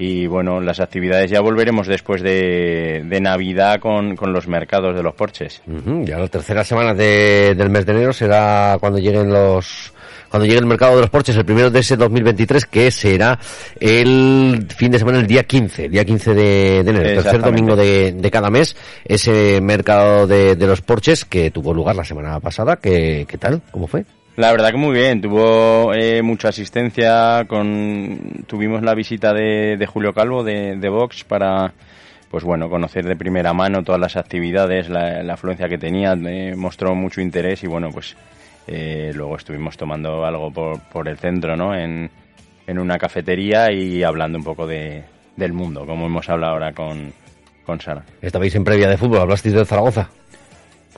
Y 0.00 0.26
bueno, 0.26 0.60
las 0.60 0.80
actividades 0.80 1.30
ya 1.30 1.40
volveremos 1.42 1.86
después 1.86 2.22
de, 2.22 3.02
de 3.04 3.20
Navidad 3.20 3.78
con, 3.80 4.16
con 4.16 4.32
los 4.32 4.48
mercados 4.48 4.96
de 4.96 5.02
los 5.02 5.14
porches. 5.14 5.60
Ya 6.06 6.18
la 6.18 6.26
tercera 6.28 6.64
semana 6.64 6.94
de- 6.94 7.54
del 7.54 7.68
mes 7.68 7.84
de 7.84 7.92
enero 7.92 8.12
será 8.14 8.78
cuando 8.80 8.98
lleguen 8.98 9.28
los 9.30 9.92
cuando 10.30 10.46
llegue 10.46 10.60
el 10.60 10.66
mercado 10.66 10.94
de 10.94 11.00
los 11.00 11.10
Porches, 11.10 11.36
el 11.36 11.44
primero 11.44 11.70
de 11.72 11.80
ese 11.80 11.96
2023, 11.96 12.64
que 12.66 12.92
será 12.92 13.36
el 13.80 14.64
fin 14.76 14.92
de 14.92 14.98
semana, 15.00 15.18
el 15.18 15.26
día 15.26 15.42
15, 15.42 15.88
día 15.88 16.04
15 16.04 16.34
de, 16.34 16.42
de 16.44 16.78
enero, 16.90 16.98
el 17.00 17.14
tercer 17.24 17.40
domingo 17.50 17.74
de, 17.74 18.12
de 18.12 18.30
cada 18.30 18.48
mes, 18.48 18.76
ese 19.04 19.60
mercado 19.60 20.28
de, 20.28 20.54
de 20.54 20.66
los 20.68 20.82
Porches 20.82 21.24
que 21.24 21.50
tuvo 21.50 21.74
lugar 21.74 21.96
la 21.96 22.04
semana 22.04 22.38
pasada. 22.38 22.76
¿Qué, 22.76 23.26
qué 23.28 23.38
tal? 23.38 23.60
¿Cómo 23.72 23.88
fue? 23.88 24.04
La 24.40 24.52
verdad 24.52 24.70
que 24.70 24.78
muy 24.78 24.94
bien, 24.94 25.20
tuvo 25.20 25.92
eh, 25.92 26.22
mucha 26.22 26.48
asistencia, 26.48 27.44
con 27.46 28.42
tuvimos 28.46 28.80
la 28.80 28.94
visita 28.94 29.34
de, 29.34 29.76
de 29.76 29.86
Julio 29.86 30.14
Calvo 30.14 30.42
de, 30.42 30.76
de 30.76 30.88
Vox 30.88 31.24
para 31.24 31.74
pues 32.30 32.42
bueno, 32.42 32.70
conocer 32.70 33.04
de 33.04 33.16
primera 33.16 33.52
mano 33.52 33.82
todas 33.82 34.00
las 34.00 34.16
actividades, 34.16 34.88
la, 34.88 35.22
la 35.22 35.34
afluencia 35.34 35.68
que 35.68 35.76
tenía, 35.76 36.14
eh, 36.14 36.54
mostró 36.56 36.94
mucho 36.94 37.20
interés 37.20 37.62
y 37.64 37.66
bueno, 37.66 37.90
pues 37.92 38.16
eh, 38.66 39.12
luego 39.14 39.36
estuvimos 39.36 39.76
tomando 39.76 40.24
algo 40.24 40.50
por, 40.50 40.80
por 40.88 41.06
el 41.06 41.18
centro, 41.18 41.54
¿no? 41.54 41.74
En, 41.74 42.10
una 42.66 42.96
cafetería 42.96 43.70
y 43.70 44.02
hablando 44.04 44.38
un 44.38 44.44
poco 44.44 44.66
de, 44.66 45.02
del 45.36 45.52
mundo, 45.52 45.84
como 45.84 46.06
hemos 46.06 46.30
hablado 46.30 46.54
ahora 46.54 46.72
con, 46.72 47.12
con 47.66 47.78
Sara. 47.78 48.04
Estabais 48.22 48.54
en 48.54 48.64
previa 48.64 48.88
de 48.88 48.96
fútbol, 48.96 49.18
hablasteis 49.18 49.54
de 49.54 49.66
Zaragoza. 49.66 50.08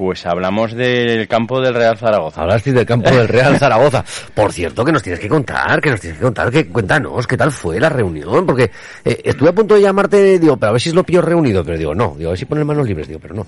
Pues 0.02 0.26
hablamos 0.26 0.74
del 0.74 1.28
campo 1.28 1.60
del 1.60 1.74
Real 1.74 1.96
Zaragoza. 1.96 2.42
Hablasteis 2.42 2.74
del 2.74 2.84
campo 2.84 3.08
del 3.08 3.28
Real 3.28 3.56
Zaragoza. 3.56 4.04
Por 4.34 4.52
cierto, 4.52 4.84
que 4.84 4.90
nos 4.90 5.00
tienes 5.00 5.20
que 5.20 5.28
contar, 5.28 5.80
que 5.80 5.90
nos 5.90 6.00
tienes 6.00 6.18
que 6.18 6.24
contar, 6.24 6.50
que 6.50 6.66
cuéntanos 6.66 7.24
qué 7.24 7.36
tal 7.36 7.52
fue 7.52 7.78
la 7.78 7.88
reunión, 7.88 8.44
porque 8.44 8.72
eh, 9.04 9.20
estuve 9.22 9.50
a 9.50 9.52
punto 9.52 9.76
de 9.76 9.82
llamarte, 9.82 10.40
digo, 10.40 10.56
pero 10.56 10.70
a 10.70 10.72
ver 10.72 10.80
si 10.80 10.88
es 10.88 10.96
lo 10.96 11.04
pillo 11.04 11.22
reunido, 11.22 11.62
pero 11.62 11.78
digo, 11.78 11.94
no, 11.94 12.16
digo, 12.18 12.30
a 12.30 12.32
ver 12.32 12.38
si 12.38 12.46
ponen 12.46 12.66
manos 12.66 12.84
libres, 12.84 13.06
digo, 13.06 13.20
pero 13.22 13.36
no. 13.36 13.46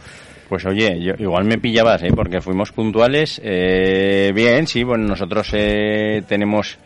Pues 0.49 0.65
oye, 0.65 1.03
yo, 1.03 1.15
igual 1.19 1.45
me 1.45 1.59
pillabas, 1.59 2.05
¿eh? 2.05 2.13
porque 2.15 2.41
fuimos 2.41 2.71
puntuales. 2.71 3.41
Eh, 3.43 4.31
bien, 4.33 4.69
sí, 4.69 4.85
bueno, 4.85 5.09
nosotros 5.09 5.49
eh, 5.55 6.23
tenemos 6.29 6.79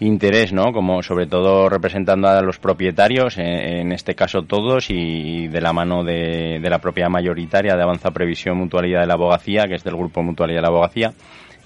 interés, 0.00 0.52
¿no? 0.52 0.72
Como 0.72 1.02
sobre 1.02 1.26
todo 1.26 1.68
representando 1.68 2.28
a 2.28 2.42
los 2.42 2.58
propietarios, 2.58 3.38
en 3.38 3.92
este 3.92 4.14
caso 4.14 4.42
todos, 4.42 4.90
y 4.90 5.48
de 5.48 5.60
la 5.60 5.72
mano 5.72 6.04
de, 6.04 6.58
de 6.60 6.70
la 6.70 6.78
propia 6.78 7.08
mayoritaria 7.08 7.76
de 7.76 7.82
Avanza 7.82 8.10
Previsión 8.10 8.58
Mutualidad 8.58 9.00
de 9.00 9.06
la 9.06 9.14
Abogacía, 9.14 9.64
que 9.68 9.74
es 9.74 9.84
del 9.84 9.96
Grupo 9.96 10.22
Mutualidad 10.22 10.58
de 10.58 10.62
la 10.62 10.68
Abogacía. 10.68 11.12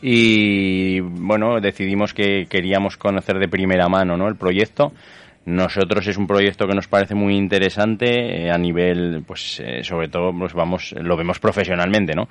Y 0.02 1.00
bueno, 1.00 1.60
decidimos 1.60 2.14
que 2.14 2.46
queríamos 2.48 2.96
conocer 2.96 3.38
de 3.38 3.48
primera 3.48 3.88
mano, 3.88 4.16
¿no? 4.16 4.28
El 4.28 4.36
proyecto. 4.36 4.92
Nosotros 5.46 6.06
es 6.06 6.18
un 6.18 6.26
proyecto 6.26 6.66
que 6.68 6.74
nos 6.74 6.86
parece 6.86 7.14
muy 7.14 7.34
interesante 7.36 8.44
eh, 8.44 8.50
a 8.50 8.58
nivel, 8.58 9.22
pues 9.26 9.60
eh, 9.64 9.82
sobre 9.82 10.08
todo, 10.08 10.32
pues 10.38 10.52
vamos, 10.52 10.92
lo 11.00 11.16
vemos 11.16 11.38
profesionalmente, 11.38 12.14
¿no? 12.14 12.28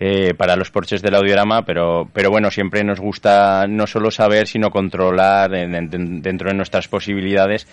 Eh, 0.00 0.32
para 0.34 0.56
los 0.56 0.70
porches 0.70 1.02
del 1.02 1.14
audiorama, 1.14 1.62
pero, 1.66 2.08
pero 2.12 2.30
bueno, 2.30 2.50
siempre 2.50 2.82
nos 2.84 3.00
gusta 3.00 3.66
no 3.68 3.86
solo 3.86 4.10
saber, 4.10 4.46
sino 4.46 4.70
controlar 4.70 5.54
en- 5.54 5.74
en- 5.74 6.22
dentro 6.22 6.48
de 6.48 6.56
nuestras 6.56 6.88
posibilidades 6.88 7.66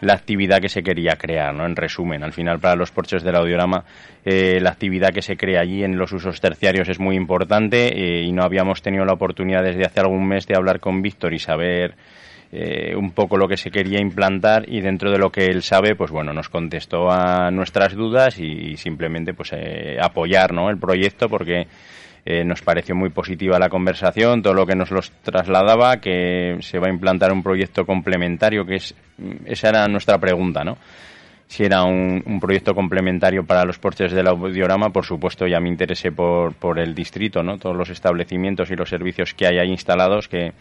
la 0.00 0.12
actividad 0.12 0.60
que 0.60 0.68
se 0.68 0.82
quería 0.84 1.16
crear, 1.16 1.52
¿no? 1.54 1.64
En 1.66 1.74
resumen, 1.74 2.22
al 2.22 2.32
final 2.32 2.60
para 2.60 2.76
los 2.76 2.92
porches 2.92 3.24
del 3.24 3.34
audiorama, 3.34 3.84
eh, 4.24 4.60
la 4.60 4.70
actividad 4.70 5.08
que 5.12 5.22
se 5.22 5.36
crea 5.36 5.60
allí 5.62 5.82
en 5.82 5.96
los 5.98 6.12
usos 6.12 6.40
terciarios 6.40 6.88
es 6.88 7.00
muy 7.00 7.16
importante 7.16 7.88
eh, 7.88 8.22
y 8.22 8.30
no 8.30 8.44
habíamos 8.44 8.82
tenido 8.82 9.04
la 9.04 9.14
oportunidad 9.14 9.64
desde 9.64 9.84
hace 9.86 9.98
algún 10.00 10.28
mes 10.28 10.46
de 10.46 10.54
hablar 10.54 10.78
con 10.78 11.02
Víctor 11.02 11.32
y 11.34 11.40
saber 11.40 11.94
eh, 12.50 12.96
un 12.96 13.10
poco 13.10 13.36
lo 13.36 13.46
que 13.46 13.58
se 13.58 13.70
quería 13.70 14.00
implantar 14.00 14.64
y 14.66 14.80
dentro 14.80 15.10
de 15.10 15.18
lo 15.18 15.30
que 15.30 15.46
él 15.46 15.62
sabe, 15.62 15.94
pues 15.94 16.10
bueno, 16.10 16.32
nos 16.32 16.48
contestó 16.48 17.10
a 17.10 17.50
nuestras 17.50 17.94
dudas 17.94 18.38
y, 18.38 18.76
simplemente 18.78 19.34
pues 19.34 19.52
eh, 19.52 19.98
apoyar, 20.00 20.54
¿no? 20.54 20.70
El 20.70 20.78
proyecto 20.78 21.28
porque 21.28 21.66
eh, 22.24 22.44
nos 22.44 22.62
pareció 22.62 22.94
muy 22.94 23.10
positiva 23.10 23.58
la 23.58 23.68
conversación, 23.68 24.40
todo 24.40 24.54
lo 24.54 24.64
que 24.64 24.74
nos 24.74 24.90
los 24.90 25.10
trasladaba, 25.22 25.98
que 25.98 26.56
se 26.60 26.78
va 26.78 26.86
a 26.86 26.90
implantar 26.90 27.32
un 27.32 27.42
proyecto 27.42 27.84
complementario, 27.84 28.64
que 28.64 28.76
es 28.76 28.94
esa 29.44 29.68
era 29.68 29.86
nuestra 29.86 30.16
pregunta, 30.16 30.64
¿no? 30.64 30.78
Si 31.48 31.64
era 31.64 31.82
un, 31.82 32.22
un 32.24 32.40
proyecto 32.40 32.74
complementario 32.74 33.44
para 33.44 33.64
los 33.64 33.78
porches 33.78 34.12
del 34.12 34.26
audiorama, 34.26 34.88
por 34.90 35.04
supuesto 35.04 35.46
ya 35.46 35.60
me 35.60 35.68
interesé 35.68 36.12
por, 36.12 36.54
por 36.54 36.78
el 36.78 36.94
distrito, 36.94 37.42
¿no? 37.42 37.58
Todos 37.58 37.76
los 37.76 37.90
establecimientos 37.90 38.70
y 38.70 38.76
los 38.76 38.88
servicios 38.88 39.34
que 39.34 39.46
hay 39.46 39.58
ahí 39.58 39.70
instalados, 39.70 40.28
que, 40.28 40.52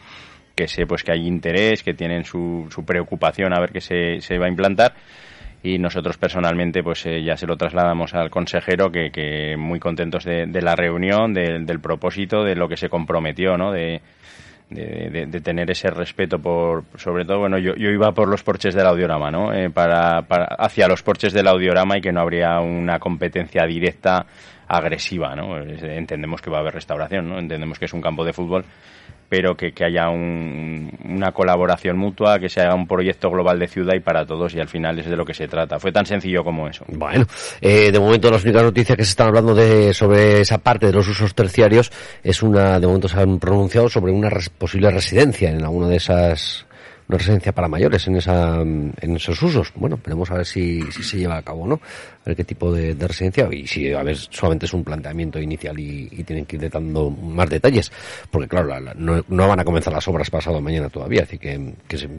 que 0.58 0.68
sé 0.68 0.86
pues 0.88 1.04
que 1.04 1.12
hay 1.14 1.26
interés, 1.28 1.84
que 1.84 1.94
tienen 1.94 2.26
su, 2.26 2.68
su 2.70 2.84
preocupación 2.84 3.54
a 3.54 3.60
ver 3.62 3.72
qué 3.72 3.80
se, 3.80 4.20
se 4.20 4.38
va 4.40 4.48
a 4.48 4.50
implantar 4.50 4.94
y 5.64 5.78
nosotros 5.80 6.18
personalmente 6.18 6.82
pues 6.84 7.06
eh, 7.06 7.24
ya 7.24 7.38
se 7.38 7.46
lo 7.48 7.56
trasladamos 7.58 8.14
al 8.16 8.30
consejero 8.30 8.92
que, 8.92 9.12
que 9.12 9.56
muy 9.58 9.80
contentos 9.80 10.24
de, 10.26 10.48
la 10.62 10.76
reunión, 10.76 11.34
de- 11.34 11.60
del 11.60 11.80
propósito, 11.80 12.44
de 12.44 12.56
lo 12.56 12.68
que 12.68 12.76
se 12.78 12.90
comprometió, 12.90 13.58
¿no? 13.58 13.72
De- 13.72 14.02
de 14.70 15.40
tener 15.40 15.72
ese 15.72 15.90
respeto 15.90 16.40
por, 16.40 16.84
sobre 16.98 17.24
todo, 17.24 17.40
bueno, 17.40 17.58
yo, 17.58 17.74
yo 17.76 17.90
iba 17.90 18.12
por 18.12 18.28
los 18.28 18.44
porches 18.44 18.76
del 18.76 18.86
audiorama, 18.86 19.32
¿no? 19.32 19.54
Eh, 19.54 19.70
para, 19.70 20.24
para, 20.24 20.44
hacia 20.60 20.90
los 20.90 21.04
porches 21.04 21.32
del 21.32 21.48
audiorama 21.48 21.98
y 21.98 22.02
que 22.02 22.12
no 22.12 22.20
habría 22.20 22.60
una 22.60 23.00
competencia 23.00 23.66
directa 23.66 24.26
agresiva, 24.68 25.36
¿no? 25.36 25.58
Entendemos 25.58 26.42
que 26.42 26.50
va 26.50 26.58
a 26.58 26.62
haber 26.62 26.74
restauración, 26.76 27.30
¿no? 27.30 27.40
Entendemos 27.40 27.80
que 27.80 27.86
es 27.86 27.94
un 27.94 28.02
campo 28.02 28.24
de 28.26 28.34
fútbol, 28.34 28.66
pero 29.30 29.56
que, 29.58 29.74
haya 29.84 30.10
un- 30.10 30.90
una 31.06 31.32
colaboración 31.32 31.98
mutua, 31.98 32.40
que 32.40 32.48
se 32.50 32.62
haga 32.62 32.76
un 32.76 32.88
proyecto 32.88 33.30
global 33.30 33.60
de 33.60 33.68
ciudad 33.68 33.94
y 33.96 34.00
para 34.00 34.26
todos 34.26 34.54
y 34.56 34.60
al 34.60 34.68
final 34.70 35.00
es 35.00 35.06
de 35.10 35.18
lo 35.18 35.26
que 35.26 35.34
se 35.34 35.48
trata. 35.48 35.80
Fue 35.80 35.92
tan 35.92 36.06
sencillo 36.06 36.44
como 36.44 36.68
eso. 36.70 36.86
Bueno, 36.88 37.26
eh, 37.62 37.92
de 37.92 38.00
momento 38.00 38.30
las 38.32 38.44
únicas 38.46 38.64
noticias 38.64 38.96
que 38.98 39.04
se 39.04 39.10
están 39.12 39.28
hablando 39.30 39.56
de 39.56 39.94
sobre 39.94 40.42
esa 40.42 40.58
parte 40.60 40.86
de 40.88 40.94
los 40.94 41.08
usos 41.08 41.34
terciarios 41.36 41.92
es 42.24 42.42
una, 42.44 42.80
de 42.80 42.88
momento 42.88 43.08
se 43.10 43.20
han 43.20 43.40
pronunciado 43.40 43.90
sobre 43.90 44.12
una 44.14 44.30
res- 44.30 44.50
posible 44.50 44.92
residencia 44.92 45.50
en 45.50 45.64
alguna 45.64 45.88
de 45.88 45.98
esas 45.98 46.67
una 47.10 47.18
residencia 47.18 47.54
para 47.54 47.68
mayores 47.68 48.06
en 48.08 48.18
esa 48.18 48.62
en 48.62 49.16
esos 49.16 49.42
usos. 49.42 49.72
Bueno, 49.76 49.98
veremos 50.04 50.30
a 50.32 50.36
ver 50.36 50.46
si, 50.46 50.82
si 50.92 51.04
se 51.04 51.18
lleva 51.18 51.38
a 51.38 51.42
cabo 51.42 51.64
o 51.64 51.68
no, 51.68 51.76
a 51.76 52.26
ver 52.26 52.36
qué 52.36 52.44
tipo 52.44 52.72
de, 52.74 52.96
de 52.96 53.08
residencia 53.08 53.48
y 53.52 53.66
si 53.66 53.94
a 53.94 54.04
ver 54.04 54.18
solamente 54.18 54.66
es 54.66 54.74
un 54.74 54.84
planteamiento 54.84 55.40
inicial 55.40 55.80
y, 55.80 56.10
y 56.12 56.24
tienen 56.24 56.46
que 56.46 56.58
ir 56.58 56.70
dando 56.70 57.10
más 57.10 57.50
detalles, 57.50 57.92
porque 58.30 58.48
claro, 58.50 58.68
la- 58.68 58.80
la- 58.82 58.94
no, 58.94 59.24
no 59.30 59.48
van 59.48 59.60
a 59.60 59.64
comenzar 59.66 59.94
las 59.94 60.08
obras 60.08 60.30
pasado 60.30 60.60
mañana 60.60 60.90
todavía, 60.90 61.24
así 61.24 61.38
que, 61.38 61.74
que 61.88 61.98
se 61.98 62.10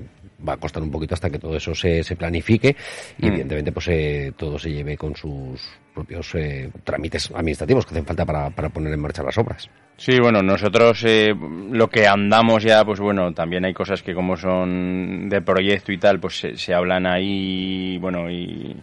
va 0.46 0.54
a 0.54 0.56
costar 0.56 0.82
un 0.82 0.90
poquito 0.90 1.14
hasta 1.14 1.30
que 1.30 1.38
todo 1.38 1.56
eso 1.56 1.74
se, 1.74 2.02
se 2.04 2.16
planifique 2.16 2.76
y 3.18 3.24
Mm. 3.24 3.28
evidentemente 3.28 3.72
pues 3.72 3.88
eh, 3.88 4.32
todo 4.36 4.58
se 4.58 4.70
lleve 4.70 4.96
con 4.96 5.16
sus 5.16 5.60
propios 5.94 6.34
eh, 6.36 6.70
trámites 6.84 7.30
administrativos 7.34 7.84
que 7.84 7.90
hacen 7.92 8.06
falta 8.06 8.24
para, 8.24 8.50
para 8.50 8.68
poner 8.68 8.92
en 8.92 9.00
marcha 9.00 9.22
las 9.22 9.36
obras. 9.38 9.68
Sí, 9.96 10.18
bueno, 10.20 10.42
nosotros 10.42 11.02
eh, 11.04 11.34
lo 11.72 11.88
que 11.88 12.06
andamos 12.06 12.62
ya, 12.62 12.84
pues 12.84 13.00
bueno, 13.00 13.32
también 13.34 13.64
hay 13.64 13.74
cosas 13.74 14.02
que 14.02 14.14
como 14.14 14.36
son 14.36 15.28
de 15.28 15.42
proyecto 15.42 15.90
y 15.90 15.98
tal, 15.98 16.20
pues 16.20 16.38
se, 16.38 16.56
se 16.56 16.72
hablan 16.72 17.04
ahí, 17.04 17.98
bueno, 17.98 18.30
y 18.30 18.76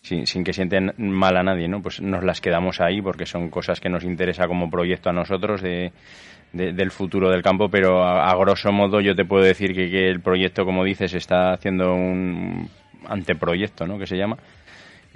sin, 0.00 0.26
sin 0.26 0.44
que 0.44 0.54
sienten 0.54 0.94
mal 0.96 1.36
a 1.36 1.42
nadie, 1.42 1.68
¿no? 1.68 1.82
Pues 1.82 2.00
nos 2.00 2.24
las 2.24 2.40
quedamos 2.40 2.80
ahí 2.80 3.02
porque 3.02 3.26
son 3.26 3.50
cosas 3.50 3.80
que 3.80 3.90
nos 3.90 4.04
interesa 4.04 4.46
como 4.46 4.70
proyecto 4.70 5.10
a 5.10 5.12
nosotros 5.12 5.60
de, 5.60 5.92
de- 6.56 6.72
del 6.72 6.90
futuro 6.90 7.30
del 7.30 7.42
campo, 7.42 7.68
pero 7.68 8.02
a, 8.04 8.34
grosso 8.36 8.72
modo 8.72 9.00
yo 9.00 9.14
te 9.14 9.24
puedo 9.24 9.44
decir 9.44 9.74
que, 9.74 9.90
que 9.90 10.08
el 10.08 10.20
proyecto, 10.20 10.64
como 10.64 10.84
dices, 10.84 11.14
está 11.14 11.52
haciendo 11.52 11.94
un 11.94 12.68
anteproyecto, 13.08 13.86
¿no? 13.86 13.98
Que 13.98 14.06
se 14.06 14.16
llama. 14.16 14.36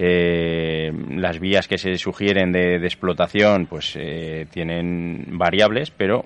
Eh, 0.02 0.90
las 1.16 1.38
vías 1.40 1.68
que 1.68 1.76
se 1.76 1.96
sugieren 1.98 2.52
de, 2.52 2.78
de 2.78 2.86
explotación 2.86 3.66
pues 3.66 3.96
eh, 3.98 4.46
tienen 4.50 5.26
variables, 5.32 5.90
pero 5.90 6.24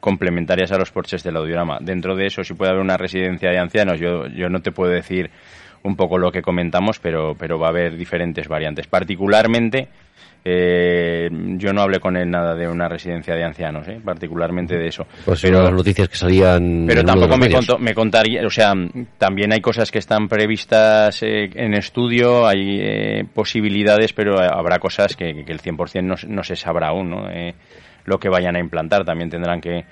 complementarias 0.00 0.72
a 0.72 0.78
los 0.78 0.90
porches 0.90 1.22
del 1.22 1.36
audiorama. 1.36 1.78
Dentro 1.82 2.16
de 2.16 2.26
eso, 2.26 2.42
si 2.44 2.54
puede 2.54 2.70
haber 2.70 2.82
una 2.82 2.96
residencia 2.96 3.50
de 3.50 3.58
ancianos, 3.58 4.00
yo, 4.00 4.26
yo 4.28 4.48
no 4.48 4.60
te 4.60 4.72
puedo 4.72 4.90
decir 4.90 5.30
un 5.82 5.96
poco 5.96 6.16
lo 6.16 6.30
que 6.32 6.40
comentamos, 6.40 6.98
pero, 6.98 7.34
pero 7.38 7.58
va 7.58 7.66
a 7.66 7.70
haber 7.70 7.96
diferentes 7.98 8.48
variantes. 8.48 8.86
Particularmente, 8.86 9.88
eh, 10.44 11.28
yo 11.58 11.72
no 11.72 11.82
hablé 11.82 12.00
con 12.00 12.16
él 12.16 12.30
nada 12.30 12.54
de 12.54 12.66
una 12.68 12.88
residencia 12.88 13.34
de 13.34 13.44
ancianos, 13.44 13.86
¿eh? 13.88 14.00
particularmente 14.04 14.76
de 14.76 14.88
eso. 14.88 15.06
Pues 15.24 15.42
pero, 15.42 15.62
las 15.62 15.72
noticias 15.72 16.08
que 16.08 16.16
salían 16.16 16.84
pero 16.86 17.04
tampoco 17.04 17.36
me, 17.36 17.50
contó- 17.50 17.78
me 17.78 17.94
contaría, 17.94 18.46
o 18.46 18.50
sea, 18.50 18.72
también 19.18 19.52
hay 19.52 19.60
cosas 19.60 19.90
que 19.90 19.98
están 19.98 20.28
previstas 20.28 21.22
eh, 21.22 21.50
en 21.54 21.74
estudio, 21.74 22.46
hay 22.46 22.78
eh, 22.80 23.24
posibilidades, 23.32 24.12
pero 24.12 24.38
habrá 24.40 24.78
cosas 24.78 25.14
que, 25.16 25.44
que 25.44 25.52
el 25.52 25.60
100% 25.60 26.02
no, 26.02 26.16
se- 26.16 26.26
no 26.28 26.42
se 26.42 26.56
sabrá 26.56 26.88
aún, 26.88 27.10
¿no? 27.10 27.30
Eh, 27.30 27.54
lo 28.04 28.18
que 28.18 28.28
vayan 28.28 28.56
a 28.56 28.60
implantar, 28.60 29.04
también 29.04 29.28
tendrán 29.30 29.60
que, 29.60 29.84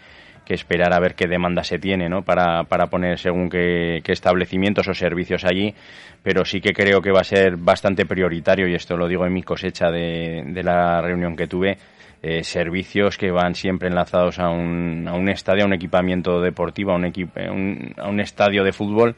que 0.49 0.55
esperar 0.55 0.93
a 0.95 0.99
ver 0.99 1.15
qué 1.15 1.29
demanda 1.29 1.63
se 1.63 1.79
tiene, 1.79 2.09
¿no? 2.09 2.23
Para, 2.23 2.65
para 2.65 2.87
poner 2.87 3.19
según 3.19 3.51
qué, 3.51 4.01
qué 4.03 4.13
establecimientos 4.13 4.89
o 4.89 4.95
servicios 4.95 5.45
allí, 5.45 5.75
pero 6.23 6.45
sí 6.47 6.61
que 6.63 6.73
creo 6.73 7.03
que 7.03 7.13
va 7.13 7.21
a 7.21 7.25
ser 7.25 7.59
bastante 7.59 8.07
prioritario, 8.07 8.67
y 8.67 8.75
esto 8.75 8.97
lo 8.97 9.07
digo 9.09 9.27
en 9.27 9.35
mi 9.35 9.43
cosecha 9.43 9.91
de, 9.91 10.43
de 10.47 10.63
la 10.63 11.01
reunión 11.03 11.37
que 11.37 11.47
tuve, 11.47 11.77
eh, 12.23 12.43
servicios 12.43 13.17
que 13.19 13.31
van 13.31 13.55
siempre 13.55 13.89
enlazados 13.89 14.39
a 14.41 14.49
un, 14.49 15.05
a 15.07 15.13
un 15.15 15.29
estadio, 15.29 15.65
a 15.65 15.67
un 15.67 15.75
equipamiento 15.75 16.41
deportivo, 16.41 16.93
a 16.93 16.97
un, 16.97 17.05
a 17.05 17.53
un, 17.53 17.95
a 17.99 18.09
un 18.09 18.19
estadio 18.21 18.65
de 18.65 18.73
fútbol 18.73 19.15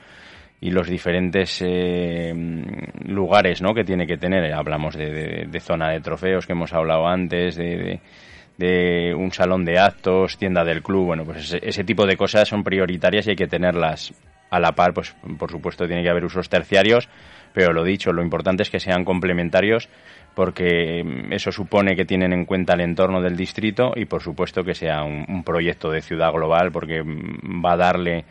y 0.60 0.70
los 0.72 0.86
diferentes 0.88 1.62
eh, 1.64 2.34
lugares 3.06 3.62
¿no? 3.62 3.72
que 3.72 3.84
tiene 3.84 4.06
que 4.06 4.18
tener. 4.18 4.52
Hablamos 4.52 4.94
de, 4.96 5.46
de- 5.48 5.60
zona 5.60 5.88
de 5.90 6.00
trofeos 6.00 6.46
que 6.46 6.52
hemos 6.52 6.74
hablado 6.74 7.06
antes, 7.06 7.56
de- 7.56 8.00
de 8.60 9.14
un 9.16 9.32
salón 9.32 9.64
de 9.64 9.78
actos, 9.78 10.36
tienda 10.36 10.64
del 10.64 10.82
club, 10.82 11.06
bueno, 11.06 11.24
pues 11.24 11.38
ese, 11.38 11.60
ese 11.62 11.82
tipo 11.82 12.06
de 12.06 12.18
cosas 12.18 12.46
son 12.46 12.62
prioritarias 12.62 13.26
y 13.26 13.30
hay 13.30 13.36
que 13.36 13.46
tenerlas 13.46 14.12
a 14.50 14.60
la 14.60 14.72
par, 14.72 14.92
pues 14.92 15.14
por 15.38 15.50
supuesto 15.50 15.86
tiene 15.86 16.02
que 16.02 16.10
haber 16.10 16.26
usos 16.26 16.50
terciarios, 16.50 17.08
pero 17.54 17.72
lo 17.72 17.84
dicho, 17.84 18.12
lo 18.12 18.22
importante 18.22 18.62
es 18.62 18.70
que 18.70 18.78
sean 18.78 19.04
complementarios 19.04 19.88
porque 20.34 21.02
mm, 21.02 21.32
eso 21.32 21.50
supone 21.50 21.96
que 21.96 22.04
tienen 22.04 22.34
en 22.34 22.44
cuenta 22.44 22.74
el 22.74 22.82
entorno 22.82 23.22
del 23.22 23.34
distrito 23.34 23.92
y 23.96 24.04
por 24.04 24.22
supuesto 24.22 24.62
que 24.62 24.74
sea 24.74 25.04
un, 25.04 25.42
proyecto 25.42 25.90
de 25.90 26.02
ciudad 26.02 26.30
global 26.30 26.70
porque 26.70 27.02
mm, 27.02 27.64
va 27.64 27.72
a 27.72 27.76
darle 27.78 28.24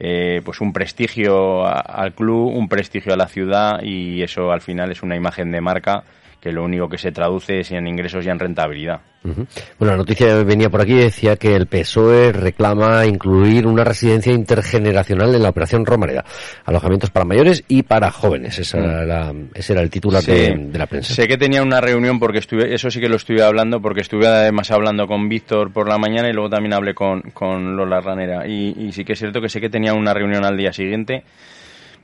eh, 0.00 0.42
pues 0.44 0.60
un 0.60 0.72
prestigio 0.72 1.64
al 1.66 2.14
club, 2.14 2.52
un 2.52 2.68
prestigio 2.68 3.14
a 3.14 3.16
la 3.16 3.28
ciudad 3.28 3.80
y 3.82 4.22
eso 4.22 4.50
al 4.50 4.60
final 4.60 4.90
es 4.90 5.04
una 5.04 5.14
imagen 5.14 5.52
de 5.52 5.60
marca 5.60 6.02
que 6.40 6.52
lo 6.52 6.64
único 6.64 6.88
que 6.88 6.98
se 6.98 7.10
traduce 7.12 7.60
es 7.60 7.70
en 7.72 7.86
ingresos 7.86 8.24
y 8.24 8.28
en 8.28 8.38
rentabilidad. 8.38 9.00
Bueno, 9.24 9.92
la 9.92 9.96
noticia 9.96 10.42
venía 10.44 10.70
por 10.70 10.80
aquí 10.80 10.94
decía 10.94 11.36
que 11.36 11.54
el 11.54 11.66
PSOE 11.66 12.32
reclama 12.32 13.04
incluir 13.04 13.66
una 13.66 13.82
residencia 13.84 14.32
intergeneracional 14.32 15.34
en 15.34 15.42
la 15.42 15.48
operación 15.50 15.84
Romareda. 15.84 16.24
Alojamientos 16.64 17.10
para 17.10 17.24
mayores 17.26 17.64
y 17.68 17.82
para 17.82 18.10
jóvenes. 18.12 18.58
Esa 18.58 18.78
era 18.78 19.04
la- 19.04 19.34
ese 19.54 19.72
era 19.72 19.82
el 19.82 19.90
titular 19.90 20.22
Sí. 20.22 20.30
de, 20.30 20.54
de 20.56 20.78
la 20.78 20.86
prensa. 20.86 21.12
Sé 21.12 21.26
que 21.26 21.36
tenía 21.36 21.62
una 21.62 21.80
reunión 21.80 22.18
porque 22.20 22.38
estuve, 22.38 22.72
eso 22.72 22.90
sí 22.90 23.00
que 23.00 23.08
lo 23.08 23.16
estuve 23.16 23.42
hablando, 23.42 23.82
porque 23.82 24.00
estuve 24.02 24.26
además 24.28 24.70
hablando 24.70 25.06
con 25.08 25.28
Víctor 25.28 25.72
por 25.72 25.88
la 25.88 25.98
mañana 25.98 26.28
y 26.30 26.32
luego 26.32 26.48
también 26.50 26.72
hablé 26.74 26.94
con, 26.94 27.20
con 27.34 27.76
Lola 27.76 28.00
Ranera. 28.00 28.46
Y, 28.46 28.74
y 28.78 28.92
sí 28.92 29.04
que 29.04 29.14
es 29.14 29.18
cierto 29.18 29.40
que 29.40 29.48
sé 29.48 29.60
que 29.60 29.68
tenía 29.68 29.92
una 29.94 30.14
reunión 30.14 30.44
al 30.44 30.56
día 30.56 30.72
siguiente. 30.72 31.24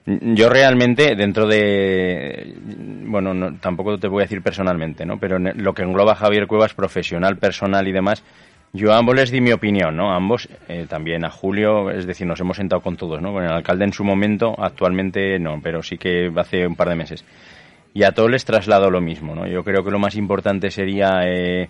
Yo 0.07 0.51
realmente, 0.51 1.15
dentro 1.17 1.47
de. 1.47 2.55
Bueno, 3.07 3.33
no- 3.33 3.57
tampoco 3.59 3.99
te 3.99 4.09
voy 4.09 4.21
a 4.23 4.25
decir 4.27 4.43
personalmente, 4.43 5.07
¿no? 5.07 5.19
Pero 5.19 5.39
lo 5.39 5.73
que 5.73 5.83
engloba 5.83 6.15
Javier 6.15 6.47
Cuevas, 6.47 6.75
profesional, 6.75 7.39
personal 7.39 7.89
y 7.89 7.93
demás, 7.93 8.23
yo 8.75 8.93
a 8.93 8.99
ambos 8.99 9.15
les 9.17 9.31
di 9.31 9.41
mi 9.41 9.53
opinión, 9.53 9.97
¿no? 9.97 10.13
A 10.13 10.17
ambos, 10.17 10.49
eh, 10.69 10.87
también 10.89 11.25
a 11.25 11.31
Julio, 11.31 11.91
es 11.91 12.07
decir, 12.07 12.27
nos 12.27 12.41
hemos 12.41 12.59
sentado 12.59 12.83
con 12.83 12.97
todos, 12.97 13.23
¿no? 13.23 13.33
Con 13.33 13.45
el 13.45 13.51
alcalde 13.53 13.85
en 13.87 13.93
su 13.95 14.05
momento, 14.05 14.55
actualmente 14.59 15.39
no, 15.39 15.61
pero 15.63 15.83
sí 15.83 15.97
que 15.97 16.31
hace 16.37 16.67
un 16.67 16.77
par 16.77 16.91
de 16.91 16.97
meses. 16.97 17.25
Y 17.95 18.03
a 18.03 18.13
todos 18.13 18.31
les 18.31 18.45
traslado 18.45 18.91
lo 18.91 19.01
mismo, 19.01 19.35
¿no? 19.35 19.47
Yo 19.47 19.65
creo 19.65 19.83
que 19.85 19.91
lo 19.91 19.99
más 19.99 20.17
importante 20.17 20.71
sería. 20.71 21.21
eh, 21.25 21.69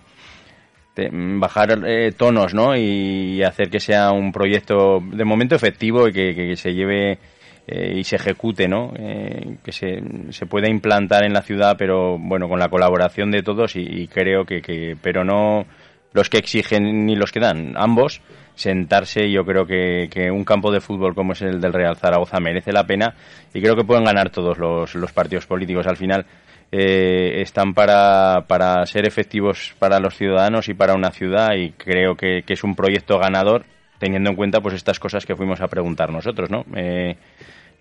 bajar 1.11 1.81
eh, 1.85 2.13
tonos 2.15 2.53
¿no? 2.53 2.75
y 2.75 3.43
hacer 3.43 3.69
que 3.69 3.81
sea 3.81 4.11
un 4.11 4.31
proyecto 4.31 5.01
de 5.11 5.25
momento 5.25 5.53
efectivo 5.55 6.07
y 6.07 6.13
que, 6.13 6.33
que 6.33 6.55
se 6.55 6.73
lleve 6.73 7.19
eh, 7.67 7.93
y 7.97 8.03
se 8.03 8.17
ejecute, 8.17 8.67
¿no? 8.67 8.93
Eh, 8.97 9.57
que 9.63 9.71
se, 9.71 10.01
se 10.29 10.45
pueda 10.45 10.69
implantar 10.69 11.23
en 11.23 11.33
la 11.33 11.41
ciudad, 11.41 11.75
pero 11.77 12.17
bueno, 12.19 12.47
con 12.47 12.59
la 12.59 12.69
colaboración 12.69 13.31
de 13.31 13.43
todos 13.43 13.75
y, 13.75 13.81
y 13.81 14.07
creo 14.07 14.45
que, 14.45 14.61
que, 14.61 14.95
pero 15.01 15.23
no 15.23 15.65
los 16.13 16.29
que 16.29 16.37
exigen 16.37 17.05
ni 17.05 17.15
los 17.15 17.31
que 17.31 17.39
dan, 17.39 17.73
ambos 17.75 18.21
sentarse 18.55 19.29
yo 19.29 19.45
creo 19.45 19.65
que, 19.65 20.07
que 20.09 20.31
un 20.31 20.43
campo 20.43 20.71
de 20.71 20.79
fútbol 20.79 21.13
como 21.13 21.33
es 21.33 21.41
el 21.41 21.61
del 21.61 21.73
Real 21.73 21.97
Zaragoza 21.97 22.39
merece 22.39 22.71
la 22.71 22.87
pena 22.87 23.13
y 23.53 23.61
creo 23.61 23.75
que 23.75 23.83
pueden 23.83 24.05
ganar 24.05 24.29
todos 24.29 24.57
los, 24.57 24.95
los 24.95 25.11
partidos 25.11 25.45
políticos. 25.45 25.85
Al 25.87 25.97
final 25.97 26.25
eh, 26.71 27.41
están 27.41 27.73
para, 27.73 28.45
para 28.47 28.85
ser 28.85 29.05
efectivos 29.05 29.75
para 29.77 29.99
los 29.99 30.15
ciudadanos 30.15 30.69
y 30.69 30.73
para 30.73 30.95
una 30.95 31.11
ciudad 31.11 31.53
y 31.55 31.71
creo 31.71 32.15
que, 32.15 32.43
que 32.45 32.53
es 32.53 32.63
un 32.63 32.75
proyecto 32.75 33.19
ganador 33.19 33.65
teniendo 33.99 34.29
en 34.29 34.35
cuenta 34.35 34.61
pues 34.61 34.75
estas 34.75 34.99
cosas 34.99 35.25
que 35.25 35.35
fuimos 35.35 35.61
a 35.61 35.67
preguntar 35.67 36.11
nosotros, 36.11 36.49
¿no? 36.49 36.65
Eh, 36.75 37.15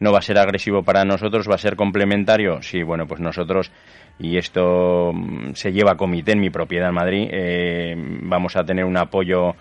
no 0.00 0.12
va 0.12 0.18
a 0.18 0.22
ser 0.22 0.38
agresivo 0.38 0.82
para 0.82 1.04
nosotros, 1.04 1.48
va 1.48 1.54
a 1.54 1.58
ser 1.58 1.76
complementario. 1.76 2.60
Sí, 2.62 2.82
bueno, 2.82 3.06
pues 3.06 3.20
nosotros, 3.20 3.70
y 4.18 4.36
esto 4.36 5.12
mm, 5.14 5.52
se 5.54 5.72
lleva 5.72 5.92
a 5.92 5.96
comité 5.96 6.32
en 6.32 6.40
mi 6.40 6.50
propiedad 6.50 6.88
en 6.88 6.94
Madrid, 6.94 7.28
eh, 7.30 7.94
vamos 7.96 8.56
a 8.56 8.64
tener 8.64 8.84
un 8.84 8.96
apoyo 8.96 9.54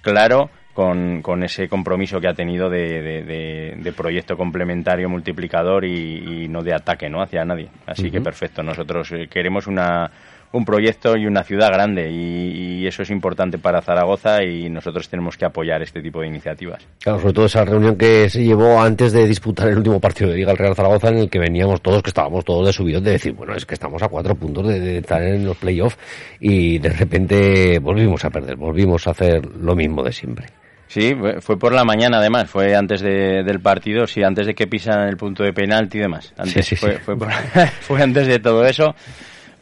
claro 0.00 0.48
con, 0.72 1.20
con 1.22 1.42
ese 1.42 1.68
compromiso 1.68 2.20
que 2.20 2.28
ha 2.28 2.34
tenido 2.34 2.70
de, 2.70 3.02
de- 3.02 3.22
de- 3.24 3.74
de 3.76 3.92
proyecto 3.92 4.36
complementario, 4.36 5.08
multiplicador 5.08 5.84
y, 5.84 6.44
y 6.44 6.48
no 6.48 6.62
de 6.62 6.72
ataque 6.72 7.10
¿no? 7.10 7.20
hacia 7.20 7.44
nadie. 7.44 7.68
Así 7.86 8.10
que 8.10 8.20
perfecto, 8.20 8.62
nosotros 8.62 9.10
eh, 9.12 9.26
queremos 9.28 9.66
una, 9.66 10.08
un 10.52 10.64
proyecto 10.64 11.16
y 11.16 11.26
una 11.26 11.44
ciudad 11.44 11.68
grande 11.72 12.10
y, 12.10 12.80
y 12.80 12.86
eso 12.86 13.02
es 13.02 13.10
importante 13.10 13.58
para 13.58 13.82
Zaragoza 13.82 14.42
y 14.42 14.68
nosotros 14.68 15.08
tenemos 15.08 15.36
que 15.36 15.44
apoyar 15.44 15.80
este 15.82 16.02
tipo 16.02 16.20
de 16.20 16.26
iniciativas. 16.26 16.84
Claro, 17.00 17.20
sobre 17.20 17.32
todo 17.34 17.46
esa 17.46 17.64
reunión 17.64 17.96
que 17.96 18.28
se 18.28 18.42
llevó 18.42 18.80
antes 18.82 19.12
de 19.12 19.26
disputar 19.28 19.68
el 19.68 19.76
último 19.78 20.00
partido 20.00 20.30
de 20.30 20.36
Liga 20.36 20.50
el 20.50 20.58
Real 20.58 20.74
Zaragoza 20.74 21.08
en 21.10 21.18
el 21.18 21.30
que 21.30 21.38
veníamos 21.38 21.80
todos, 21.80 22.02
que 22.02 22.10
estábamos 22.10 22.44
todos 22.44 22.66
de 22.66 22.72
subidón 22.72 23.04
de 23.04 23.12
decir, 23.12 23.32
bueno, 23.32 23.54
es 23.54 23.64
que 23.64 23.74
estamos 23.74 24.02
a 24.02 24.08
cuatro 24.08 24.34
puntos 24.34 24.66
de, 24.66 24.80
de 24.80 24.98
estar 24.98 25.22
en 25.22 25.44
los 25.44 25.56
playoffs 25.56 25.96
y 26.40 26.78
de 26.78 26.88
repente 26.88 27.78
volvimos 27.78 28.24
a 28.24 28.30
perder, 28.30 28.56
volvimos 28.56 29.06
a 29.06 29.10
hacer 29.12 29.46
lo 29.46 29.76
mismo 29.76 30.02
de 30.02 30.12
siempre. 30.12 30.46
Sí, 30.88 31.14
fue- 31.40 31.56
por 31.56 31.72
la 31.72 31.84
mañana 31.84 32.18
además, 32.18 32.50
fue 32.50 32.74
antes 32.74 33.00
de- 33.00 33.44
del 33.44 33.60
partido, 33.60 34.08
sí, 34.08 34.24
antes 34.24 34.48
de 34.48 34.54
que 34.56 34.66
pisan 34.66 35.06
el 35.08 35.16
punto 35.16 35.44
de 35.44 35.52
penalti 35.52 35.98
y 35.98 36.00
demás. 36.00 36.34
Antes, 36.36 36.66
Sí, 36.66 36.74
sí, 36.74 36.76
fue. 36.76 36.98
Fue, 36.98 37.16
por- 37.16 37.30
fue 37.82 38.02
antes 38.02 38.26
de 38.26 38.40
todo 38.40 38.66
eso, 38.66 38.96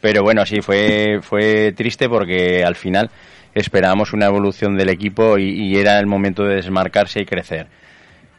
pero 0.01 0.23
bueno, 0.23 0.45
sí, 0.45 0.61
fue, 0.61 1.19
fue 1.21 1.73
triste 1.73 2.07
porque 2.07 2.63
al 2.63 2.75
final 2.75 3.09
esperábamos 3.53 4.13
una 4.13 4.27
evolución 4.27 4.77
del 4.77 4.89
equipo 4.89 5.37
y, 5.37 5.75
era 5.77 5.99
el 5.99 6.07
momento 6.07 6.43
de 6.43 6.55
desmarcarse 6.55 7.21
y 7.21 7.25
crecer. 7.25 7.67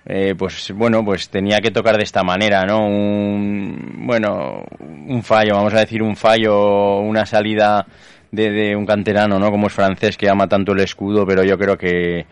Eh, 0.06 0.34
pues 0.36 0.72
bueno, 0.72 1.04
pues 1.04 1.28
tenía 1.28 1.60
que 1.60 1.70
tocar 1.70 1.96
de 1.96 2.04
esta 2.04 2.22
manera, 2.22 2.64
¿no? 2.64 2.86
Un, 2.86 4.06
bueno, 4.06 4.64
un 4.80 5.22
fallo, 5.22 5.54
vamos 5.54 5.74
a 5.74 5.80
decir 5.80 6.02
un 6.02 6.16
fallo, 6.16 7.00
una 7.00 7.26
salida 7.26 7.86
de, 8.30 8.50
de 8.50 8.76
un 8.76 8.86
canterano, 8.86 9.38
¿no? 9.38 9.50
Como 9.50 9.66
es 9.66 9.72
francés 9.72 10.16
que 10.16 10.28
ama 10.30 10.48
tanto 10.48 10.72
el 10.72 10.80
escudo, 10.80 11.26
pero 11.26 11.44
yo 11.44 11.58
creo 11.58 11.76
que, 11.76 12.24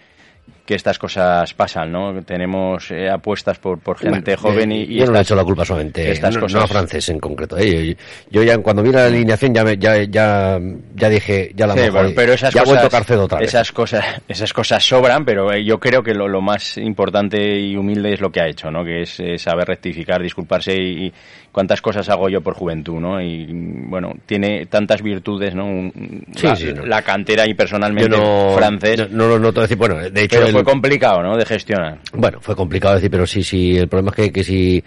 que 0.68 0.74
estas 0.74 0.98
cosas 0.98 1.54
pasan, 1.54 1.90
¿no? 1.90 2.22
Tenemos 2.24 2.90
eh, 2.90 3.08
apuestas 3.08 3.58
por, 3.58 3.78
por 3.78 3.96
gente 3.96 4.36
Bueno, 4.36 4.42
joven 4.42 4.70
y, 4.72 4.82
y 4.82 4.98
yo 4.98 5.06
no 5.06 5.12
le 5.12 5.20
he 5.20 5.22
hecho 5.22 5.34
la 5.34 5.42
culpa 5.42 5.64
solamente 5.64 6.10
estas 6.10 6.34
no, 6.34 6.40
cosas 6.42 6.58
no 6.58 6.64
a 6.64 6.66
francés 6.66 7.08
en 7.08 7.18
concreto 7.18 7.56
¿eh? 7.56 7.96
yo, 8.30 8.40
yo 8.42 8.42
ya 8.42 8.58
cuando 8.58 8.82
vi 8.82 8.92
la 8.92 9.06
alineación 9.06 9.54
ya 9.54 9.64
me- 9.64 9.78
ya 9.78 10.02
ya 10.02 10.60
ya 10.94 11.08
dije 11.08 11.52
ya 11.54 11.66
la 11.66 11.72
Sí, 11.72 11.80
mejor 11.80 12.00
pero, 12.02 12.14
pero 12.14 12.32
esas 12.34 12.52
ya 12.52 12.60
cosas, 12.64 12.90
vuelto 12.90 13.24
otra 13.24 13.38
vez 13.38 13.48
esas 13.48 13.72
cosas, 13.72 14.04
esas 14.28 14.52
cosas 14.52 14.84
sobran, 14.86 15.24
pero 15.24 15.50
eh, 15.54 15.64
yo 15.64 15.80
creo 15.80 16.02
que 16.02 16.12
lo, 16.12 16.28
lo 16.28 16.42
más 16.42 16.76
importante 16.76 17.58
y 17.58 17.74
humilde 17.74 18.12
es 18.12 18.20
lo 18.20 18.30
que 18.30 18.42
ha 18.42 18.46
hecho, 18.48 18.70
¿no? 18.70 18.84
Que 18.84 19.02
es, 19.04 19.18
eh, 19.20 19.38
saber 19.38 19.68
rectificar, 19.68 20.22
disculparse 20.22 20.74
y, 20.76 21.06
y 21.06 21.12
cuántas 21.50 21.80
cosas 21.80 22.06
hago 22.10 22.28
yo 22.28 22.42
por 22.42 22.52
juventud, 22.52 23.00
¿no? 23.00 23.22
Y 23.22 23.46
bueno, 23.50 24.12
tiene 24.26 24.66
tantas 24.66 25.00
virtudes, 25.00 25.54
¿no? 25.54 25.64
Un- 25.64 26.24
Sí, 26.36 26.46
la, 26.46 26.56
sí, 26.56 26.72
no. 26.74 26.84
la 26.84 27.00
cantera 27.02 27.46
y 27.46 27.50
yo 27.50 27.56
personalmente 27.56 28.08
no 28.18 28.54
francés, 28.56 29.10
no, 29.10 29.28
no, 29.28 29.38
no 29.38 29.48
te 29.52 29.54
voy 29.54 29.60
a 29.60 29.62
decir 29.62 29.78
bueno 29.78 29.96
de 29.96 30.22
hecho 30.24 30.40
fue 30.58 30.72
complicado, 30.72 31.22
¿no? 31.22 31.36
De 31.36 31.46
gestionar. 31.46 32.00
Bueno, 32.12 32.38
fue 32.40 32.56
complicado 32.56 32.94
decir, 32.94 33.10
pero 33.10 33.26
sí, 33.26 33.42
sí, 33.42 33.76
el 33.76 33.88
problema 33.88 34.10
es 34.10 34.16
que, 34.16 34.32
que 34.32 34.44
si, 34.44 34.82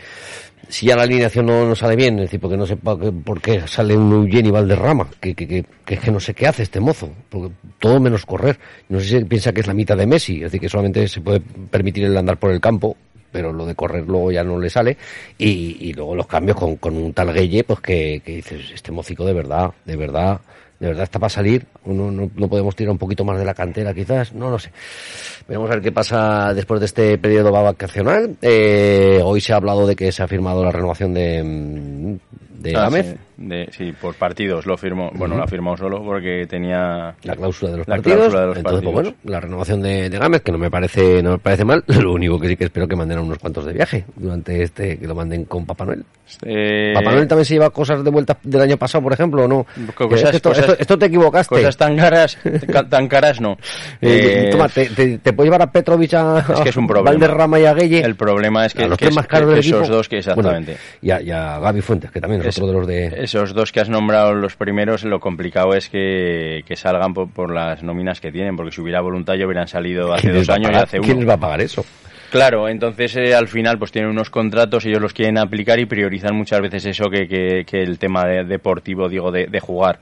si 0.67 0.88
ya 0.88 0.95
la 0.95 1.03
alineación 1.03 1.45
no, 1.45 1.65
no 1.65 1.76
sale 1.76 1.95
bien, 1.95 2.15
es 2.15 2.26
decir, 2.26 2.39
porque 2.39 2.57
no 2.57 2.65
sé 2.65 2.76
por 2.76 3.41
qué 3.41 3.65
sale 3.67 3.95
un 3.95 4.11
Eugeni 4.11 4.51
Valderrama, 4.51 5.07
que, 5.19 5.34
que, 5.34 5.47
que, 5.47 5.65
que 5.86 5.93
es 5.93 5.99
que 5.99 6.11
no 6.11 6.19
sé 6.19 6.34
qué 6.34 6.47
hace 6.47 6.63
este 6.63 6.80
mozo, 6.80 7.09
porque 7.30 7.53
todo 7.80 7.99
menos 7.99 8.26
correr. 8.26 8.59
No 8.89 8.99
sé 8.99 9.19
si 9.19 9.26
piensa 9.26 9.53
que 9.53 9.61
es 9.61 9.67
la 9.67 9.74
mitad 9.74 9.95
de 9.95 10.05
Messi, 10.05 10.36
es 10.38 10.43
decir, 10.43 10.59
que 10.59 10.69
solamente 10.69 11.07
se 11.07 11.22
puede 11.22 11.39
permitir 11.39 12.03
el 12.03 12.17
andar 12.17 12.38
por 12.38 12.51
el 12.51 12.59
campo, 12.59 12.97
pero 13.32 13.53
lo 13.53 13.65
de 13.65 13.76
correr 13.76 14.05
luego 14.05 14.30
ya 14.30 14.43
no 14.43 14.59
le 14.59 14.69
sale, 14.69 14.97
y, 15.38 15.78
y 15.80 15.93
luego 15.93 16.15
los 16.15 16.28
cambios 16.28 16.57
con, 16.57 16.76
con 16.76 16.97
un 16.97 17.13
tal 17.13 17.34
Gueye, 17.34 17.63
pues 17.63 17.80
que, 17.80 18.22
que 18.26 18.36
dices, 18.36 18.72
este 18.74 18.91
mocico 18.91 19.26
de 19.26 19.34
verdad, 19.34 19.72
de 19.86 19.95
verdad, 19.95 20.41
de 20.82 20.88
verdad 20.88 21.03
está 21.03 21.19
para 21.19 21.29
salir, 21.29 21.67
no, 21.86 22.09
no, 22.09 22.32
no 22.36 22.47
podemos 22.47 22.75
tirar 22.75 22.91
un 22.91 22.97
poquito 22.97 23.23
más 23.23 23.38
de 23.38 23.45
la 23.45 23.53
cantera 23.53 23.93
quizás, 23.93 24.34
no 24.34 24.49
lo 24.49 24.57
sé. 24.57 24.71
Veremos 25.47 25.69
a 25.69 25.75
ver 25.75 25.84
qué 25.84 25.91
pasa 25.91 26.55
después 26.55 26.79
de 26.79 26.88
este 26.88 27.17
periodo 27.19 27.51
vacacional. 27.51 28.36
Eh, 28.41 29.21
hoy 29.23 29.41
se 29.41 29.53
ha 29.53 29.57
hablado 29.57 29.86
de 29.86 29.95
que 29.95 30.11
se 30.11 30.23
ha 30.23 30.27
firmado 30.27 30.63
la 30.63 30.71
renovación 30.71 31.13
de, 31.13 31.43
mm, 31.43 32.61
de 32.63 32.75
Ah, 32.75 32.82
Gámez, 32.82 33.11
sí, 33.11 33.15
de- 33.41 33.69
sí, 33.71 33.91
por 33.99 34.15
partidos 34.15 34.65
lo 34.65 34.77
firmó, 34.77 35.09
bueno, 35.13 35.33
Ujú. 35.35 35.37
lo 35.39 35.43
ha 35.43 35.47
firmado 35.47 35.77
solo 35.77 36.03
porque 36.03 36.45
tenía 36.47 37.15
la 37.23 37.35
cláusula 37.35 37.71
de 37.71 37.77
los 37.79 37.87
la 37.87 37.95
partidos. 37.95 38.17
cláusula 38.17 38.41
de 38.41 38.47
los 38.47 38.57
Entonces, 38.57 38.81
pues 38.83 38.95
partidos. 38.95 39.15
bueno, 39.23 39.31
la 39.33 39.39
renovación 39.39 39.81
de, 39.81 40.09
de 40.09 40.17
Gámez, 40.17 40.41
que 40.41 40.51
no 40.51 40.57
me 40.57 40.69
parece, 40.71 41.21
no 41.23 41.31
me 41.31 41.37
parece 41.39 41.65
mal. 41.65 41.83
Lo 41.87 42.13
único 42.13 42.39
que 42.39 42.47
sí 42.49 42.57
que 42.57 42.63
espero 42.65 42.87
que 42.87 42.95
manden 42.95 43.17
a 43.17 43.21
unos 43.21 43.37
cuantos 43.39 43.65
de 43.65 43.73
viaje 43.73 44.05
durante 44.15 44.61
este, 44.63 44.97
que 44.97 45.07
lo 45.07 45.15
manden 45.15 45.45
con 45.45 45.65
Papá 45.65 45.85
Noel. 45.85 46.03
Eh, 46.45 46.93
Papá 46.93 47.11
Noel 47.11 47.27
también 47.27 47.45
se 47.45 47.55
lleva 47.55 47.69
cosas 47.71 48.03
de 48.03 48.09
vuelta 48.09 48.37
del 48.43 48.61
año 48.61 48.77
pasado, 48.77 49.03
por 49.03 49.13
ejemplo, 49.13 49.43
¿o 49.45 49.47
no? 49.47 49.65
Cosas- 49.95 50.33
esto, 50.35 50.49
cosas- 50.49 50.65
esto- 50.69 50.79
esto 50.79 50.97
te 50.97 51.05
equivocaste. 51.07 51.55
Cosas 51.55 51.75
tan 51.77 51.97
caras, 51.97 52.37
ca- 52.71 52.87
tan 52.87 53.07
caras 53.07 53.41
no. 53.41 53.57
Eh, 54.01 54.47
Eh, 54.47 54.49
toma, 54.51 54.69
te, 54.69 54.85
te, 54.87 55.17
te 55.17 55.33
puedes 55.33 55.47
llevar 55.47 55.61
a 55.61 55.71
Petrovic, 55.71 56.13
a, 56.13 56.39
Es 56.55 56.59
que 56.61 56.69
es 56.69 56.77
un 56.77 56.85
a 56.85 56.87
problema. 56.87 57.11
Valderrama 57.11 57.59
y 57.59 57.65
a 57.65 57.73
Gueye. 57.73 57.99
El 58.01 58.15
problema 58.15 58.65
es 58.65 58.73
que, 58.73 58.83
a 58.83 58.87
los 58.87 58.97
que 58.97 59.07
es- 59.07 59.15
más 59.15 59.27
caros 59.27 59.53
que 59.53 59.59
esos 59.59 59.79
equipo. 59.81 59.93
dos 59.95 60.07
que 60.09 60.17
exactamente. 60.19 60.71
Bueno, 60.71 60.79
y, 61.01 61.11
a, 61.11 61.21
y 61.21 61.31
a 61.31 61.59
Gaby 61.59 61.81
Fuentes, 61.81 62.11
que 62.11 62.21
también 62.21 62.41
Es- 62.45 62.57
otro 62.57 62.67
de 62.67 62.73
los 62.73 62.87
de... 62.87 63.23
Esos 63.34 63.53
dos 63.53 63.71
que 63.71 63.79
has 63.79 63.88
nombrado 63.88 64.34
los 64.34 64.57
primeros, 64.57 65.05
lo 65.05 65.21
complicado 65.21 65.73
es 65.73 65.88
que, 65.88 66.63
que 66.67 66.75
salgan 66.75 67.13
por, 67.13 67.29
por 67.32 67.53
las 67.53 67.82
nóminas 67.82 68.19
que 68.19 68.29
tienen, 68.29 68.57
porque 68.57 68.73
si 68.73 68.82
hubiera 68.82 68.99
voluntad 68.99 69.36
ya 69.36 69.45
hubieran 69.45 69.69
salido 69.69 70.11
hace 70.11 70.23
¿Quién 70.23 70.34
les 70.36 70.47
dos 70.47 70.55
años 70.57 70.71
y 70.71 70.75
hace 70.75 70.97
uno. 70.99 71.05
¿Quién 71.05 71.19
les 71.19 71.29
va 71.29 71.34
a 71.36 71.39
pagar 71.39 71.61
eso? 71.61 71.86
Claro, 72.29 72.67
entonces 72.67 73.15
eh, 73.15 73.34
al 73.34 73.47
final 73.47 73.77
pues 73.79 73.93
tienen 73.93 74.11
unos 74.11 74.29
contratos, 74.29 74.86
ellos 74.86 75.01
los 75.01 75.13
quieren 75.13 75.38
aplicar 75.38 75.79
y 75.79 75.86
priorizan 75.86 76.36
muchas 76.36 76.59
veces 76.59 76.86
eso 76.88 77.09
que, 77.09 77.27
que, 77.29 77.63
que 77.65 77.82
el 77.82 77.99
tema 77.99 78.25
de- 78.25 78.43
deportivo, 78.43 79.07
digo, 79.07 79.32
de, 79.32 79.47
de 79.47 79.59
jugar. 79.61 79.99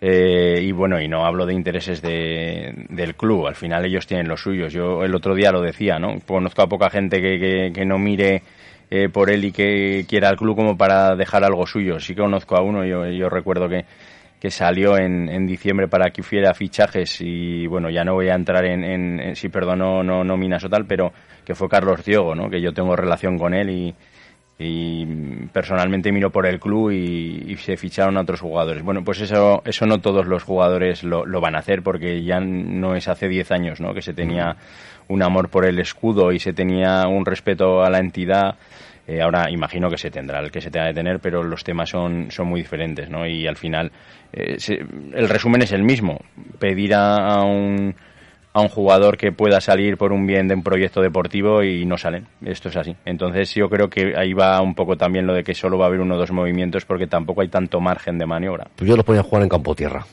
Eh, 0.00 0.60
y 0.62 0.70
bueno, 0.72 1.00
y 1.00 1.08
no 1.08 1.24
hablo 1.26 1.44
de 1.46 1.54
intereses 1.54 2.00
de, 2.02 2.72
del 2.90 3.14
club, 3.16 3.46
al 3.48 3.54
final 3.56 3.84
ellos 3.86 4.06
tienen 4.06 4.28
los 4.28 4.42
suyos. 4.42 4.72
Yo 4.74 5.02
el 5.04 5.14
otro 5.14 5.34
día 5.34 5.50
lo 5.52 5.60
decía, 5.62 5.98
¿no? 5.98 6.20
Conozco 6.26 6.62
a 6.62 6.68
poca 6.68 6.90
gente 6.90 7.20
que, 7.20 7.38
que, 7.40 7.72
que 7.74 7.84
no 7.86 7.98
mire 7.98 8.42
eh, 8.90 9.08
por 9.08 9.30
él 9.30 9.44
y 9.44 9.52
que 9.52 10.06
quiera 10.08 10.28
al 10.28 10.36
club 10.36 10.56
como 10.56 10.76
para 10.76 11.14
dejar 11.14 11.44
algo 11.44 11.66
suyo. 11.66 12.00
Sí 12.00 12.14
que 12.14 12.22
conozco 12.22 12.56
a 12.56 12.62
uno, 12.62 12.84
yo, 12.84 13.06
yo 13.06 13.28
recuerdo 13.28 13.68
que, 13.68 13.84
que 14.40 14.50
salió 14.50 14.96
en, 14.96 15.28
en 15.28 15.46
diciembre 15.46 15.88
para 15.88 16.10
que 16.10 16.20
hiciera 16.20 16.54
fichajes 16.54 17.20
y 17.20 17.66
bueno, 17.66 17.90
ya 17.90 18.04
no 18.04 18.14
voy 18.14 18.28
a 18.28 18.34
entrar 18.34 18.64
en, 18.64 18.84
en, 18.84 19.20
en 19.20 19.36
si 19.36 19.48
perdono 19.48 20.02
no 20.02 20.24
nóminas 20.24 20.64
o 20.64 20.68
tal, 20.68 20.86
pero 20.86 21.12
que 21.44 21.54
fue 21.54 21.68
Carlos 21.68 22.04
Diogo, 22.04 22.34
¿no? 22.34 22.48
Que 22.48 22.60
yo 22.60 22.72
tengo 22.72 22.94
relación 22.94 23.38
con 23.38 23.54
él 23.54 23.70
y, 23.70 23.94
y 24.58 25.06
personalmente 25.52 26.10
miro 26.10 26.30
por 26.30 26.46
el 26.46 26.58
club 26.58 26.90
y, 26.90 27.44
y 27.52 27.56
se 27.56 27.76
ficharon 27.76 28.16
a 28.16 28.22
otros 28.22 28.40
jugadores. 28.40 28.82
Bueno, 28.82 29.04
pues 29.04 29.20
eso, 29.20 29.62
eso 29.64 29.86
no 29.86 29.98
todos 29.98 30.26
los 30.26 30.42
jugadores 30.42 31.04
lo, 31.04 31.24
lo 31.24 31.40
van 31.40 31.54
a 31.54 31.60
hacer 31.60 31.82
porque 31.82 32.22
ya 32.22 32.40
no 32.40 32.94
es 32.94 33.08
hace 33.08 33.28
10 33.28 33.50
años, 33.52 33.80
¿no? 33.80 33.94
Que 33.94 34.02
se 34.02 34.14
tenía 34.14 34.56
un 35.08 35.22
amor 35.22 35.48
por 35.48 35.64
el 35.64 35.78
escudo 35.78 36.32
y 36.32 36.38
se 36.38 36.52
tenía 36.52 37.06
un 37.08 37.24
respeto 37.26 37.82
a 37.82 37.90
la 37.90 37.98
entidad. 37.98 38.56
Eh, 39.06 39.22
ahora 39.22 39.50
imagino 39.50 39.88
que 39.88 39.96
se 39.96 40.10
tendrá 40.10 40.38
el 40.40 40.50
que 40.50 40.60
se 40.60 40.70
tenga 40.70 40.88
que 40.88 40.94
tener, 40.94 41.18
pero 41.20 41.42
los 41.42 41.64
temas 41.64 41.88
son, 41.88 42.30
son 42.30 42.46
muy 42.48 42.60
diferentes, 42.60 43.08
¿no? 43.08 43.26
Y 43.26 43.46
al 43.46 43.56
final 43.56 43.90
eh, 44.34 44.56
se- 44.58 44.84
el 45.14 45.28
resumen 45.30 45.62
es 45.62 45.72
el 45.72 45.82
mismo. 45.82 46.20
Pedir 46.58 46.92
a, 46.94 47.42
un 47.42 47.94
a 48.52 48.60
un 48.60 48.68
jugador 48.68 49.16
que 49.16 49.32
pueda 49.32 49.60
salir 49.62 49.96
por 49.96 50.12
un 50.12 50.26
bien 50.26 50.46
de 50.48 50.54
un 50.54 50.62
proyecto 50.62 51.00
deportivo 51.00 51.62
y 51.62 51.86
no 51.86 51.96
salen. 51.96 52.26
Esto 52.44 52.68
es 52.68 52.76
así. 52.76 52.94
Entonces 53.06 53.54
yo 53.54 53.70
creo 53.70 53.88
que 53.88 54.12
ahí 54.16 54.34
va 54.34 54.60
un 54.60 54.74
poco 54.74 54.96
también 54.96 55.26
lo 55.26 55.32
de 55.32 55.42
que 55.42 55.54
solo 55.54 55.78
va 55.78 55.86
a 55.86 55.88
haber 55.88 56.00
uno 56.00 56.16
o 56.16 56.18
dos 56.18 56.30
movimientos 56.32 56.84
porque 56.84 57.06
tampoco 57.06 57.40
hay 57.40 57.48
tanto 57.48 57.80
margen 57.80 58.18
de 58.18 58.26
maniobra. 58.26 58.66
Pues 58.76 58.90
yo 58.90 58.94
los 58.96 59.06
ponía 59.06 59.20
a 59.20 59.24
jugar 59.24 59.42
en 59.44 59.48
campo 59.48 59.74
tierra. 59.74 60.04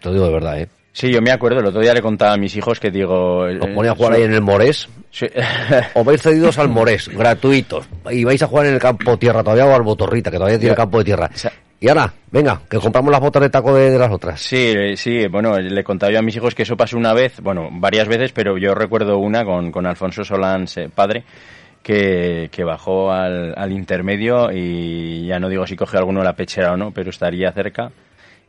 Te 0.00 0.08
lo 0.08 0.14
digo 0.14 0.26
de 0.26 0.32
verdad, 0.32 0.60
¿eh? 0.60 0.68
Sí, 0.92 1.12
yo 1.12 1.22
me 1.22 1.30
acuerdo, 1.30 1.60
el 1.60 1.66
otro 1.66 1.80
día 1.80 1.94
le 1.94 2.02
contaba 2.02 2.32
a 2.32 2.36
mis 2.36 2.54
hijos 2.56 2.80
que 2.80 2.90
digo... 2.90 3.46
Los 3.46 3.68
ponía 3.68 3.92
a 3.92 3.94
jugar 3.94 4.14
ahí 4.14 4.22
en 4.22 4.32
el 4.34 4.42
Morés. 4.42 4.88
O 5.94 6.04
vais 6.04 6.20
cedidos 6.20 6.58
al 6.58 6.68
Morés, 6.68 7.08
gratuitos. 7.08 7.86
Y 8.10 8.24
vais 8.24 8.42
a 8.42 8.46
jugar 8.46 8.66
en 8.66 8.74
el 8.74 8.80
campo 8.80 9.16
tierra 9.16 9.42
todavía 9.42 9.66
o 9.66 9.74
al 9.74 9.82
Botorrita, 9.82 10.30
que 10.30 10.36
todavía 10.36 10.58
tiene 10.58 10.72
Ya. 10.72 10.76
campo 10.76 10.98
de 10.98 11.04
tierra. 11.04 11.30
Y 11.80 11.88
ahora, 11.88 12.12
venga, 12.30 12.60
que 12.68 12.78
compramos 12.78 13.10
las 13.10 13.20
botas 13.20 13.42
de 13.42 13.50
taco 13.50 13.74
de, 13.74 13.90
de 13.90 13.98
las 13.98 14.10
otras. 14.10 14.40
Sí, 14.40 14.72
eh, 14.76 14.96
sí, 14.96 15.26
bueno, 15.28 15.56
le 15.58 15.82
contaba 15.84 16.12
yo 16.12 16.18
a 16.18 16.22
mis 16.22 16.36
hijos 16.36 16.54
que 16.54 16.64
eso 16.64 16.76
pasó 16.76 16.96
una 16.98 17.14
vez, 17.14 17.40
bueno, 17.40 17.68
varias 17.72 18.06
veces, 18.06 18.32
pero 18.32 18.58
yo 18.58 18.74
recuerdo 18.74 19.16
una 19.18 19.44
con, 19.44 19.72
con 19.72 19.86
Alfonso 19.86 20.22
Solans, 20.22 20.76
eh, 20.76 20.90
padre, 20.94 21.24
que, 21.82 22.48
que 22.52 22.64
bajó 22.64 23.10
al, 23.12 23.54
al 23.56 23.72
intermedio 23.72 24.50
y 24.52 25.26
ya 25.26 25.38
no 25.40 25.48
digo 25.48 25.66
si 25.66 25.74
cogió 25.76 25.98
alguno 26.00 26.22
la 26.22 26.34
pechera 26.36 26.72
o 26.72 26.76
no, 26.76 26.90
pero 26.90 27.08
estaría 27.10 27.50
cerca. 27.52 27.90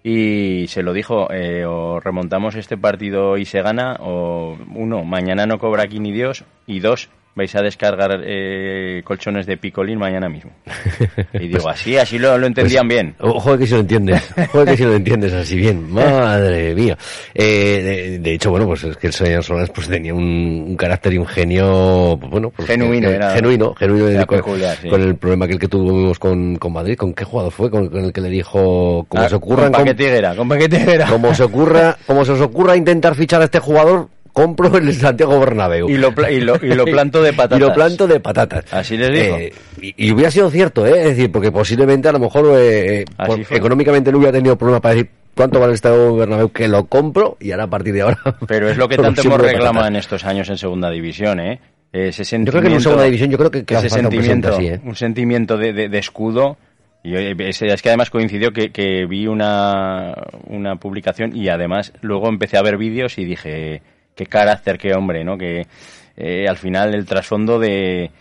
Y 0.03 0.65
se 0.67 0.81
lo 0.81 0.93
dijo, 0.93 1.31
eh, 1.31 1.65
o 1.65 1.99
remontamos 1.99 2.55
este 2.55 2.77
partido 2.77 3.37
y 3.37 3.45
se 3.45 3.61
gana, 3.61 3.97
o 3.99 4.57
uno, 4.73 5.03
mañana 5.03 5.45
no 5.45 5.59
cobra 5.59 5.83
aquí 5.83 5.99
ni 5.99 6.11
Dios, 6.11 6.43
y 6.65 6.79
dos, 6.79 7.09
vais 7.33 7.55
a 7.55 7.61
descargar 7.61 8.21
eh, 8.25 9.01
colchones 9.05 9.45
de 9.45 9.57
picolín 9.57 9.97
mañana 9.97 10.27
mismo. 10.29 10.51
Y 11.33 11.47
digo, 11.47 11.69
así, 11.69 11.97
así 11.97 12.19
lo, 12.19 12.37
lo 12.37 12.45
entendían 12.47 12.87
bien. 12.87 13.15
Ojo 13.19 13.57
que 13.57 13.65
si 13.65 13.73
lo 13.73 13.79
entiendes, 13.79 14.21
ojo 14.53 14.65
que 14.65 14.75
si 14.77 14.83
lo 14.83 14.93
entiendes 14.95 15.33
así 15.33 15.55
bien, 15.55 15.89
madre 15.91 16.75
mía. 16.75 16.97
Eh, 17.33 17.81
de, 18.11 18.19
de 18.19 18.33
hecho, 18.33 18.51
bueno, 18.51 18.65
pues 18.67 18.83
es 18.83 18.97
que 18.97 19.07
el 19.07 19.13
señor 19.13 19.43
Solans 19.43 19.69
pues 19.69 19.87
tenía 19.87 20.13
un, 20.13 20.65
un 20.67 20.75
carácter 20.75 21.13
y 21.13 21.17
un 21.17 21.25
genio, 21.27 22.17
pues, 22.19 22.31
bueno, 22.31 22.51
pues, 22.55 22.67
Genuino, 22.67 23.07
que- 23.09 23.15
era- 23.15 23.31
genuino, 23.33 23.73
genuino 23.75 24.07
era 24.09 24.25
con, 24.25 24.37
peculiar, 24.39 24.77
sí. 24.81 24.89
con 24.89 25.01
el 25.01 25.15
problema 25.15 25.47
que 25.47 25.53
el 25.53 25.59
que 25.59 25.67
tuvimos 25.67 26.19
con, 26.19 26.57
con 26.57 26.73
Madrid, 26.73 26.95
¿con 26.97 27.13
qué 27.13 27.23
jugador 27.23 27.51
fue? 27.51 27.69
Con, 27.71 27.87
con 27.89 28.03
el 28.05 28.13
que 28.13 28.21
le 28.21 28.29
dijo, 28.29 29.05
como 29.07 29.23
Ah, 29.23 29.29
se 29.29 29.35
ocurra, 29.35 29.63
con 29.63 29.71
Paquetiguera, 29.73 30.35
con 30.35 30.49
Paquetiguera. 30.49 31.07
como 31.07 31.33
se 31.33 31.43
ocurra, 31.43 31.97
como 32.05 32.25
se 32.25 32.33
os 32.33 32.41
ocurra 32.41 32.75
intentar 32.75 33.15
fichar 33.15 33.41
a 33.41 33.45
este 33.45 33.59
jugador, 33.59 34.09
compro 34.33 34.77
el 34.77 34.93
Santiago 34.93 35.39
Bernabéu. 35.39 35.89
Y 35.89 35.97
lo, 35.97 36.13
y 36.29 36.41
lo, 36.41 36.55
y 36.61 36.73
lo 36.73 36.85
planto 36.85 37.21
de 37.21 37.33
patatas. 37.33 37.57
Y 37.57 37.61
lo 37.61 37.73
planto 37.73 38.07
de 38.07 38.19
patatas. 38.19 38.65
Así 38.73 38.97
les 38.97 39.11
digo. 39.11 39.37
Eh, 39.37 39.53
y, 39.81 40.07
y 40.07 40.11
hubiera 40.11 40.31
sido 40.31 40.49
cierto, 40.49 40.85
¿eh? 40.85 40.93
Es 40.99 41.05
decir, 41.15 41.31
porque 41.31 41.51
posiblemente 41.51 42.07
a 42.07 42.11
lo 42.11 42.19
mejor 42.19 42.45
eh, 42.57 43.01
eh, 43.01 43.05
por- 43.25 43.39
económicamente 43.49 44.11
no 44.11 44.17
hubiera 44.17 44.31
tenido 44.33 44.57
problema 44.57 44.79
para 44.81 44.95
decir 44.95 45.09
cuánto 45.35 45.59
vale 45.59 45.73
este 45.73 45.89
Bernabéu 45.89 46.49
que 46.51 46.67
lo 46.67 46.85
compro 46.87 47.37
y 47.39 47.51
ahora 47.51 47.63
a 47.65 47.69
partir 47.69 47.93
de 47.93 48.01
ahora. 48.01 48.19
Pero 48.47 48.69
es 48.69 48.77
lo 48.77 48.87
que 48.87 48.97
tanto 48.97 49.21
hemos 49.21 49.41
reclamado 49.41 49.87
en 49.87 49.95
estos 49.95 50.23
años 50.25 50.49
en 50.49 50.57
segunda 50.57 50.89
división, 50.89 51.39
¿eh? 51.39 51.59
Ese 51.93 52.23
Yo 52.23 52.29
creo 52.29 52.61
que 52.61 52.67
en 52.69 52.79
sentimiento- 52.79 52.81
segunda 52.83 53.03
división 53.03 53.29
yo 53.31 53.37
creo 53.37 53.51
que, 53.51 53.65
que 53.65 53.73
ese 53.75 53.85
un 53.87 53.89
sentimiento, 53.89 54.47
así, 54.55 54.67
¿eh? 54.67 54.79
un 54.85 54.95
sentimiento 54.95 55.57
de, 55.57 55.73
de- 55.73 55.89
de 55.89 55.97
escudo. 55.97 56.57
Y 57.03 57.15
ese- 57.15 57.65
es 57.67 57.81
que 57.81 57.89
además 57.89 58.09
coincidió 58.11 58.51
que, 58.53 58.71
que 58.71 59.05
vi 59.07 59.27
una, 59.27 60.13
una 60.47 60.75
publicación 60.77 61.35
y 61.35 61.49
además 61.49 61.91
luego 62.01 62.29
empecé 62.29 62.57
a 62.57 62.61
ver 62.61 62.77
vídeos 62.77 63.17
y 63.17 63.25
dije, 63.25 63.81
qué 64.21 64.27
carácter, 64.27 64.77
qué 64.77 64.93
hombre, 64.93 65.23
¿no? 65.23 65.37
Que 65.37 65.65
eh, 66.15 66.45
al 66.47 66.57
final 66.57 66.93
el 66.93 67.05
trasfondo 67.05 67.57
de 67.57 68.11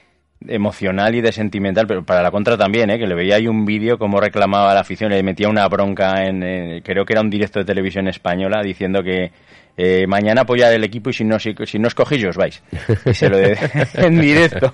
emocional 0.48 1.14
y 1.14 1.20
de 1.20 1.32
sentimental, 1.32 1.86
pero 1.86 2.02
para 2.02 2.22
la 2.22 2.30
contra 2.30 2.56
también, 2.56 2.88
¿eh? 2.88 2.98
que 2.98 3.06
le 3.06 3.14
veía 3.14 3.36
ahí 3.36 3.46
un 3.46 3.66
vídeo 3.66 3.98
como 3.98 4.18
reclamaba 4.18 4.72
la 4.72 4.80
afición, 4.80 5.10
le 5.10 5.22
metía 5.22 5.50
una 5.50 5.68
bronca 5.68 6.24
en, 6.24 6.80
creo 6.82 7.04
que 7.04 7.12
era 7.12 7.20
un 7.20 7.28
directo 7.28 7.58
de 7.58 7.66
televisión 7.66 8.08
española, 8.08 8.62
diciendo 8.62 9.02
que 9.02 9.32
eh, 9.76 10.06
mañana 10.06 10.42
apoyar 10.42 10.72
el 10.72 10.82
equipo 10.82 11.10
y 11.10 11.12
si 11.12 11.24
no, 11.24 11.38
si, 11.38 11.54
si 11.66 11.78
no 11.78 11.88
os 11.88 11.94
cogéis, 11.94 12.24
os 12.24 12.36
vais. 12.36 12.62
Y 13.04 13.12
se 13.12 13.28
lo 13.28 13.36
de, 13.36 13.58
en 13.94 14.18
directo. 14.18 14.72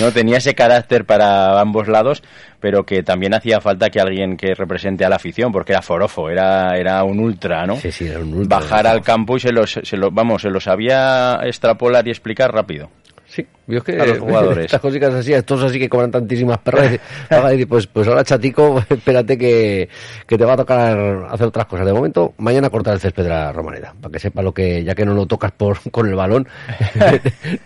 No 0.00 0.12
tenía 0.12 0.38
ese 0.38 0.54
carácter 0.54 1.04
para 1.04 1.60
ambos 1.60 1.88
lados, 1.88 2.22
pero 2.60 2.84
que 2.84 3.02
también 3.02 3.34
hacía 3.34 3.60
falta 3.60 3.90
que 3.90 4.00
alguien 4.00 4.36
que 4.36 4.54
represente 4.54 5.04
a 5.04 5.08
la 5.08 5.16
afición, 5.16 5.52
porque 5.52 5.72
era 5.72 5.82
forofo, 5.82 6.30
era, 6.30 6.76
era 6.76 7.04
un 7.04 7.20
ultra, 7.20 7.66
¿no? 7.66 7.76
Sí, 7.76 7.92
sí, 7.92 8.06
era 8.06 8.20
un 8.20 8.34
ultra. 8.34 8.58
Bajar 8.58 8.86
al 8.86 9.02
campo 9.02 9.36
y 9.36 9.40
se 9.40 9.52
los, 9.52 9.80
se 9.82 9.96
lo, 9.96 10.10
vamos, 10.10 10.42
se 10.42 10.50
lo 10.50 10.60
sabía 10.60 11.40
extrapolar 11.44 12.06
y 12.06 12.10
explicar 12.10 12.52
rápido. 12.52 12.90
Sí, 13.34 13.44
yo 13.66 13.78
es 13.78 13.84
que 13.84 14.00
a 14.00 14.06
los 14.06 14.18
jugadores. 14.20 14.66
estas 14.66 14.80
cositas 14.80 15.12
así, 15.12 15.32
estos 15.32 15.60
así 15.64 15.76
que 15.80 15.88
cobran 15.88 16.12
tantísimas 16.12 16.58
perras, 16.58 17.00
pues, 17.68 17.88
pues 17.88 18.06
ahora 18.06 18.22
chatico, 18.22 18.78
espérate 18.88 19.36
que, 19.36 19.88
que 20.24 20.38
te 20.38 20.44
va 20.44 20.52
a 20.52 20.56
tocar 20.56 21.26
hacer 21.30 21.48
otras 21.48 21.66
cosas. 21.66 21.84
De 21.84 21.92
momento, 21.92 22.34
mañana 22.38 22.70
cortar 22.70 22.94
el 22.94 23.00
césped 23.00 23.24
de 23.24 23.30
la 23.30 23.50
Romareda, 23.50 23.92
para 24.00 24.12
que 24.12 24.20
sepa 24.20 24.40
lo 24.40 24.54
que, 24.54 24.84
ya 24.84 24.94
que 24.94 25.04
no 25.04 25.14
lo 25.14 25.26
tocas 25.26 25.50
por, 25.50 25.78
con 25.90 26.08
el 26.08 26.14
balón, 26.14 26.46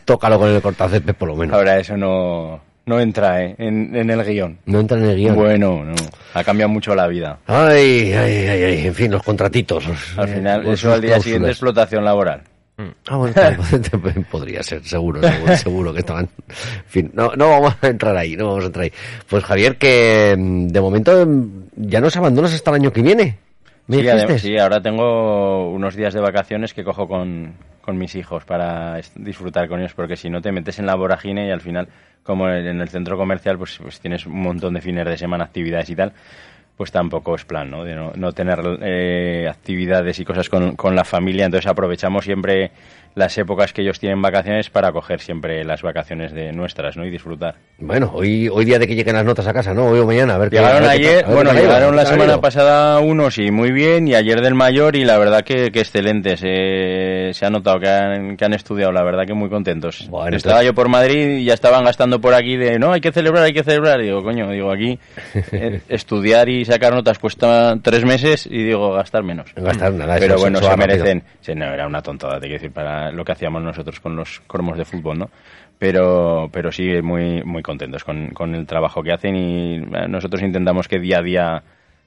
tócalo 0.07 0.39
con 0.39 0.49
el 0.49 0.63
cortacésped 0.63 1.15
por 1.15 1.29
lo 1.29 1.37
menos. 1.37 1.55
Ahora 1.55 1.79
eso 1.79 1.99
no, 1.99 2.63
no 2.87 3.01
entra 3.01 3.45
¿eh? 3.45 3.55
en, 3.59 3.95
en 3.95 4.09
el 4.09 4.25
guion. 4.25 4.59
No 4.65 4.81
entra 4.81 4.97
en 4.97 5.05
el 5.05 5.17
guion. 5.17 5.35
Bueno, 5.37 5.85
no. 5.85 5.95
Ha 6.33 6.43
cambiado 6.45 6.71
mucho 6.71 6.95
la 6.95 7.07
vida. 7.09 7.41
Ay, 7.47 8.15
ay, 8.15 8.47
ay, 8.47 8.63
ay, 8.65 8.87
en 8.87 8.95
fin, 8.95 9.11
los 9.11 9.23
contratitos. 9.23 9.85
Al 10.17 10.29
final, 10.29 10.67
eso 10.67 10.95
al 10.95 11.03
día 11.03 11.21
siguiente 11.21 11.51
explotación 11.51 12.07
laboral. 12.07 12.41
Ah, 13.09 13.17
bueno, 13.17 13.35
también 13.91 14.25
podría 14.31 14.63
ser, 14.63 14.85
seguro, 14.85 15.21
seguro, 15.21 15.57
seguro 15.57 15.93
que 15.93 16.01
estaban. 16.01 16.29
En 16.49 16.85
fin, 16.87 17.11
no, 17.13 17.33
no 17.37 17.49
vamos 17.49 17.77
a 17.83 17.89
entrar 17.89 18.17
ahí, 18.17 18.37
no 18.37 18.47
vamos 18.47 18.65
a 18.65 18.67
entrar 18.69 18.85
ahí. 18.85 18.93
Pues 19.29 19.45
Javier, 19.45 19.77
que 19.77 20.37
mm, 20.39 20.69
de 20.69 20.81
momento 20.81 21.27
mm, 21.27 21.49
ya 21.77 22.01
nos 22.01 22.17
abandonas 22.17 22.55
hasta 22.55 22.71
el 22.71 22.77
año 22.77 22.93
que 22.93 23.03
viene. 23.03 23.39
¿Me 23.89 24.39
Sí, 24.39 24.59
ahora 24.59 24.83
tengo 24.83 25.71
unos 25.71 25.97
días 25.97 26.13
de 26.13 26.21
vacaciones 26.21 26.75
que 26.75 26.85
cojo 26.85 27.09
con, 27.09 27.55
con 27.81 27.97
mis 27.97 28.15
hijos 28.17 28.45
para 28.45 29.01
disfrutar 29.17 29.67
con 29.67 29.81
ellos, 29.81 29.95
porque 29.95 30.15
si 30.15 30.29
no 30.29 30.43
te 30.43 30.53
metes 30.53 30.79
en 30.79 30.85
la 30.85 30.95
vorágine 30.95 31.49
y 31.49 31.51
al 31.51 31.63
final, 31.63 31.89
como 32.23 32.51
en 32.51 32.67
en 32.67 32.81
el 32.83 32.89
centro 32.91 33.17
comercial, 33.17 33.57
pues, 33.57 33.79
pues 33.83 33.99
tienes 33.99 34.27
un 34.27 34.43
montón 34.43 34.75
de 34.75 34.83
fines 34.83 35.07
de 35.07 35.17
semana, 35.17 35.45
actividades 35.45 35.89
y 35.89 35.97
tal, 35.97 36.13
pues 36.79 36.93
tampoco 36.93 37.35
es 37.35 37.45
plan, 37.45 37.73
¿no? 37.73 37.83
De 37.83 37.97
no, 37.97 38.13
no 38.15 38.33
tener 38.33 38.61
eh, 38.83 39.49
actividades 39.51 40.21
y 40.21 40.25
cosas 40.25 40.49
con, 40.49 40.77
con 40.77 40.95
la 40.95 41.05
familia, 41.05 41.45
entonces 41.45 41.69
aprovechamos 41.69 42.25
siempre 42.25 42.71
las 43.19 43.37
épocas 43.37 43.73
que 43.73 43.83
ellos 43.83 43.99
tienen 44.01 44.23
vacaciones 44.23 44.71
para 44.71 44.93
coger 44.93 45.21
siempre 45.21 45.65
las 45.65 45.83
vacaciones 45.83 46.33
de 46.33 46.53
nuestras, 46.53 46.97
¿no? 46.97 47.05
Y 47.05 47.11
disfrutar. 47.11 47.57
Bueno, 47.79 48.11
hoy, 48.15 48.49
hoy 48.49 48.65
día 48.65 48.79
de 48.79 48.87
que 48.87 48.95
lleguen 48.95 49.15
las 49.17 49.25
notas 49.25 49.47
a 49.47 49.53
casa, 49.53 49.75
¿no? 49.75 49.87
Hoy 49.87 49.99
o 49.99 50.07
mañana, 50.07 50.35
a 50.35 50.39
ver 50.39 50.51
Llegaron 50.51 50.83
qué 50.83 50.89
ayer, 50.89 51.25
bueno, 51.27 51.53
llegaron 51.53 51.95
la 51.97 52.07
semana 52.07 52.41
pasada 52.41 52.99
unos 53.01 53.39
y 53.39 53.51
muy 53.51 53.73
bien, 53.73 54.09
y 54.09 54.15
ayer 54.15 54.41
del 54.41 54.55
mayor, 54.55 54.97
y 54.97 55.05
la 55.05 55.19
verdad 55.19 55.43
que, 55.43 55.71
que 55.71 55.81
excelentes. 55.81 56.41
eh, 56.45 57.31
se 57.35 57.45
ha 57.47 57.51
notado 57.51 57.79
que 57.81 57.89
han, 57.89 58.37
que 58.37 58.45
han 58.45 58.55
estudiado, 58.55 58.93
la 58.93 59.03
verdad 59.03 59.27
que 59.27 59.35
muy 59.35 59.49
contentos. 59.51 60.07
Bueno, 60.09 60.37
Estaba 60.37 60.61
entonces- 60.61 60.67
yo 60.67 60.75
por 60.75 60.89
Madrid 60.89 61.39
y 61.39 61.45
ya 61.45 61.55
estaban 61.55 61.85
gastando 61.85 62.21
por 62.21 62.35
aquí 62.35 62.57
de, 62.57 62.79
no, 62.79 62.93
hay 62.93 63.01
que 63.01 63.13
celebrar, 63.13 63.45
hay 63.45 63.53
que 63.53 63.65
celebrar. 63.65 64.01
Digo, 64.01 64.23
coño, 64.23 64.51
digo, 64.51 64.71
aquí 64.73 64.99
eh, 65.53 65.81
estudiar 65.89 66.49
y 66.49 66.65
sacar 66.65 66.95
notas 66.95 67.19
cuesta 67.19 67.77
tres 67.83 68.05
meses, 68.05 68.47
y 68.51 68.63
digo, 68.65 68.93
gastar 68.93 69.23
menos. 69.25 69.53
Gastar 69.57 69.93
nada, 69.93 70.17
Pero 70.19 70.35
eso- 70.35 70.43
bueno, 70.43 70.59
eso 70.59 70.71
se 70.71 70.77
merecen. 70.77 71.23
Sí, 71.41 71.55
no, 71.55 71.67
era 71.67 71.87
una 71.87 72.03
tontada, 72.03 72.35
te 72.35 72.47
quiero 72.47 72.55
decir, 72.55 72.73
para 72.73 73.08
lo 73.13 73.25
que 73.25 73.33
hacíamos 73.33 73.63
nosotros 73.63 74.01
con 74.01 74.17
los 74.17 74.41
cromos 74.47 74.77
de 74.79 74.85
fútbol, 74.85 75.19
¿no? 75.19 75.31
Pero, 75.79 76.49
pero 76.53 76.73
sí, 76.73 77.01
muy, 77.03 77.43
muy 77.45 77.63
contentos 77.63 78.03
con, 78.05 78.31
con 78.31 78.55
el 78.55 78.67
trabajo 78.67 79.03
que 79.03 79.13
hacen 79.13 79.37
y 79.37 79.77
eh, 79.77 80.09
nosotros 80.09 80.43
intentamos 80.43 80.89
que 80.89 80.99
día 80.99 81.19
a 81.19 81.23
día 81.23 81.63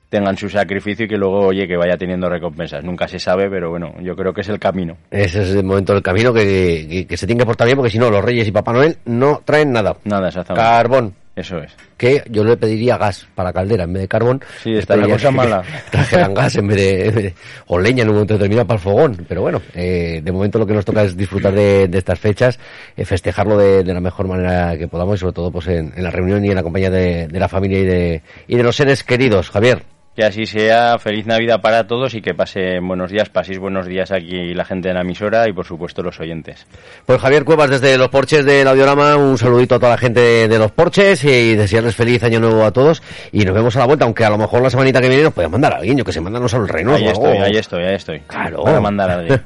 tengan 0.10 0.36
su 0.36 0.50
sacrificio 0.50 1.06
y 1.06 1.08
que 1.08 1.16
luego, 1.16 1.40
oye, 1.40 1.66
que 1.70 1.78
vaya 1.78 1.96
teniendo 1.98 2.30
recompensas. 2.30 2.84
Nunca 2.84 3.08
se 3.08 3.18
sabe, 3.18 3.50
pero 3.50 3.70
bueno, 3.70 3.94
yo 4.02 4.14
creo 4.18 4.34
que 4.34 4.42
es 4.42 4.50
el 4.50 4.60
camino. 4.60 4.98
Ese 5.10 5.42
es 5.44 5.56
el 5.56 5.64
momento 5.64 5.94
del 5.94 6.04
camino 6.04 6.34
que, 6.34 6.86
que- 6.90 7.08
que 7.08 7.16
se 7.18 7.26
tiene 7.26 7.40
que 7.40 7.46
portar 7.46 7.66
bien, 7.66 7.78
porque 7.78 7.92
si 7.92 7.98
no, 7.98 8.10
los 8.10 8.24
Reyes 8.24 8.46
y 8.46 8.52
Papá 8.52 8.74
Noel 8.74 8.98
no 9.06 9.42
traen 9.46 9.72
nada. 9.72 9.96
Nada, 10.04 10.28
exactamente. 10.28 10.68
Carbón. 10.70 11.14
Eso 11.42 11.58
es. 11.60 11.72
Que 11.98 12.24
yo 12.30 12.44
le 12.44 12.58
pediría 12.58 12.98
gas 12.98 13.28
para 13.36 13.52
caldera 13.54 13.84
en 13.84 13.94
vez 13.94 14.02
de 14.04 14.08
carbón. 14.08 14.42
Sí, 14.64 14.74
está 14.74 14.96
la 14.96 15.08
cosa 15.08 15.30
mala. 15.32 15.64
Trajeran 15.92 16.34
gas 16.34 16.56
en 16.56 16.68
vez 16.68 16.78
de, 16.78 17.06
en 17.08 17.16
vez 17.16 17.24
de- 17.26 17.34
o 17.68 17.78
leña 17.80 18.04
en 18.04 18.10
un 18.10 18.16
momento 18.16 18.34
determinado 18.36 18.66
para 18.68 18.78
el 18.78 18.82
fogón. 18.84 19.26
Pero 19.28 19.42
bueno, 19.42 19.62
eh, 19.76 20.22
de 20.24 20.32
momento 20.32 20.58
lo 20.58 20.66
que 20.66 20.74
nos 20.74 20.86
toca 20.86 21.04
es 21.04 21.16
disfrutar 21.16 21.54
de, 21.54 21.88
de 21.88 21.98
estas 21.98 22.20
fechas, 22.20 22.58
eh, 22.98 23.06
festejarlo 23.06 23.58
de, 23.58 23.84
de 23.84 23.94
la 23.94 24.00
mejor 24.02 24.28
manera 24.28 24.78
que 24.78 24.88
podamos 24.88 25.16
y 25.16 25.20
sobre 25.20 25.34
todo 25.34 25.52
pues 25.52 25.68
en, 25.68 25.94
en 25.96 26.04
la 26.04 26.10
reunión 26.12 26.44
y 26.46 26.50
en 26.50 26.56
la 26.56 26.64
compañía 26.64 26.90
de, 26.90 27.28
de 27.28 27.40
la 27.40 27.48
familia 27.50 27.80
y 27.80 27.86
de, 27.86 28.22
y 28.48 28.56
de 28.56 28.64
los 28.64 28.76
seres 28.76 29.04
queridos. 29.04 29.50
Javier. 29.50 29.84
Que 30.14 30.26
así 30.26 30.46
sea, 30.46 31.00
feliz 31.00 31.26
Navidad 31.26 31.62
para 31.62 31.88
todos 31.88 32.14
y 32.16 32.22
que 32.22 32.34
pasen 32.34 32.86
buenos 32.86 33.12
días, 33.12 33.30
paséis 33.30 33.60
buenos 33.60 33.86
días 33.86 34.12
aquí 34.12 34.54
la 34.54 34.66
gente 34.66 34.90
de 34.90 34.94
la 34.94 35.02
emisora 35.02 35.48
y 35.48 35.54
por 35.54 35.66
supuesto 35.66 36.04
los 36.04 36.20
oyentes. 36.20 36.68
Pues 37.06 37.22
Javier 37.22 37.46
Cuevas 37.46 37.70
desde 37.70 37.98
los 37.98 38.10
Porches 38.10 38.44
del 38.44 38.68
Audiorama, 38.68 39.16
un 39.16 39.38
saludito 39.38 39.76
a 39.76 39.80
toda 39.80 39.92
la 39.94 39.98
gente 39.98 40.20
de, 40.20 40.48
de 40.50 40.60
los 40.60 40.72
Porches 40.72 41.24
y 41.24 41.56
desearles 41.56 41.96
feliz 41.96 42.22
año 42.26 42.42
nuevo 42.42 42.66
a 42.66 42.72
todos 42.72 43.02
y 43.32 43.46
nos 43.46 43.56
vemos 43.56 43.74
a 43.78 43.80
la 43.80 43.86
vuelta, 43.86 44.04
aunque 44.04 44.26
a 44.26 44.30
lo 44.30 44.38
mejor 44.38 44.62
la 44.62 44.70
semanita 44.70 45.00
que 45.00 45.08
viene 45.08 45.24
nos 45.24 45.34
puede 45.34 45.48
mandar 45.48 45.76
a 45.76 45.78
alguien, 45.78 45.98
yo 45.98 46.04
que 46.04 46.12
se 46.12 46.20
mandanos 46.20 46.54
al 46.54 46.68
reino. 46.68 46.94
ahí 46.94 47.06
estoy, 47.08 47.38
ahí 47.38 47.56
estoy, 47.56 47.84
ahí 47.86 47.96
estoy. 47.96 48.20
Claro. 48.28 48.64
Para 48.64 48.82
mandar 48.82 49.12
a 49.12 49.14
alguien. 49.14 49.42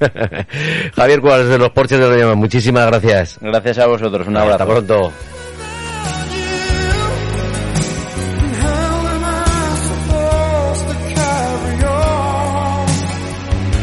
Javier 0.95 1.21
Cuevas 1.21 1.43
desde 1.43 1.59
los 1.59 1.69
Porches 1.69 1.99
del 1.99 2.09
Audiorama, 2.09 2.33
muchísimas 2.33 2.87
gracias. 2.87 3.37
Gracias 3.39 3.77
a 3.77 3.85
vosotros, 3.85 4.27
un 4.27 4.35
Hasta 4.37 4.63
abrazo. 4.63 4.71
pronto. 4.71 5.11